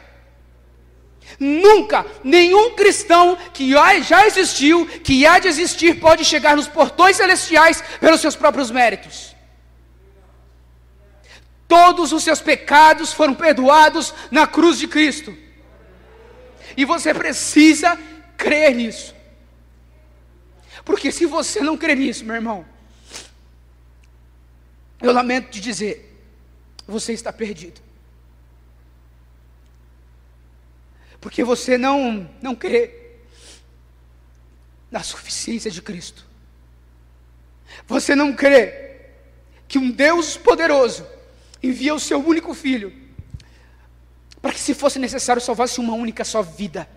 Nunca 1.38 2.04
nenhum 2.24 2.74
cristão 2.74 3.36
que 3.52 3.70
já 4.02 4.26
existiu, 4.26 4.86
que 4.86 5.26
há 5.26 5.38
de 5.38 5.48
existir, 5.48 6.00
pode 6.00 6.24
chegar 6.24 6.56
nos 6.56 6.66
portões 6.66 7.16
celestiais 7.16 7.82
pelos 8.00 8.20
seus 8.20 8.34
próprios 8.34 8.70
méritos. 8.70 9.36
Todos 11.68 12.12
os 12.12 12.22
seus 12.22 12.40
pecados 12.40 13.12
foram 13.12 13.34
perdoados 13.34 14.14
na 14.30 14.46
cruz 14.46 14.78
de 14.78 14.88
Cristo. 14.88 15.36
E 16.76 16.84
você 16.84 17.14
precisa 17.14 17.96
crer 18.36 18.74
nisso. 18.74 19.14
Porque 20.84 21.10
se 21.10 21.26
você 21.26 21.60
não 21.60 21.76
crer 21.76 21.96
nisso, 21.96 22.24
meu 22.24 22.34
irmão, 22.36 22.66
eu 25.00 25.12
lamento 25.12 25.50
te 25.50 25.60
dizer, 25.60 26.16
você 26.86 27.12
está 27.12 27.32
perdido. 27.32 27.80
Porque 31.20 31.42
você 31.42 31.76
não, 31.76 32.30
não 32.40 32.54
crê 32.54 33.06
na 34.90 35.02
suficiência 35.02 35.70
de 35.70 35.82
Cristo. 35.82 36.24
Você 37.88 38.14
não 38.14 38.34
crê 38.34 39.00
que 39.66 39.78
um 39.78 39.90
Deus 39.90 40.36
poderoso 40.36 41.06
envia 41.62 41.94
o 41.94 42.00
seu 42.00 42.24
único 42.24 42.54
filho 42.54 43.05
para 44.40 44.52
que, 44.52 44.60
se 44.60 44.74
fosse 44.74 44.98
necessário, 44.98 45.42
salvasse 45.42 45.80
uma 45.80 45.94
única 45.94 46.24
só 46.24 46.42
vida. 46.42 46.88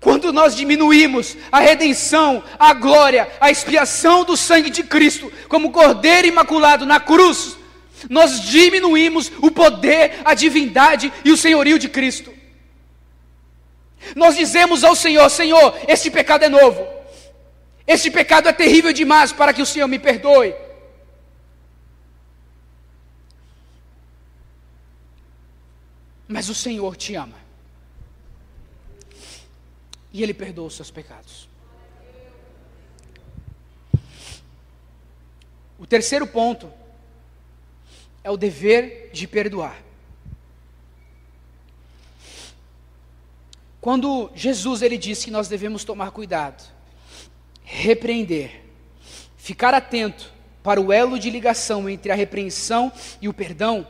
Quando 0.00 0.32
nós 0.32 0.56
diminuímos 0.56 1.36
a 1.50 1.60
redenção, 1.60 2.42
a 2.58 2.74
glória, 2.74 3.30
a 3.40 3.52
expiação 3.52 4.24
do 4.24 4.36
sangue 4.36 4.68
de 4.68 4.82
Cristo, 4.82 5.32
como 5.48 5.70
Cordeiro 5.70 6.26
imaculado 6.26 6.84
na 6.84 6.98
cruz, 6.98 7.56
nós 8.10 8.40
diminuímos 8.40 9.30
o 9.40 9.50
poder, 9.50 10.20
a 10.24 10.34
divindade 10.34 11.12
e 11.24 11.30
o 11.30 11.36
senhorio 11.36 11.78
de 11.78 11.88
Cristo. 11.88 12.34
Nós 14.16 14.36
dizemos 14.36 14.82
ao 14.82 14.96
Senhor: 14.96 15.30
Senhor, 15.30 15.78
este 15.86 16.10
pecado 16.10 16.44
é 16.44 16.48
novo, 16.48 16.84
este 17.86 18.10
pecado 18.10 18.48
é 18.48 18.52
terrível 18.52 18.92
demais 18.92 19.30
para 19.30 19.52
que 19.52 19.62
o 19.62 19.66
Senhor 19.66 19.86
me 19.86 20.00
perdoe. 20.00 20.52
Mas 26.32 26.48
o 26.48 26.54
Senhor 26.54 26.96
te 26.96 27.14
ama. 27.14 27.36
E 30.10 30.22
Ele 30.22 30.32
perdoa 30.32 30.66
os 30.66 30.74
seus 30.74 30.90
pecados. 30.90 31.46
O 35.78 35.86
terceiro 35.86 36.26
ponto 36.26 36.72
é 38.24 38.30
o 38.30 38.36
dever 38.36 39.10
de 39.12 39.26
perdoar. 39.26 39.82
Quando 43.78 44.30
Jesus 44.34 44.80
ele 44.80 44.96
disse 44.96 45.24
que 45.24 45.30
nós 45.30 45.48
devemos 45.48 45.82
tomar 45.82 46.12
cuidado, 46.12 46.62
repreender, 47.64 48.62
ficar 49.36 49.74
atento 49.74 50.32
para 50.62 50.80
o 50.80 50.92
elo 50.92 51.18
de 51.18 51.28
ligação 51.28 51.90
entre 51.90 52.12
a 52.12 52.14
repreensão 52.14 52.92
e 53.20 53.28
o 53.28 53.34
perdão, 53.34 53.86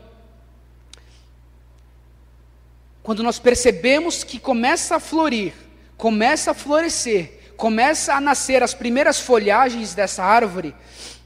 quando 3.03 3.21
nós 3.21 3.37
percebemos 3.37 4.23
que 4.23 4.39
começa 4.39 4.95
a 4.95 4.99
florir, 4.99 5.53
começa 5.97 6.51
a 6.51 6.53
florescer, 6.53 7.53
começa 7.57 8.13
a 8.13 8.21
nascer 8.21 8.63
as 8.63 8.73
primeiras 8.73 9.19
folhagens 9.19 9.93
dessa 9.93 10.23
árvore, 10.23 10.73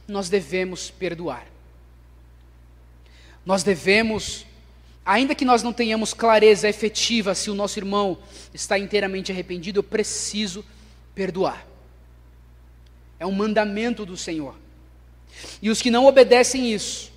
nós 0.07 0.27
devemos 0.27 0.89
perdoar. 0.89 1.45
Nós 3.45 3.61
devemos, 3.61 4.45
ainda 5.05 5.35
que 5.35 5.45
nós 5.45 5.61
não 5.61 5.71
tenhamos 5.71 6.13
clareza 6.13 6.67
efetiva 6.67 7.35
se 7.35 7.49
o 7.49 7.55
nosso 7.55 7.77
irmão 7.77 8.17
está 8.53 8.77
inteiramente 8.79 9.31
arrependido, 9.31 9.79
eu 9.79 9.83
preciso 9.83 10.65
perdoar. 11.13 11.65
É 13.19 13.25
um 13.25 13.31
mandamento 13.31 14.05
do 14.05 14.17
Senhor. 14.17 14.55
E 15.61 15.69
os 15.69 15.81
que 15.81 15.91
não 15.91 16.07
obedecem 16.07 16.73
isso, 16.73 17.11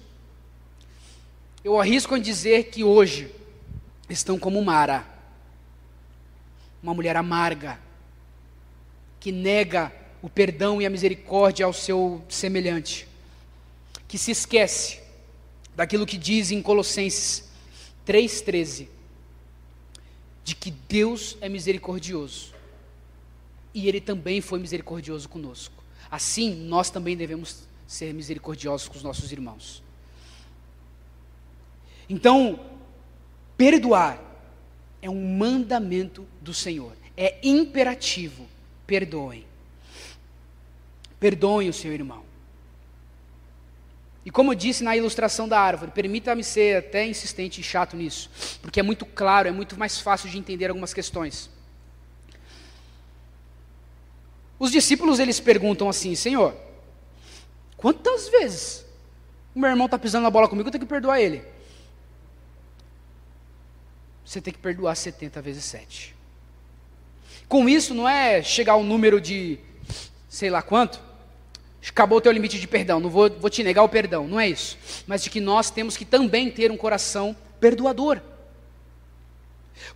eu 1.65 1.81
arrisco 1.81 2.15
em 2.17 2.21
dizer 2.21 2.65
que 2.65 2.85
hoje, 2.85 3.31
estão 4.13 4.39
como 4.39 4.63
Mara, 4.63 5.07
uma 6.83 6.95
mulher 6.95 7.17
amarga, 7.17 7.79
que 9.19 9.31
nega 9.31 9.93
o 10.23 10.29
perdão 10.29 10.81
e 10.81 10.87
a 10.87 10.91
misericórdia 10.91 11.67
ao 11.67 11.73
seu 11.73 12.25
semelhante, 12.29 13.07
que 14.09 14.19
se 14.19 14.31
esquece 14.31 15.01
daquilo 15.75 16.07
que 16.07 16.19
diz 16.19 16.51
em 16.51 16.61
Colossenses 16.61 17.51
3,13, 18.07 18.89
de 20.43 20.55
que 20.55 20.71
Deus 20.71 21.37
é 21.41 21.49
misericordioso 21.49 22.55
e 23.73 23.89
Ele 23.89 24.01
também 24.01 24.41
foi 24.41 24.59
misericordioso 24.59 25.29
conosco. 25.29 25.83
Assim, 26.11 26.55
nós 26.55 26.91
também 26.91 27.17
devemos 27.17 27.69
ser 27.87 28.13
misericordiosos 28.13 28.89
com 28.89 28.97
os 28.97 29.03
nossos 29.03 29.31
irmãos. 29.31 29.83
Então, 32.09 32.59
Perdoar 33.61 34.19
é 35.03 35.11
um 35.11 35.37
mandamento 35.37 36.27
do 36.41 36.55
Senhor, 36.55 36.97
é 37.15 37.39
imperativo. 37.43 38.49
Perdoem. 38.87 39.45
Perdoem 41.21 41.69
o 41.69 41.73
seu 41.75 41.93
irmão. 41.93 42.23
E 44.25 44.31
como 44.31 44.53
eu 44.53 44.55
disse 44.55 44.83
na 44.83 44.97
ilustração 44.97 45.47
da 45.47 45.61
árvore, 45.61 45.91
permita-me 45.91 46.43
ser 46.43 46.79
até 46.79 47.07
insistente 47.07 47.61
e 47.61 47.63
chato 47.63 47.99
nisso, 47.99 48.31
porque 48.63 48.81
é 48.81 48.83
muito 48.83 49.05
claro, 49.05 49.47
é 49.47 49.53
muito 49.53 49.79
mais 49.79 50.01
fácil 50.01 50.31
de 50.31 50.39
entender 50.39 50.71
algumas 50.71 50.95
questões. 50.95 51.51
Os 54.59 54.71
discípulos 54.71 55.19
eles 55.19 55.39
perguntam 55.39 55.87
assim: 55.87 56.15
Senhor, 56.15 56.57
quantas 57.77 58.27
vezes 58.31 58.87
o 59.55 59.59
meu 59.59 59.69
irmão 59.69 59.85
está 59.85 59.99
pisando 59.99 60.23
na 60.23 60.31
bola 60.31 60.49
comigo, 60.49 60.69
eu 60.69 60.73
tenho 60.73 60.83
que 60.83 60.89
perdoar 60.89 61.21
ele? 61.21 61.60
Você 64.31 64.41
tem 64.41 64.53
que 64.53 64.61
perdoar 64.61 64.95
70 64.95 65.43
vezes 65.43 65.65
7. 65.65 66.15
Com 67.49 67.69
isso, 67.69 67.93
não 67.93 68.09
é 68.09 68.41
chegar 68.45 68.75
ao 68.75 68.85
número 68.85 69.21
de 69.21 69.59
sei 70.29 70.49
lá 70.49 70.63
quanto, 70.63 71.01
acabou 71.89 72.19
o 72.19 72.21
teu 72.21 72.31
limite 72.31 72.61
de 72.61 72.69
perdão, 72.69 73.01
não 73.01 73.11
vou, 73.11 73.29
vou 73.29 73.51
te 73.51 73.65
negar 73.65 73.83
o 73.83 73.89
perdão, 73.89 74.29
não 74.29 74.39
é 74.39 74.49
isso. 74.49 74.79
Mas 75.05 75.25
de 75.25 75.31
que 75.31 75.41
nós 75.41 75.73
temos 75.73 75.97
que 75.97 76.05
também 76.05 76.49
ter 76.49 76.71
um 76.71 76.77
coração 76.77 77.35
perdoador. 77.59 78.21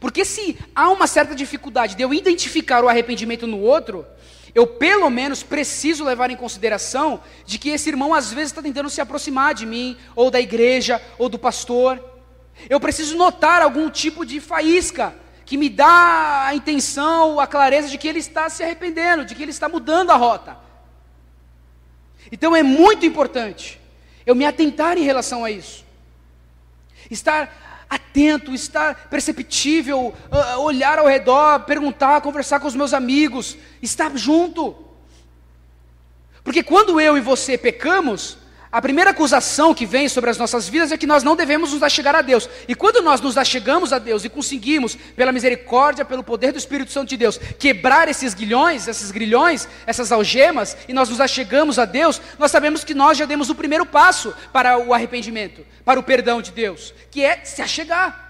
Porque 0.00 0.24
se 0.24 0.58
há 0.74 0.90
uma 0.90 1.06
certa 1.06 1.32
dificuldade 1.32 1.94
de 1.94 2.02
eu 2.02 2.12
identificar 2.12 2.82
o 2.82 2.88
arrependimento 2.88 3.46
no 3.46 3.60
outro, 3.60 4.04
eu 4.52 4.66
pelo 4.66 5.08
menos 5.10 5.44
preciso 5.44 6.02
levar 6.02 6.32
em 6.32 6.36
consideração 6.36 7.20
de 7.46 7.56
que 7.56 7.68
esse 7.68 7.88
irmão 7.88 8.12
às 8.12 8.32
vezes 8.32 8.50
está 8.50 8.60
tentando 8.60 8.90
se 8.90 9.00
aproximar 9.00 9.54
de 9.54 9.64
mim, 9.64 9.96
ou 10.16 10.28
da 10.28 10.40
igreja, 10.40 11.00
ou 11.18 11.28
do 11.28 11.38
pastor. 11.38 12.13
Eu 12.68 12.80
preciso 12.80 13.16
notar 13.16 13.62
algum 13.62 13.90
tipo 13.90 14.24
de 14.24 14.40
faísca 14.40 15.14
que 15.44 15.56
me 15.56 15.68
dá 15.68 16.46
a 16.46 16.54
intenção, 16.54 17.38
a 17.38 17.46
clareza 17.46 17.88
de 17.88 17.98
que 17.98 18.08
ele 18.08 18.18
está 18.18 18.48
se 18.48 18.62
arrependendo, 18.62 19.24
de 19.24 19.34
que 19.34 19.42
ele 19.42 19.50
está 19.50 19.68
mudando 19.68 20.10
a 20.10 20.16
rota. 20.16 20.56
Então 22.32 22.56
é 22.56 22.62
muito 22.62 23.04
importante 23.04 23.80
eu 24.24 24.34
me 24.34 24.46
atentar 24.46 24.96
em 24.96 25.02
relação 25.02 25.44
a 25.44 25.50
isso. 25.50 25.84
Estar 27.10 27.86
atento, 27.88 28.54
estar 28.54 29.08
perceptível, 29.08 30.14
uh, 30.30 30.60
olhar 30.60 30.98
ao 30.98 31.06
redor, 31.06 31.60
perguntar, 31.60 32.22
conversar 32.22 32.58
com 32.60 32.66
os 32.66 32.74
meus 32.74 32.94
amigos, 32.94 33.56
estar 33.82 34.16
junto. 34.16 34.74
Porque 36.42 36.62
quando 36.62 37.00
eu 37.00 37.16
e 37.16 37.20
você 37.20 37.56
pecamos, 37.58 38.38
a 38.74 38.82
primeira 38.82 39.10
acusação 39.10 39.72
que 39.72 39.86
vem 39.86 40.08
sobre 40.08 40.28
as 40.30 40.36
nossas 40.36 40.68
vidas 40.68 40.90
é 40.90 40.96
que 40.98 41.06
nós 41.06 41.22
não 41.22 41.36
devemos 41.36 41.72
nos 41.72 41.80
achegar 41.80 42.16
a 42.16 42.20
Deus. 42.20 42.50
E 42.66 42.74
quando 42.74 43.00
nós 43.02 43.20
nos 43.20 43.38
achegamos 43.38 43.92
a 43.92 44.00
Deus 44.00 44.24
e 44.24 44.28
conseguimos, 44.28 44.96
pela 45.14 45.30
misericórdia, 45.30 46.04
pelo 46.04 46.24
poder 46.24 46.50
do 46.50 46.58
Espírito 46.58 46.90
Santo 46.90 47.10
de 47.10 47.16
Deus, 47.16 47.38
quebrar 47.56 48.08
esses 48.08 48.34
guilhões, 48.34 48.88
esses 48.88 49.12
grilhões, 49.12 49.68
essas 49.86 50.10
algemas, 50.10 50.76
e 50.88 50.92
nós 50.92 51.08
nos 51.08 51.20
achegamos 51.20 51.78
a 51.78 51.84
Deus, 51.84 52.20
nós 52.36 52.50
sabemos 52.50 52.82
que 52.82 52.94
nós 52.94 53.16
já 53.16 53.26
demos 53.26 53.48
o 53.48 53.54
primeiro 53.54 53.86
passo 53.86 54.34
para 54.52 54.76
o 54.76 54.92
arrependimento, 54.92 55.64
para 55.84 56.00
o 56.00 56.02
perdão 56.02 56.42
de 56.42 56.50
Deus, 56.50 56.92
que 57.12 57.24
é 57.24 57.44
se 57.44 57.62
achegar. 57.62 58.23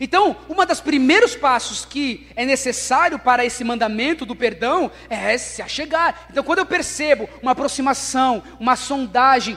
Então, 0.00 0.36
um 0.48 0.66
dos 0.66 0.80
primeiros 0.80 1.36
passos 1.36 1.84
que 1.84 2.28
é 2.34 2.44
necessário 2.44 3.18
para 3.18 3.44
esse 3.44 3.62
mandamento 3.62 4.26
do 4.26 4.34
perdão 4.34 4.90
é 5.08 5.36
se 5.38 5.62
achegar. 5.62 6.26
Então, 6.30 6.42
quando 6.42 6.58
eu 6.58 6.66
percebo 6.66 7.28
uma 7.40 7.52
aproximação, 7.52 8.42
uma 8.58 8.74
sondagem, 8.74 9.56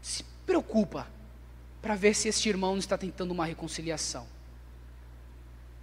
se 0.00 0.24
preocupa 0.46 1.08
para 1.82 1.96
ver 1.96 2.14
se 2.14 2.28
este 2.28 2.48
irmão 2.48 2.72
não 2.72 2.78
está 2.78 2.96
tentando 2.96 3.32
uma 3.32 3.44
reconciliação. 3.44 4.26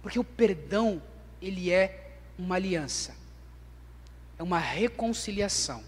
Porque 0.02 0.18
o 0.18 0.24
perdão, 0.24 1.02
ele 1.40 1.70
é 1.70 2.12
uma 2.38 2.56
aliança. 2.56 3.14
É 4.38 4.42
uma 4.42 4.58
reconciliação. 4.58 5.82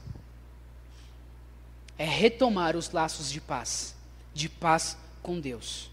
É 1.98 2.04
retomar 2.04 2.76
os 2.76 2.90
laços 2.90 3.30
de 3.30 3.40
paz, 3.40 3.94
de 4.34 4.50
paz 4.50 4.98
com 5.26 5.40
Deus. 5.40 5.90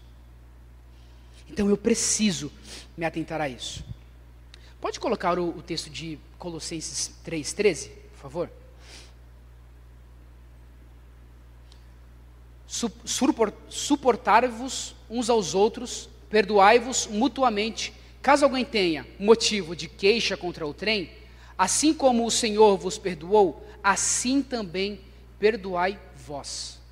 Então 1.50 1.68
eu 1.68 1.76
preciso 1.76 2.52
me 2.96 3.04
atentar 3.04 3.40
a 3.40 3.48
isso. 3.48 3.84
Pode 4.80 5.00
colocar 5.00 5.40
o, 5.40 5.48
o 5.48 5.60
texto 5.60 5.90
de 5.90 6.20
Colossenses 6.38 7.10
3,13, 7.26 7.90
por 8.12 8.20
favor? 8.20 8.50
Suportar-vos 13.68 14.94
uns 15.10 15.28
aos 15.28 15.52
outros, 15.52 16.08
perdoai-vos 16.30 17.08
mutuamente, 17.08 17.92
caso 18.22 18.44
alguém 18.44 18.64
tenha 18.64 19.04
motivo 19.18 19.74
de 19.74 19.88
queixa 19.88 20.36
contra 20.36 20.64
o 20.64 20.72
trem, 20.72 21.10
assim 21.58 21.92
como 21.92 22.24
o 22.24 22.30
Senhor 22.30 22.76
vos 22.76 22.98
perdoou, 22.98 23.66
assim 23.82 24.40
também 24.44 25.00
perdoai 25.40 25.98
vós. 26.24 26.83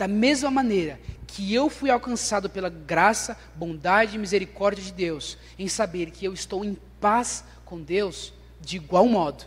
Da 0.00 0.08
mesma 0.08 0.50
maneira 0.50 0.98
que 1.26 1.54
eu 1.54 1.68
fui 1.68 1.90
alcançado 1.90 2.48
pela 2.48 2.70
graça, 2.70 3.36
bondade 3.54 4.16
e 4.16 4.18
misericórdia 4.18 4.82
de 4.82 4.94
Deus, 4.94 5.36
em 5.58 5.68
saber 5.68 6.10
que 6.10 6.24
eu 6.24 6.32
estou 6.32 6.64
em 6.64 6.74
paz 6.98 7.44
com 7.66 7.78
Deus, 7.78 8.32
de 8.62 8.76
igual 8.76 9.04
modo, 9.04 9.44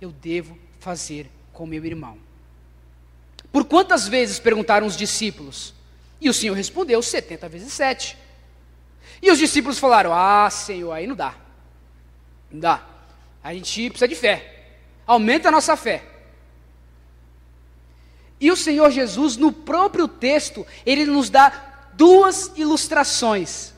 eu 0.00 0.12
devo 0.12 0.56
fazer 0.78 1.28
com 1.52 1.66
meu 1.66 1.84
irmão. 1.84 2.18
Por 3.50 3.64
quantas 3.64 4.06
vezes 4.06 4.38
perguntaram 4.38 4.86
os 4.86 4.96
discípulos? 4.96 5.74
E 6.20 6.30
o 6.30 6.34
Senhor 6.34 6.54
respondeu: 6.54 7.02
70 7.02 7.48
vezes 7.48 7.72
7. 7.72 8.16
E 9.20 9.28
os 9.28 9.38
discípulos 9.38 9.76
falaram: 9.76 10.12
Ah, 10.14 10.48
Senhor, 10.50 10.92
aí 10.92 11.08
não 11.08 11.16
dá. 11.16 11.34
Não 12.48 12.60
dá. 12.60 12.86
A 13.42 13.52
gente 13.52 13.90
precisa 13.90 14.06
de 14.06 14.14
fé. 14.14 14.68
Aumenta 15.04 15.48
a 15.48 15.50
nossa 15.50 15.76
fé. 15.76 16.04
E 18.40 18.50
o 18.50 18.56
Senhor 18.56 18.90
Jesus, 18.90 19.36
no 19.36 19.50
próprio 19.52 20.06
texto, 20.06 20.66
ele 20.84 21.06
nos 21.06 21.30
dá 21.30 21.90
duas 21.94 22.52
ilustrações 22.56 23.72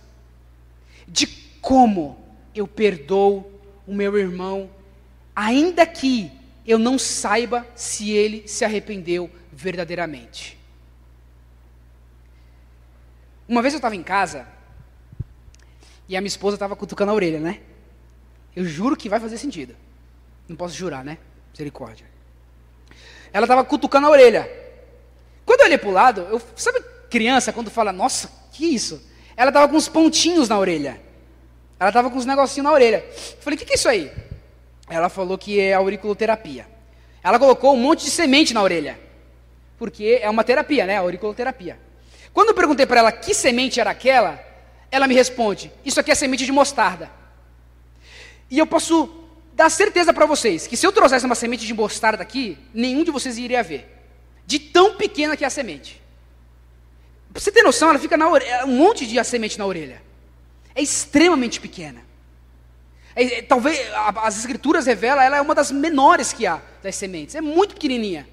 de 1.07 1.27
como 1.61 2.19
eu 2.55 2.67
perdoo 2.67 3.51
o 3.87 3.95
meu 3.95 4.19
irmão, 4.19 4.69
ainda 5.35 5.87
que 5.87 6.31
eu 6.67 6.79
não 6.79 6.99
saiba 6.99 7.67
se 7.75 8.11
ele 8.11 8.47
se 8.47 8.65
arrependeu 8.65 9.31
verdadeiramente. 9.53 10.59
Uma 13.49 13.63
vez 13.63 13.73
eu 13.73 13.79
estava 13.79 13.97
em 13.97 14.03
casa 14.03 14.47
e 16.09 16.17
a 16.17 16.21
minha 16.21 16.29
esposa 16.29 16.57
estava 16.57 16.77
cutucando 16.77 17.13
a 17.13 17.15
orelha, 17.15 17.41
né? 17.41 17.61
Eu 18.55 18.65
juro 18.65 18.97
que 18.97 19.09
vai 19.09 19.21
fazer 19.21 19.39
sentido. 19.39 19.75
Não 20.49 20.57
posso 20.57 20.75
jurar, 20.75 21.05
né? 21.05 21.17
Misericórdia. 21.53 22.07
Ela 23.33 23.45
estava 23.45 23.64
cutucando 23.64 24.07
a 24.07 24.11
orelha. 24.11 24.51
Quando 25.45 25.61
eu 25.61 25.66
olhei 25.66 25.79
para 25.79 25.89
o 25.89 25.93
lado, 25.93 26.26
eu, 26.31 26.43
sabe 26.57 26.83
criança 27.09 27.53
quando 27.53 27.70
fala, 27.70 27.93
nossa, 27.93 28.31
que 28.53 28.66
isso? 28.66 29.03
Ela 29.37 29.51
estava 29.51 29.68
com 29.68 29.76
uns 29.76 29.89
pontinhos 29.89 30.49
na 30.49 30.59
orelha. 30.59 31.01
Ela 31.79 31.91
estava 31.91 32.11
com 32.11 32.16
uns 32.16 32.26
negocinhos 32.26 32.64
na 32.64 32.72
orelha. 32.72 33.05
Eu 33.07 33.43
falei, 33.43 33.57
o 33.57 33.59
que, 33.59 33.64
que 33.64 33.72
é 33.72 33.76
isso 33.76 33.89
aí? 33.89 34.12
Ela 34.89 35.09
falou 35.09 35.39
que 35.39 35.61
é 35.61 35.74
auriculoterapia. 35.74 36.66
Ela 37.22 37.39
colocou 37.39 37.72
um 37.72 37.76
monte 37.76 38.05
de 38.05 38.11
semente 38.11 38.53
na 38.53 38.62
orelha. 38.62 38.99
Porque 39.79 40.18
é 40.20 40.29
uma 40.29 40.43
terapia, 40.43 40.87
né? 40.87 40.97
Auriculoterapia. 40.97 41.79
Quando 42.33 42.49
eu 42.49 42.55
perguntei 42.55 42.85
para 42.85 43.01
ela 43.01 43.12
que 43.12 43.33
semente 43.33 43.81
era 43.81 43.91
aquela, 43.91 44.43
ela 44.91 45.07
me 45.07 45.14
responde: 45.14 45.70
Isso 45.85 46.01
aqui 46.01 46.11
é 46.11 46.14
semente 46.14 46.45
de 46.45 46.53
mostarda. 46.53 47.11
E 48.51 48.59
eu 48.59 48.66
posso 48.66 49.28
dar 49.59 49.69
certeza 49.71 50.15
para 50.15 50.25
vocês 50.25 50.69
que 50.69 50.77
se 50.77 50.87
eu 50.87 50.93
trouxesse 50.93 51.27
uma 51.27 51.35
semente 51.35 51.67
de 51.67 51.75
mostarda 51.75 52.23
aqui, 52.23 52.57
nenhum 52.73 53.03
de 53.03 53.11
vocês 53.11 53.37
iria 53.37 53.61
ver. 53.61 53.93
De 54.47 54.61
tão 54.61 54.95
pequena 54.95 55.37
que 55.37 55.43
é 55.43 55.49
a 55.49 55.51
semente. 55.51 56.01
Pra 57.33 57.43
você 57.43 57.51
ter 57.51 57.65
noção, 57.65 57.91
ela 57.91 57.99
fica 57.99 58.17
na 58.17 58.31
orelha, 58.31 58.49
é 58.49 58.65
um 58.65 58.69
monte 58.69 59.05
de 59.05 59.23
semente 59.25 59.59
na 59.59 59.67
orelha. 59.67 60.01
É 60.77 60.81
extremamente 60.81 61.61
pequena. 61.61 62.01
É, 63.17 63.39
é, 63.39 63.43
talvez 63.43 63.81
a, 63.93 64.29
as 64.29 64.39
escrituras 64.39 64.87
revelam, 64.87 65.21
ela 65.21 65.39
é 65.39 65.41
uma 65.41 65.57
das 65.57 65.73
menores 65.73 66.33
que 66.33 66.47
há 66.47 66.63
das 66.81 66.95
sementes. 66.95 67.35
É 67.35 67.41
muito 67.41 67.75
pequenininha. 67.75 68.29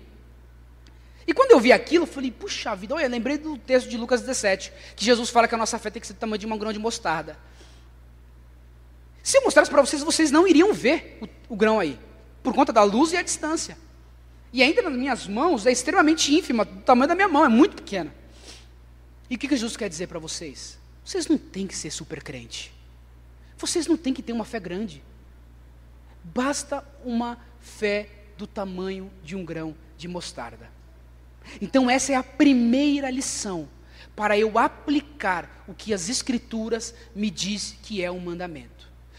E 1.26 1.34
quando 1.34 1.53
eu 1.53 1.59
vi 1.59 1.71
aquilo, 1.71 2.03
eu 2.03 2.07
falei, 2.07 2.30
puxa 2.30 2.76
vida, 2.76 2.93
olha, 2.93 3.07
lembrei 3.07 3.39
do 3.39 3.57
texto 3.57 3.89
de 3.89 3.97
Lucas 3.97 4.21
17, 4.21 4.71
que 4.95 5.03
Jesus 5.03 5.32
fala 5.32 5.47
que 5.47 5.55
a 5.55 5.57
nossa 5.57 5.80
fé 5.80 5.89
tem 5.89 5.99
que 5.99 6.05
ser 6.05 6.13
do 6.13 6.19
tamanho 6.19 6.38
de 6.38 6.45
uma 6.45 6.55
grão 6.55 6.71
de 6.71 6.78
mostarda. 6.78 7.36
Se 9.26 9.39
eu 9.39 9.41
mostrasse 9.41 9.71
para 9.71 9.82
vocês, 9.82 10.03
vocês 10.03 10.30
não 10.30 10.47
iriam 10.47 10.71
ver 10.71 11.17
o, 11.19 11.55
o, 11.55 11.55
grão 11.55 11.80
aí, 11.80 11.97
por 12.43 12.53
conta 12.53 12.71
da 12.71 12.84
luz 12.84 13.11
e 13.11 13.17
a 13.17 13.23
distância. 13.23 13.76
E 14.53 14.61
ainda 14.61 14.84
nas 14.84 14.93
minhas 14.93 15.26
mãos 15.26 15.65
é 15.65 15.71
extremamente 15.71 16.32
ínfima, 16.32 16.63
do 16.63 16.82
tamanho 16.82 17.07
da 17.07 17.15
minha 17.15 17.28
mão, 17.28 17.43
é 17.43 17.49
muito 17.49 17.78
pequena. 17.78 18.13
E 19.28 19.34
o 19.34 19.38
que, 19.39 19.47
que 19.47 19.55
Jesus 19.55 19.76
quer 19.76 19.89
dizer 19.89 20.05
para 20.05 20.19
vocês? 20.19 20.78
Vocês 21.03 21.26
não 21.26 21.39
têm 21.39 21.65
que 21.65 21.76
ser 21.76 21.89
super 21.89 22.21
crente. 22.21 22.71
Vocês 23.57 23.88
não 23.88 23.97
têm 23.97 24.13
que 24.13 24.21
ter 24.21 24.32
uma 24.32 24.45
fé 24.45 24.59
grande. 24.59 25.01
Basta 26.23 26.86
uma 27.03 27.39
fé 27.59 28.07
do 28.38 28.45
tamanho 28.45 29.11
de 29.23 29.36
um 29.36 29.43
grão 29.43 29.76
de 29.97 30.07
mostarda. 30.07 30.69
Então, 31.59 31.89
essa 31.89 32.11
é 32.11 32.15
a 32.15 32.21
primeira 32.21 33.09
lição 33.09 33.67
para 34.15 34.38
eu 34.38 34.59
aplicar 34.59 35.63
o 35.67 35.73
que 35.73 35.95
as 35.95 36.09
Escrituras 36.09 36.93
me 37.15 37.32
diz 37.32 37.76
que 37.82 38.03
é 38.03 38.11
um 38.11 38.19
mandamento. 38.19 38.74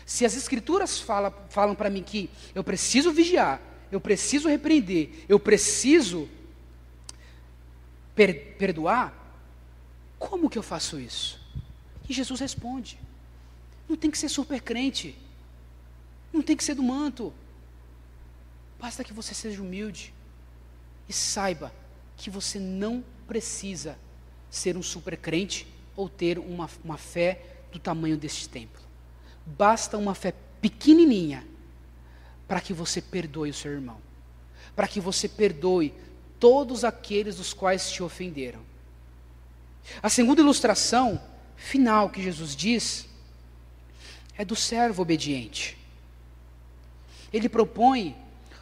Se 0.07 0.25
as 0.25 0.37
escrituras 0.37 1.01
fala, 1.01 1.33
falam 1.51 1.75
para 1.75 1.91
mim 1.91 2.01
que 2.01 2.31
eu 2.55 2.63
preciso 2.63 3.13
vigiar, 3.13 3.61
eu 3.91 4.01
preciso 4.01 4.49
repreender, 4.49 5.11
eu 5.29 5.39
preciso 5.41 6.29
per 8.15 8.55
perdoar, 8.57 9.13
como 10.17 10.49
que 10.49 10.57
eu 10.57 10.63
faço 10.63 11.01
isso? 11.01 11.41
E 12.09 12.15
Jesus 12.15 12.39
responde: 12.39 13.01
não 13.89 13.97
tem 13.97 14.09
que 14.09 14.17
ser 14.17 14.29
super 14.29 14.63
crente, 14.63 15.19
não 16.33 16.41
tem 16.41 16.57
que 16.57 16.63
ser 16.63 16.75
do 16.75 16.85
manto, 16.85 17.35
basta 18.79 19.03
que 19.03 19.13
você 19.13 19.35
seja 19.35 19.61
humilde 19.61 20.15
e 21.09 21.13
saiba 21.13 21.75
que 22.17 22.31
você 22.31 22.61
não 22.61 23.05
precisa 23.27 23.99
ser 24.49 24.77
um 24.77 24.83
super 24.85 25.17
crente 25.17 25.67
ou 25.97 26.09
ter 26.09 26.39
uma, 26.39 26.71
uma 26.85 26.97
fé 26.97 27.43
do 27.73 27.81
tamanho 27.81 28.17
deste 28.17 28.49
templo. 28.49 28.86
Basta 29.47 29.97
uma 29.97 30.15
fé 30.15 30.35
pequenininha 30.61 31.47
para 32.49 32.61
que 32.61 32.73
você 32.73 33.01
perdoe 33.01 33.51
o 33.51 33.55
seu 33.55 33.73
irmão, 33.73 33.99
para 34.75 34.89
que 34.89 35.01
você 35.01 35.29
perdoe 35.29 35.95
todos 36.39 36.85
aqueles 36.85 37.37
dos 37.37 37.55
quais 37.55 37.91
te 37.91 38.03
ofenderam. 38.03 38.61
A 40.03 40.09
segunda 40.09 40.41
ilustração 40.41 41.23
final 41.57 42.11
que 42.11 42.23
Jesus 42.23 42.55
diz 42.55 43.07
é 44.37 44.45
do 44.45 44.57
servo 44.57 45.03
obediente. 45.03 45.79
Ele 47.33 47.49
propõe 47.49 48.17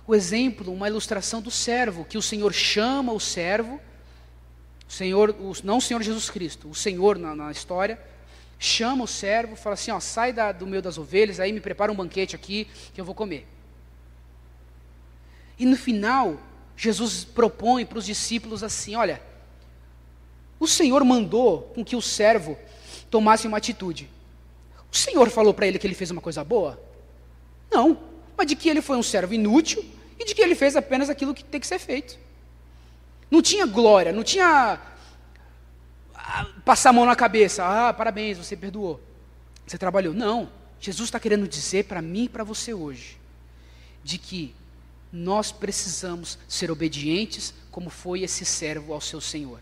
o 0.06 0.14
exemplo, 0.14 0.72
uma 0.72 0.88
ilustração 0.88 1.40
do 1.40 1.50
servo, 1.50 2.04
que 2.04 2.18
o 2.18 2.22
Senhor 2.22 2.52
chama 2.52 3.12
o 3.12 3.20
servo, 3.20 3.80
o 4.88 4.92
Senhor, 4.92 5.34
não 5.64 5.78
o 5.78 5.80
Senhor 5.80 6.02
Jesus 6.02 6.28
Cristo, 6.28 6.68
o 6.68 6.74
Senhor 6.74 7.18
na, 7.18 7.34
na 7.34 7.50
história, 7.50 7.98
chama 8.58 9.04
o 9.04 9.08
servo, 9.08 9.56
fala 9.56 9.74
assim: 9.74 9.90
ó, 9.90 10.00
sai 10.00 10.32
da, 10.32 10.52
do 10.52 10.66
meio 10.66 10.82
das 10.82 10.98
ovelhas, 10.98 11.40
aí 11.40 11.52
me 11.52 11.60
prepara 11.60 11.92
um 11.92 11.94
banquete 11.94 12.34
aqui 12.34 12.68
que 12.92 13.00
eu 13.00 13.04
vou 13.04 13.14
comer. 13.14 13.46
E 15.58 15.66
no 15.66 15.76
final, 15.76 16.38
Jesus 16.76 17.24
propõe 17.24 17.84
para 17.84 17.98
os 17.98 18.06
discípulos 18.06 18.62
assim: 18.62 18.94
olha, 18.94 19.20
o 20.58 20.66
Senhor 20.66 21.04
mandou 21.04 21.62
com 21.74 21.84
que 21.84 21.96
o 21.96 22.02
servo 22.02 22.58
tomasse 23.10 23.46
uma 23.46 23.58
atitude. 23.58 24.10
O 24.90 24.96
Senhor 24.96 25.28
falou 25.30 25.52
para 25.52 25.66
ele 25.66 25.78
que 25.78 25.86
ele 25.86 25.94
fez 25.94 26.10
uma 26.10 26.20
coisa 26.20 26.44
boa? 26.44 26.80
Não, 27.70 27.98
mas 28.36 28.46
de 28.46 28.56
que 28.56 28.68
ele 28.68 28.80
foi 28.80 28.96
um 28.96 29.02
servo 29.02 29.34
inútil 29.34 29.84
e 30.18 30.24
de 30.24 30.34
que 30.34 30.40
ele 30.40 30.54
fez 30.54 30.76
apenas 30.76 31.10
aquilo 31.10 31.34
que 31.34 31.44
tem 31.44 31.60
que 31.60 31.66
ser 31.66 31.78
feito. 31.78 32.18
Não 33.30 33.42
tinha 33.42 33.66
glória, 33.66 34.12
não 34.12 34.22
tinha 34.22 34.80
passar 36.64 36.90
a 36.90 36.92
mão 36.92 37.04
na 37.04 37.16
cabeça. 37.16 37.64
Ah, 37.64 37.92
parabéns, 37.92 38.38
você 38.38 38.56
perdoou. 38.56 39.00
Você 39.66 39.78
trabalhou. 39.78 40.14
Não. 40.14 40.50
Jesus 40.80 41.08
está 41.08 41.18
querendo 41.18 41.48
dizer 41.48 41.84
para 41.84 42.02
mim 42.02 42.24
e 42.24 42.28
para 42.28 42.44
você 42.44 42.74
hoje 42.74 43.18
de 44.02 44.18
que 44.18 44.54
nós 45.10 45.50
precisamos 45.50 46.38
ser 46.48 46.70
obedientes 46.70 47.54
como 47.70 47.88
foi 47.88 48.22
esse 48.22 48.44
servo 48.44 48.92
ao 48.92 49.00
seu 49.00 49.20
Senhor. 49.20 49.60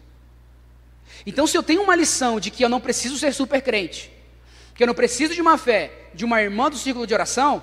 Então, 1.26 1.46
se 1.46 1.56
eu 1.56 1.62
tenho 1.62 1.82
uma 1.82 1.94
lição 1.94 2.40
de 2.40 2.50
que 2.50 2.64
eu 2.64 2.68
não 2.68 2.80
preciso 2.80 3.18
ser 3.18 3.32
super 3.32 3.62
crente, 3.62 4.10
que 4.74 4.82
eu 4.82 4.86
não 4.86 4.94
preciso 4.94 5.34
de 5.34 5.40
uma 5.40 5.58
fé, 5.58 6.08
de 6.14 6.24
uma 6.24 6.42
irmã 6.42 6.70
do 6.70 6.76
círculo 6.76 7.06
de 7.06 7.14
oração, 7.14 7.62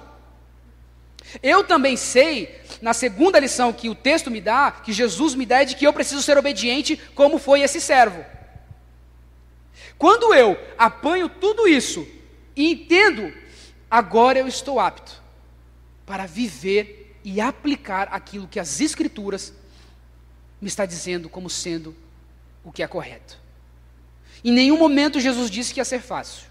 eu 1.44 1.64
também 1.64 1.98
sei, 1.98 2.62
na 2.82 2.94
segunda 2.94 3.40
lição 3.40 3.74
que 3.74 3.90
o 3.90 3.96
texto 3.96 4.32
me 4.32 4.40
dá, 4.40 4.72
que 4.72 4.94
Jesus 4.94 5.36
me 5.36 5.46
dá, 5.46 5.62
é 5.62 5.66
de 5.66 5.76
que 5.76 5.86
eu 5.86 5.94
preciso 5.94 6.22
ser 6.22 6.38
obediente 6.38 7.00
como 7.14 7.38
foi 7.38 7.62
esse 7.62 7.82
servo. 7.82 8.24
Quando 10.00 10.34
eu 10.34 10.58
apanho 10.78 11.28
tudo 11.28 11.68
isso 11.68 12.08
e 12.56 12.72
entendo, 12.72 13.34
agora 13.92 14.40
eu 14.40 14.48
estou 14.48 14.80
apto 14.80 15.22
para 16.06 16.26
viver 16.26 17.20
e 17.22 17.42
aplicar 17.42 18.08
aquilo 18.10 18.48
que 18.48 18.62
as 18.62 18.80
Escrituras 18.80 19.54
me 20.62 20.70
está 20.70 20.86
dizendo 20.86 21.28
como 21.28 21.50
sendo 21.50 21.94
o 22.64 22.72
que 22.72 22.82
é 22.82 22.88
correto. 22.88 23.38
Em 24.42 24.54
nenhum 24.54 24.78
momento 24.78 25.20
Jesus 25.20 25.52
disse 25.52 25.74
que 25.74 25.82
ia 25.82 25.86
ser 25.86 26.02
fácil. 26.02 26.48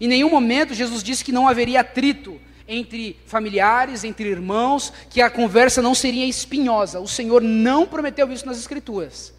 Em 0.00 0.06
nenhum 0.06 0.30
momento 0.30 0.72
Jesus 0.72 1.02
disse 1.02 1.24
que 1.24 1.32
não 1.32 1.48
haveria 1.48 1.80
atrito 1.80 2.40
entre 2.66 3.18
familiares, 3.26 4.04
entre 4.04 4.28
irmãos, 4.28 4.92
que 5.10 5.20
a 5.20 5.28
conversa 5.28 5.82
não 5.82 5.96
seria 5.96 6.26
espinhosa. 6.26 7.00
O 7.00 7.08
Senhor 7.08 7.42
não 7.42 7.88
prometeu 7.88 8.30
isso 8.30 8.46
nas 8.46 8.58
Escrituras. 8.58 9.34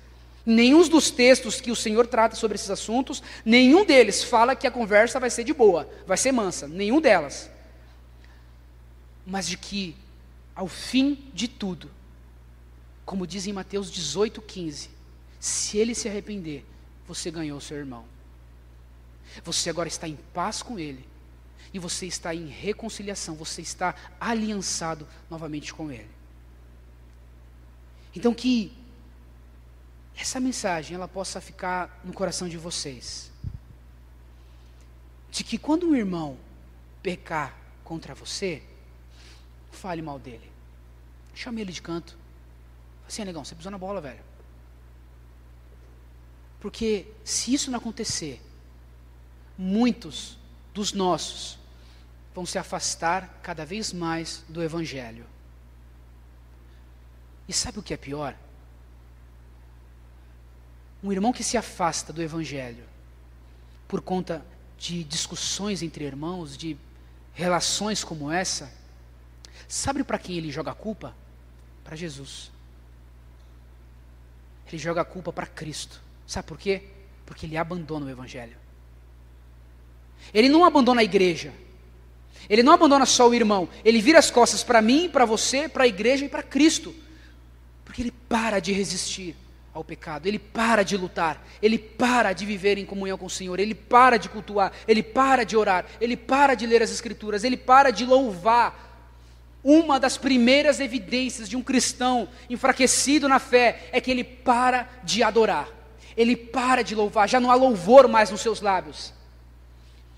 Nenhum 0.46 0.88
dos 0.88 1.10
textos 1.10 1.60
que 1.60 1.72
o 1.72 1.76
Senhor 1.76 2.06
trata 2.06 2.36
sobre 2.36 2.56
esses 2.56 2.70
assuntos, 2.70 3.24
nenhum 3.44 3.84
deles 3.84 4.24
fala 4.24 4.56
que 4.56 4.68
a 4.68 4.72
conversa 4.72 5.20
vai 5.20 5.30
ser 5.30 5.44
de 5.44 5.54
boa, 5.54 5.90
vai 6.06 6.18
ser 6.18 6.32
mansa, 6.32 6.68
nenhum 6.68 7.02
delas. 7.02 7.50
Mas 9.26 9.48
de 9.48 9.58
que 9.58 9.96
ao 10.54 10.68
fim 10.68 11.18
de 11.34 11.48
tudo, 11.48 11.90
como 13.04 13.26
diz 13.26 13.48
em 13.48 13.54
Mateus 13.54 13.92
18,15, 13.92 14.90
se 15.40 15.78
ele 15.78 15.96
se 15.96 16.08
arrepender, 16.08 16.64
você 17.08 17.32
ganhou 17.32 17.60
seu 17.60 17.78
irmão. 17.78 18.06
Você 19.44 19.70
agora 19.70 19.88
está 19.88 20.08
em 20.08 20.18
paz 20.34 20.62
com 20.62 20.80
ele. 20.80 21.06
E 21.74 21.80
você 21.80 22.06
está 22.06 22.34
em 22.34 22.48
reconciliação, 22.48 23.36
você 23.36 23.62
está 23.62 23.96
aliançado 24.20 25.08
novamente 25.30 25.74
com 25.74 25.92
ele. 25.92 26.08
Então 28.16 28.34
que 28.34 28.72
essa 30.18 30.40
mensagem 30.40 30.96
ela 30.96 31.08
possa 31.08 31.42
ficar 31.42 32.02
no 32.04 32.14
coração 32.14 32.48
de 32.48 32.58
vocês. 32.58 33.32
De 35.30 35.44
que 35.44 35.58
quando 35.58 35.88
um 35.88 35.96
irmão 35.96 36.38
pecar 37.04 37.56
contra 37.84 38.16
você, 38.16 38.64
fale 39.72 40.02
mal 40.02 40.18
dele. 40.18 40.50
Chame 41.34 41.62
ele 41.62 41.72
de 41.72 41.82
canto. 41.82 42.18
Assim, 43.08 43.24
negão, 43.24 43.44
você 43.44 43.54
pisou 43.54 43.72
na 43.72 43.78
bola, 43.78 44.02
velho. 44.02 44.24
Porque 46.60 47.08
se 47.24 47.54
isso 47.54 47.70
não 47.70 47.78
acontecer, 47.78 48.42
muitos 49.58 50.38
dos 50.74 50.94
nossos 50.94 51.60
vão 52.34 52.46
se 52.46 52.58
afastar 52.58 53.40
cada 53.44 53.66
vez 53.66 53.94
mais 53.94 54.44
do 54.50 54.64
Evangelho. 54.64 55.26
E 57.48 57.54
sabe 57.54 57.80
o 57.80 57.84
que 57.84 57.94
é 57.94 57.98
pior? 57.98 58.36
Um 61.06 61.12
irmão 61.12 61.32
que 61.32 61.44
se 61.44 61.56
afasta 61.56 62.12
do 62.12 62.22
Evangelho 62.22 62.84
por 63.88 64.02
conta 64.02 64.46
de 64.78 65.06
discussões 65.06 65.82
entre 65.82 66.04
irmãos, 66.04 66.58
de 66.58 66.76
relações 67.34 68.04
como 68.04 68.30
essa, 68.30 68.70
Sabe 69.68 70.04
para 70.04 70.20
quem 70.20 70.38
ele 70.38 70.52
joga 70.52 70.72
a 70.72 70.76
culpa? 70.76 71.16
Para 71.84 71.96
Jesus. 71.96 72.52
Ele 74.68 74.78
joga 74.78 75.02
a 75.02 75.06
culpa 75.06 75.32
para 75.32 75.46
Cristo. 75.46 76.02
Sabe 76.28 76.48
por 76.48 76.58
quê? 76.58 76.84
Porque 77.26 77.46
ele 77.46 77.58
abandona 77.58 78.06
o 78.06 78.10
Evangelho. 78.10 78.58
Ele 80.34 80.50
não 80.50 80.66
abandona 80.66 81.02
a 81.02 81.04
igreja. 81.04 81.54
Ele 82.50 82.64
não 82.64 82.74
abandona 82.74 83.06
só 83.06 83.28
o 83.28 83.34
irmão. 83.34 83.70
Ele 83.84 84.02
vira 84.02 84.20
as 84.20 84.30
costas 84.30 84.64
para 84.64 84.82
mim, 84.82 85.10
para 85.10 85.26
você, 85.26 85.70
para 85.70 85.84
a 85.84 85.88
igreja 85.88 86.26
e 86.26 86.30
para 86.30 86.44
Cristo. 86.44 86.94
Porque 87.84 88.02
ele 88.02 88.12
para 88.12 88.60
de 88.60 88.72
resistir 88.72 89.36
ao 89.76 89.84
pecado, 89.84 90.26
ele 90.26 90.40
para 90.40 90.84
de 90.84 90.96
lutar, 90.96 91.46
ele 91.62 91.78
para 91.78 92.32
de 92.32 92.46
viver 92.46 92.78
em 92.78 92.86
comunhão 92.86 93.18
com 93.18 93.26
o 93.26 93.30
Senhor, 93.30 93.60
ele 93.60 93.76
para 93.76 94.16
de 94.16 94.30
cultuar, 94.30 94.72
ele 94.88 95.04
para 95.04 95.44
de 95.44 95.58
orar, 95.58 95.86
ele 96.00 96.16
para 96.16 96.56
de 96.56 96.66
ler 96.66 96.82
as 96.82 96.92
Escrituras, 96.92 97.44
ele 97.44 97.58
para 97.58 97.92
de 97.92 98.06
louvar. 98.06 98.84
Uma 99.62 100.00
das 100.00 100.16
primeiras 100.18 100.80
evidências 100.80 101.50
de 101.50 101.58
um 101.58 101.62
cristão 101.62 102.30
enfraquecido 102.50 103.28
na 103.28 103.38
fé 103.38 103.90
é 103.92 104.00
que 104.00 104.10
ele 104.10 104.24
para 104.24 104.88
de 105.04 105.22
adorar, 105.22 105.68
ele 106.16 106.38
para 106.38 106.82
de 106.82 106.96
louvar, 106.96 107.28
já 107.28 107.42
não 107.42 107.52
há 107.52 107.56
louvor 107.56 108.08
mais 108.08 108.32
nos 108.32 108.40
seus 108.40 108.62
lábios. 108.62 109.14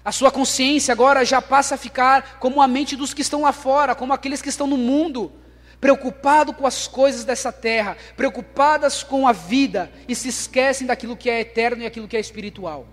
A 0.06 0.12
sua 0.12 0.30
consciência 0.30 0.92
agora 0.92 1.26
já 1.26 1.42
passa 1.42 1.74
a 1.74 1.80
ficar 1.80 2.38
como 2.40 2.62
a 2.62 2.68
mente 2.68 2.96
dos 2.96 3.12
que 3.12 3.24
estão 3.24 3.42
lá 3.42 3.52
fora, 3.52 3.96
como 3.96 4.14
aqueles 4.14 4.40
que 4.40 4.50
estão 4.50 4.68
no 4.68 4.78
mundo, 4.78 5.32
preocupado 5.80 6.54
com 6.54 6.66
as 6.66 6.88
coisas 6.88 7.24
dessa 7.24 7.52
terra, 7.52 7.98
preocupadas 8.16 9.04
com 9.04 9.28
a 9.28 9.32
vida 9.32 9.92
e 10.08 10.16
se 10.16 10.30
esquecem 10.30 10.88
daquilo 10.88 11.16
que 11.16 11.30
é 11.30 11.42
eterno 11.42 11.84
e 11.84 11.86
aquilo 11.86 12.08
que 12.08 12.18
é 12.18 12.20
espiritual. 12.20 12.88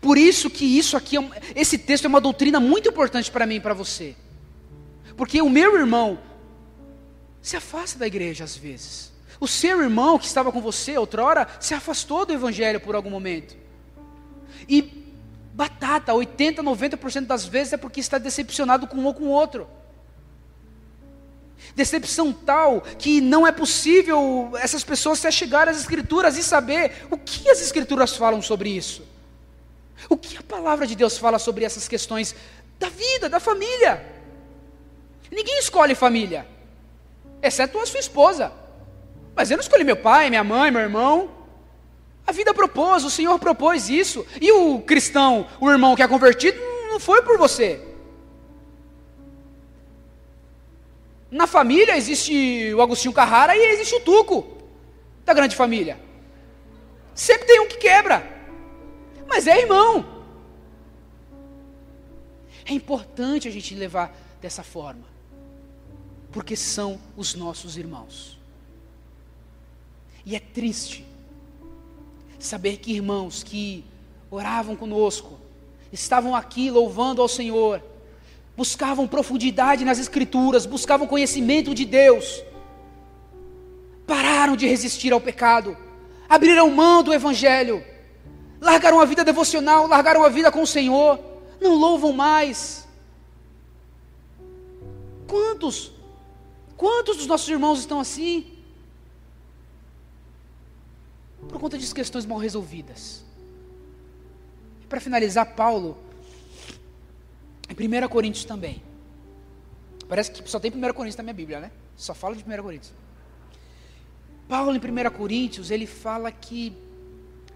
Por 0.00 0.18
isso 0.18 0.50
que 0.50 0.64
isso 0.64 0.96
aqui, 0.96 1.16
é 1.16 1.22
esse 1.56 1.78
texto 1.78 2.04
é 2.04 2.08
uma 2.08 2.20
doutrina 2.20 2.60
muito 2.60 2.88
importante 2.88 3.30
para 3.30 3.46
mim 3.46 3.56
e 3.56 3.60
para 3.60 3.74
você. 3.74 4.14
Porque 5.16 5.42
o 5.42 5.50
meu 5.50 5.76
irmão 5.76 6.18
se 7.42 7.56
afasta 7.56 7.98
da 7.98 8.06
igreja 8.06 8.44
às 8.44 8.56
vezes. 8.56 9.10
O 9.40 9.48
seu 9.48 9.80
irmão 9.82 10.18
que 10.18 10.26
estava 10.26 10.52
com 10.52 10.60
você 10.60 10.96
outrora 10.98 11.48
se 11.58 11.74
afastou 11.74 12.26
do 12.26 12.32
evangelho 12.32 12.78
por 12.78 12.94
algum 12.94 13.10
momento. 13.10 13.56
E 14.68 14.82
batata, 15.54 16.12
80, 16.12 16.62
90% 16.62 17.26
das 17.26 17.46
vezes 17.46 17.72
é 17.72 17.76
porque 17.76 18.00
está 18.00 18.18
decepcionado 18.18 18.86
com 18.86 18.98
um 18.98 19.06
ou 19.06 19.14
com 19.14 19.24
o 19.24 19.30
outro. 19.30 19.66
Decepção 21.74 22.32
tal 22.32 22.80
que 22.98 23.20
não 23.20 23.46
é 23.46 23.52
possível 23.52 24.50
essas 24.58 24.82
pessoas 24.82 25.18
se 25.18 25.30
chegar 25.30 25.68
às 25.68 25.78
Escrituras 25.78 26.36
e 26.36 26.42
saber 26.42 27.06
o 27.10 27.16
que 27.16 27.48
as 27.48 27.60
Escrituras 27.60 28.16
falam 28.16 28.42
sobre 28.42 28.70
isso. 28.70 29.02
O 30.08 30.16
que 30.16 30.36
a 30.36 30.42
palavra 30.42 30.86
de 30.86 30.96
Deus 30.96 31.18
fala 31.18 31.38
sobre 31.38 31.64
essas 31.64 31.86
questões 31.86 32.34
da 32.78 32.88
vida, 32.88 33.28
da 33.28 33.38
família. 33.38 34.04
Ninguém 35.30 35.58
escolhe 35.58 35.94
família, 35.94 36.46
exceto 37.42 37.78
a 37.78 37.86
sua 37.86 38.00
esposa. 38.00 38.52
Mas 39.34 39.50
eu 39.50 39.56
não 39.56 39.62
escolhi 39.62 39.84
meu 39.84 39.96
pai, 39.96 40.28
minha 40.28 40.42
mãe, 40.42 40.70
meu 40.70 40.80
irmão. 40.80 41.30
A 42.26 42.32
vida 42.32 42.52
propôs, 42.52 43.04
o 43.04 43.10
Senhor 43.10 43.38
propôs 43.38 43.88
isso. 43.88 44.26
E 44.40 44.50
o 44.52 44.80
cristão, 44.80 45.46
o 45.60 45.70
irmão 45.70 45.94
que 45.94 46.02
é 46.02 46.08
convertido, 46.08 46.60
não 46.88 46.98
foi 46.98 47.22
por 47.22 47.38
você. 47.38 47.89
Na 51.30 51.46
família 51.46 51.96
existe 51.96 52.74
o 52.74 52.82
Agostinho 52.82 53.14
Carrara 53.14 53.56
e 53.56 53.72
existe 53.72 53.94
o 53.94 54.00
Tuco, 54.00 54.58
da 55.24 55.32
grande 55.32 55.54
família. 55.54 55.98
Sempre 57.14 57.46
tem 57.46 57.60
um 57.60 57.68
que 57.68 57.76
quebra, 57.76 58.26
mas 59.28 59.46
é 59.46 59.60
irmão. 59.60 60.24
É 62.64 62.72
importante 62.72 63.46
a 63.46 63.50
gente 63.50 63.74
levar 63.74 64.16
dessa 64.40 64.62
forma 64.62 65.10
porque 66.32 66.56
são 66.56 67.00
os 67.16 67.34
nossos 67.34 67.76
irmãos. 67.76 68.38
E 70.24 70.36
é 70.36 70.40
triste 70.40 71.04
saber 72.38 72.78
que 72.78 72.92
irmãos 72.92 73.42
que 73.42 73.84
oravam 74.30 74.76
conosco, 74.76 75.38
estavam 75.92 76.34
aqui 76.34 76.70
louvando 76.70 77.20
ao 77.20 77.28
Senhor, 77.28 77.82
buscavam 78.60 79.08
profundidade 79.08 79.86
nas 79.86 79.98
Escrituras, 79.98 80.66
buscavam 80.66 81.06
conhecimento 81.06 81.74
de 81.74 81.86
Deus, 81.86 82.44
pararam 84.06 84.54
de 84.54 84.66
resistir 84.66 85.14
ao 85.14 85.20
pecado, 85.28 85.74
abriram 86.28 86.68
mão 86.68 87.02
do 87.02 87.10
Evangelho, 87.10 87.82
largaram 88.60 89.00
a 89.00 89.06
vida 89.06 89.24
devocional, 89.24 89.86
largaram 89.86 90.22
a 90.22 90.28
vida 90.28 90.52
com 90.52 90.60
o 90.60 90.66
Senhor, 90.66 91.18
não 91.58 91.74
louvam 91.74 92.12
mais. 92.12 92.86
Quantos, 95.26 95.90
quantos 96.76 97.16
dos 97.16 97.26
nossos 97.26 97.48
irmãos 97.48 97.78
estão 97.78 97.98
assim? 97.98 98.46
Por 101.48 101.58
conta 101.58 101.78
de 101.78 101.94
questões 101.94 102.26
mal 102.26 102.36
resolvidas. 102.36 103.24
E 104.82 104.86
para 104.86 105.00
finalizar, 105.00 105.46
Paulo, 105.54 106.09
1 107.88 108.08
Coríntios 108.08 108.44
também. 108.44 108.82
Parece 110.08 110.30
que 110.30 110.50
só 110.50 110.58
tem 110.58 110.70
1 110.70 110.80
Coríntios 110.92 111.16
na 111.16 111.22
minha 111.22 111.34
Bíblia, 111.34 111.60
né? 111.60 111.70
Só 111.96 112.14
fala 112.14 112.34
de 112.34 112.42
1 112.42 112.62
Coríntios. 112.62 112.92
Paulo, 114.48 114.74
em 114.74 114.78
1 114.78 115.10
Coríntios, 115.10 115.70
ele 115.70 115.86
fala 115.86 116.32
que 116.32 116.76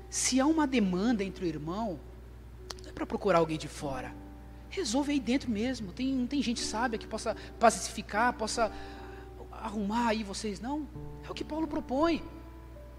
se 0.09 0.39
há 0.41 0.47
uma 0.47 0.67
demanda 0.67 1.25
entre 1.25 1.45
o 1.45 1.49
irmão, 1.49 1.99
não 2.83 2.91
é 2.91 2.93
para 2.93 3.05
procurar 3.05 3.39
alguém 3.39 3.59
de 3.59 3.67
fora. 3.67 4.15
Resolve 4.71 5.13
aí 5.13 5.19
dentro 5.19 5.51
mesmo. 5.51 5.93
Tem, 5.93 6.27
tem 6.27 6.41
gente 6.41 6.61
sábia 6.61 6.99
que 6.99 7.07
possa 7.07 7.37
pacificar, 7.59 8.33
possa 8.35 8.71
arrumar 9.51 10.09
aí 10.09 10.23
vocês. 10.23 10.61
Não. 10.61 10.87
É 11.27 11.31
o 11.31 11.35
que 11.35 11.43
Paulo 11.43 11.67
propõe. 11.67 12.23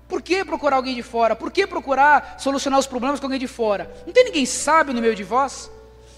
Por 0.08 0.22
que 0.22 0.44
procurar 0.44 0.76
alguém 0.76 0.94
de 0.94 1.02
fora? 1.02 1.36
Por 1.36 1.52
que 1.52 1.66
procurar 1.66 2.40
solucionar 2.40 2.80
os 2.80 2.88
problemas 2.88 3.20
com 3.20 3.26
alguém 3.26 3.40
de 3.40 3.48
fora? 3.48 3.92
Não 4.06 4.14
tem 4.14 4.26
ninguém 4.26 4.46
sábio 4.46 4.94
no 4.94 5.02
meio 5.02 5.16
de 5.16 5.24
vós? 5.24 5.72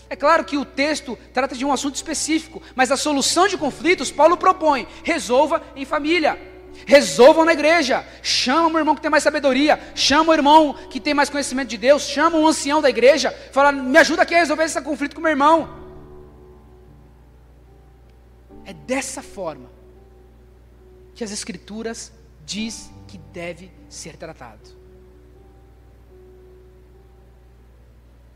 É 0.10 0.16
claro 0.16 0.46
que 0.46 0.58
o 0.58 0.66
texto 0.66 1.18
trata 1.34 1.56
de 1.56 1.66
um 1.66 1.72
assunto 1.72 1.96
específico, 1.96 2.62
mas 2.76 2.92
a 2.92 2.98
solução 2.98 3.48
de 3.48 3.58
conflitos 3.58 4.12
Paulo 4.12 4.38
propõe: 4.38 4.88
resolva 5.04 5.62
em 5.76 5.86
família. 5.86 6.40
Resolvam 6.86 7.44
na 7.44 7.54
igreja. 7.54 8.06
Chama 8.22 8.76
o 8.76 8.80
irmão 8.80 8.96
que 8.96 9.02
tem 9.02 9.10
mais 9.10 9.24
sabedoria. 9.24 9.80
Chama 9.96 10.32
o 10.32 10.34
irmão 10.34 10.74
que 10.90 11.00
tem 11.00 11.14
mais 11.14 11.30
conhecimento 11.30 11.70
de 11.70 11.78
Deus. 11.78 12.04
Chama 12.04 12.38
um 12.38 12.48
ancião 12.48 12.82
da 12.82 12.90
igreja. 12.90 13.32
Fala, 13.52 13.72
me 13.72 13.98
ajuda 13.98 14.22
aqui 14.22 14.36
a 14.36 14.40
resolver 14.40 14.64
esse 14.64 14.80
conflito 14.82 15.16
com 15.16 15.22
meu 15.22 15.32
irmão. 15.32 15.70
É 18.64 18.74
dessa 18.74 19.22
forma 19.22 19.70
que 21.16 21.24
as 21.24 21.32
Escrituras 21.32 22.12
diz 22.46 22.92
que 23.08 23.18
deve 23.18 23.72
ser 23.90 24.16
tratado. 24.16 24.78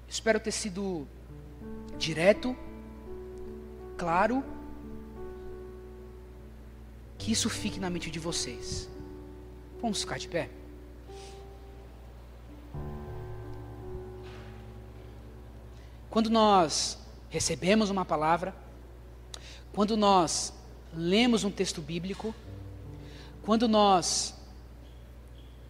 Espero 0.08 0.40
ter 0.40 0.52
sido 0.52 1.08
direto, 2.02 2.58
claro 3.97 4.43
que 7.18 7.32
isso 7.32 7.49
fique 7.49 7.80
na 7.80 7.89
mente 7.89 8.10
de 8.10 8.18
vocês. 8.18 8.89
Vamos 9.80 10.02
ficar 10.02 10.18
de 10.18 10.28
pé? 10.28 10.49
Quando 16.10 16.30
nós 16.30 16.97
recebemos 17.30 17.89
uma 17.89 18.04
palavra, 18.04 18.54
quando 19.72 19.95
nós 19.95 20.54
lemos 20.93 21.43
um 21.43 21.52
texto 21.52 21.82
bíblico, 21.82 22.34
quando 23.43 23.68
nós 23.68 24.34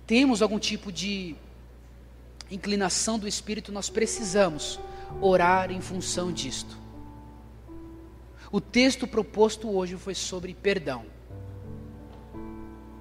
temos 0.07 0.41
algum 0.41 0.57
tipo 0.57 0.91
de 0.91 1.35
inclinação 2.49 3.19
do 3.19 3.27
Espírito, 3.27 3.71
nós 3.71 3.89
precisamos 3.89 4.79
orar 5.19 5.71
em 5.71 5.81
função 5.81 6.31
disto. 6.31 6.77
O 8.51 8.61
texto 8.61 9.07
proposto 9.07 9.69
hoje 9.69 9.95
foi 9.95 10.13
sobre 10.13 10.53
perdão 10.53 11.05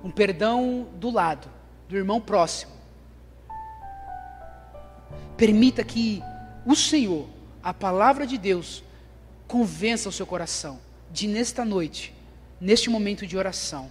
um 0.02 0.10
perdão 0.10 0.88
do 0.94 1.10
lado, 1.10 1.48
do 1.88 1.96
irmão 1.96 2.20
próximo. 2.20 2.72
Permita 5.36 5.84
que 5.84 6.22
o 6.66 6.74
Senhor, 6.74 7.28
a 7.62 7.72
palavra 7.72 8.26
de 8.26 8.38
Deus, 8.38 8.82
convença 9.46 10.08
o 10.08 10.12
seu 10.12 10.26
coração 10.26 10.78
de 11.10 11.26
nesta 11.26 11.64
noite, 11.64 12.14
neste 12.60 12.88
momento 12.88 13.26
de 13.26 13.36
oração, 13.36 13.90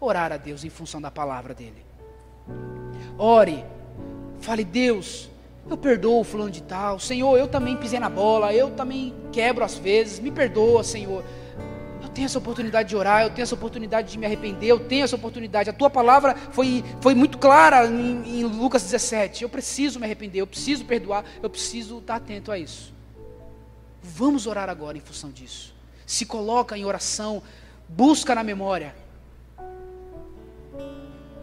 orar 0.00 0.32
a 0.32 0.36
Deus 0.36 0.64
em 0.64 0.70
função 0.70 1.00
da 1.00 1.10
palavra 1.10 1.54
dele. 1.54 1.84
Ore, 3.18 3.64
fale, 4.40 4.64
Deus, 4.64 5.28
eu 5.68 5.76
perdoo 5.76 6.20
o 6.20 6.24
fulano 6.24 6.50
de 6.50 6.62
tal, 6.62 6.98
Senhor, 6.98 7.38
eu 7.38 7.48
também 7.48 7.76
pisei 7.76 7.98
na 7.98 8.08
bola, 8.08 8.52
eu 8.52 8.70
também 8.70 9.14
quebro 9.32 9.64
às 9.64 9.76
vezes, 9.76 10.18
me 10.18 10.30
perdoa, 10.30 10.84
Senhor. 10.84 11.24
Tenho 12.14 12.26
essa 12.26 12.38
oportunidade 12.38 12.88
de 12.88 12.96
orar, 12.96 13.22
eu 13.22 13.30
tenho 13.30 13.42
essa 13.42 13.56
oportunidade 13.56 14.12
de 14.12 14.16
me 14.16 14.24
arrepender, 14.24 14.68
eu 14.68 14.78
tenho 14.78 15.02
essa 15.02 15.16
oportunidade. 15.16 15.68
A 15.68 15.72
tua 15.72 15.90
palavra 15.90 16.36
foi, 16.52 16.84
foi 17.00 17.12
muito 17.12 17.38
clara 17.38 17.88
em, 17.88 18.40
em 18.40 18.44
Lucas 18.44 18.84
17. 18.84 19.42
Eu 19.42 19.48
preciso 19.48 19.98
me 19.98 20.06
arrepender, 20.06 20.40
eu 20.40 20.46
preciso 20.46 20.84
perdoar, 20.84 21.24
eu 21.42 21.50
preciso 21.50 21.98
estar 21.98 22.14
atento 22.14 22.52
a 22.52 22.58
isso. 22.58 22.94
Vamos 24.00 24.46
orar 24.46 24.70
agora 24.70 24.96
em 24.96 25.00
função 25.00 25.32
disso. 25.32 25.74
Se 26.06 26.24
coloca 26.24 26.78
em 26.78 26.84
oração, 26.84 27.42
busca 27.88 28.32
na 28.32 28.44
memória. 28.44 28.94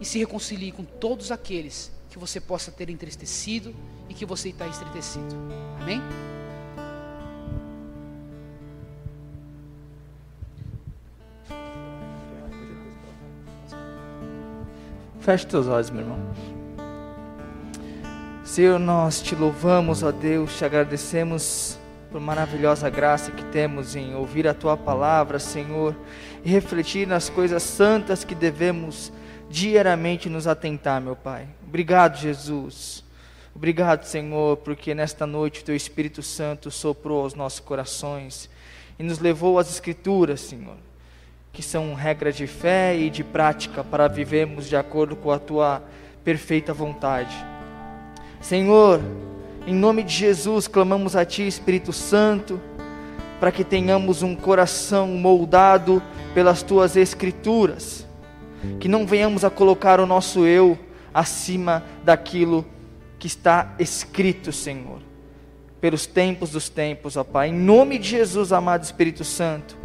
E 0.00 0.06
se 0.06 0.18
reconcilie 0.18 0.72
com 0.72 0.84
todos 0.84 1.30
aqueles 1.30 1.92
que 2.12 2.18
você 2.18 2.38
possa 2.38 2.70
ter 2.70 2.90
entristecido 2.90 3.74
e 4.06 4.12
que 4.12 4.26
você 4.26 4.50
está 4.50 4.66
entristecido. 4.66 5.34
Amém? 5.80 6.02
Feche 15.20 15.46
teus 15.46 15.66
olhos, 15.68 15.88
meu 15.88 16.02
irmão. 16.02 16.18
Senhor, 18.44 18.78
nós 18.78 19.22
te 19.22 19.34
louvamos, 19.34 20.02
ó 20.02 20.12
Deus, 20.12 20.58
te 20.58 20.66
agradecemos 20.66 21.78
por 22.10 22.20
maravilhosa 22.20 22.90
graça 22.90 23.30
que 23.30 23.44
temos 23.46 23.96
em 23.96 24.14
ouvir 24.14 24.46
a 24.46 24.52
tua 24.52 24.76
palavra, 24.76 25.38
Senhor, 25.38 25.96
e 26.44 26.50
refletir 26.50 27.06
nas 27.06 27.30
coisas 27.30 27.62
santas 27.62 28.22
que 28.22 28.34
devemos 28.34 29.10
diariamente 29.52 30.28
nos 30.28 30.46
atentar, 30.48 31.00
meu 31.00 31.14
Pai. 31.14 31.46
Obrigado, 31.68 32.18
Jesus. 32.18 33.04
Obrigado, 33.54 34.04
Senhor, 34.04 34.56
porque 34.56 34.94
nesta 34.94 35.26
noite 35.26 35.60
o 35.60 35.64
teu 35.64 35.76
Espírito 35.76 36.22
Santo 36.22 36.70
soprou 36.70 37.22
aos 37.22 37.34
nossos 37.34 37.60
corações 37.60 38.50
e 38.98 39.02
nos 39.02 39.18
levou 39.20 39.58
às 39.58 39.70
Escrituras, 39.70 40.40
Senhor 40.40 40.76
que 41.52 41.62
são 41.62 41.92
regras 41.92 42.34
de 42.34 42.46
fé 42.46 42.96
e 42.96 43.10
de 43.10 43.22
prática 43.22 43.84
para 43.84 44.08
vivermos 44.08 44.68
de 44.68 44.74
acordo 44.74 45.14
com 45.14 45.30
a 45.30 45.38
tua 45.38 45.82
perfeita 46.24 46.72
vontade. 46.72 47.36
Senhor, 48.40 49.00
em 49.66 49.74
nome 49.74 50.02
de 50.02 50.14
Jesus, 50.14 50.66
clamamos 50.66 51.14
a 51.14 51.24
Ti, 51.24 51.46
Espírito 51.46 51.92
Santo, 51.92 52.60
para 53.38 53.52
que 53.52 53.64
tenhamos 53.64 54.22
um 54.22 54.34
coração 54.34 55.08
moldado 55.08 56.02
pelas 56.32 56.62
Tuas 56.62 56.96
Escrituras, 56.96 58.06
que 58.78 58.88
não 58.88 59.06
venhamos 59.06 59.44
a 59.44 59.50
colocar 59.50 60.00
o 60.00 60.06
nosso 60.06 60.46
eu 60.46 60.78
acima 61.12 61.82
daquilo 62.04 62.64
que 63.18 63.26
está 63.26 63.74
escrito, 63.78 64.52
Senhor, 64.52 65.00
pelos 65.80 66.06
tempos 66.06 66.50
dos 66.50 66.68
tempos, 66.68 67.16
ó 67.16 67.24
Pai. 67.24 67.48
Em 67.48 67.52
nome 67.52 67.98
de 67.98 68.08
Jesus, 68.08 68.52
amado 68.52 68.82
Espírito 68.82 69.24
Santo. 69.24 69.76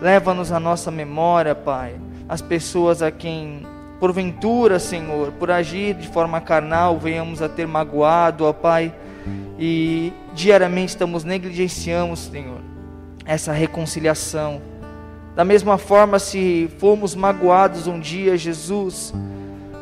Leva-nos 0.00 0.52
à 0.52 0.60
nossa 0.60 0.90
memória, 0.90 1.54
Pai, 1.54 1.96
as 2.28 2.42
pessoas 2.42 3.02
a 3.02 3.10
quem, 3.10 3.66
porventura, 4.00 4.78
Senhor, 4.78 5.32
por 5.32 5.50
agir 5.50 5.94
de 5.94 6.08
forma 6.08 6.40
carnal, 6.40 6.98
venhamos 6.98 7.40
a 7.40 7.48
ter 7.48 7.66
magoado, 7.66 8.44
ó 8.44 8.52
Pai, 8.52 8.94
e 9.58 10.12
diariamente 10.34 10.90
estamos 10.90 11.24
negligenciando, 11.24 12.16
Senhor, 12.16 12.60
essa 13.24 13.52
reconciliação. 13.52 14.60
Da 15.34 15.44
mesma 15.44 15.78
forma, 15.78 16.18
se 16.18 16.70
formos 16.78 17.14
magoados 17.14 17.86
um 17.86 17.98
dia, 17.98 18.36
Jesus, 18.36 19.12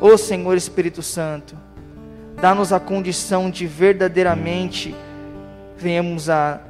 ó 0.00 0.16
Senhor 0.16 0.56
Espírito 0.56 1.02
Santo, 1.02 1.54
dá-nos 2.40 2.72
a 2.72 2.80
condição 2.80 3.50
de 3.50 3.66
verdadeiramente 3.66 4.94
venhamos 5.76 6.30
a 6.30 6.60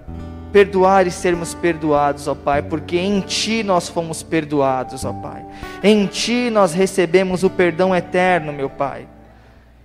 perdoar 0.53 1.07
e 1.07 1.11
sermos 1.11 1.55
perdoados, 1.55 2.27
ó 2.27 2.35
Pai, 2.35 2.63
porque 2.63 2.99
em 2.99 3.21
Ti 3.21 3.63
nós 3.63 3.89
fomos 3.89 4.23
perdoados, 4.23 5.05
ó 5.05 5.13
Pai. 5.13 5.45
Em 5.83 6.07
Ti 6.07 6.51
nós 6.51 6.75
recebemos 6.75 7.43
o 7.43 7.51
perdão 7.51 7.95
eterno, 7.95 8.53
meu 8.53 8.69
Pai. 8.69 9.07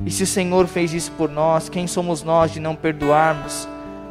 E 0.06 0.12
se 0.12 0.24
o 0.24 0.28
Senhor 0.28 0.68
fez 0.68 0.94
isso 0.94 1.12
por 1.12 1.30
nós, 1.30 1.70
quem 1.70 1.88
somos 1.88 2.24
nós 2.24 2.52
de 2.52 2.60
não 2.60 2.76
perdoarmos 2.76 3.68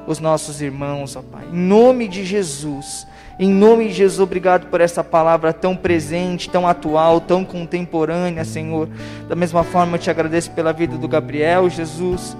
os 0.06 0.18
nossos 0.18 0.60
irmãos, 0.60 1.16
ó 1.16 1.22
Pai. 1.22 1.44
Em 1.52 1.56
nome 1.56 2.08
de 2.08 2.24
Jesus. 2.24 3.06
Em 3.38 3.50
nome 3.50 3.88
de 3.88 3.92
Jesus, 3.92 4.18
obrigado 4.18 4.68
por 4.68 4.80
essa 4.80 5.04
palavra 5.04 5.52
tão 5.52 5.76
presente, 5.76 6.48
tão 6.48 6.66
atual, 6.66 7.20
tão 7.20 7.44
contemporânea, 7.44 8.46
Senhor. 8.46 8.88
Da 9.28 9.36
mesma 9.36 9.62
forma, 9.62 9.96
eu 9.96 10.00
te 10.00 10.08
agradeço 10.08 10.50
pela 10.52 10.72
vida 10.72 10.96
do 10.96 11.06
Gabriel, 11.06 11.68
Jesus, 11.68 12.34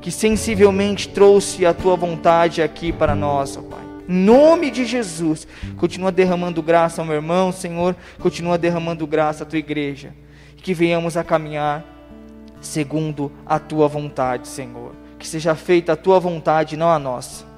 que 0.00 0.10
sensivelmente 0.10 1.08
trouxe 1.08 1.64
a 1.64 1.72
tua 1.72 1.94
vontade 1.94 2.62
aqui 2.62 2.90
para 2.90 3.14
nós, 3.14 3.56
ó 3.56 3.62
Pai. 3.62 3.78
Em 4.08 4.12
nome 4.12 4.72
de 4.72 4.84
Jesus, 4.84 5.46
continua 5.76 6.10
derramando 6.10 6.60
graça 6.60 7.00
ao 7.00 7.06
meu 7.06 7.14
irmão, 7.14 7.52
Senhor, 7.52 7.94
continua 8.18 8.58
derramando 8.58 9.06
graça 9.06 9.44
à 9.44 9.46
tua 9.46 9.60
igreja. 9.60 10.12
Que 10.56 10.74
venhamos 10.74 11.16
a 11.16 11.22
caminhar 11.22 11.84
segundo 12.60 13.30
a 13.46 13.60
tua 13.60 13.86
vontade, 13.86 14.48
Senhor. 14.48 14.96
Que 15.16 15.28
seja 15.28 15.54
feita 15.54 15.92
a 15.92 15.96
tua 15.96 16.18
vontade, 16.18 16.76
não 16.76 16.90
a 16.90 16.98
nossa 16.98 17.49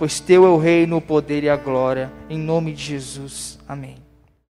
pois 0.00 0.18
teu 0.18 0.46
é 0.46 0.48
o 0.48 0.56
reino, 0.56 0.96
o 0.96 1.00
poder 1.02 1.44
e 1.44 1.50
a 1.50 1.56
glória, 1.56 2.10
em 2.30 2.38
nome 2.38 2.72
de 2.72 2.82
Jesus. 2.82 3.58
Amém. 3.68 3.96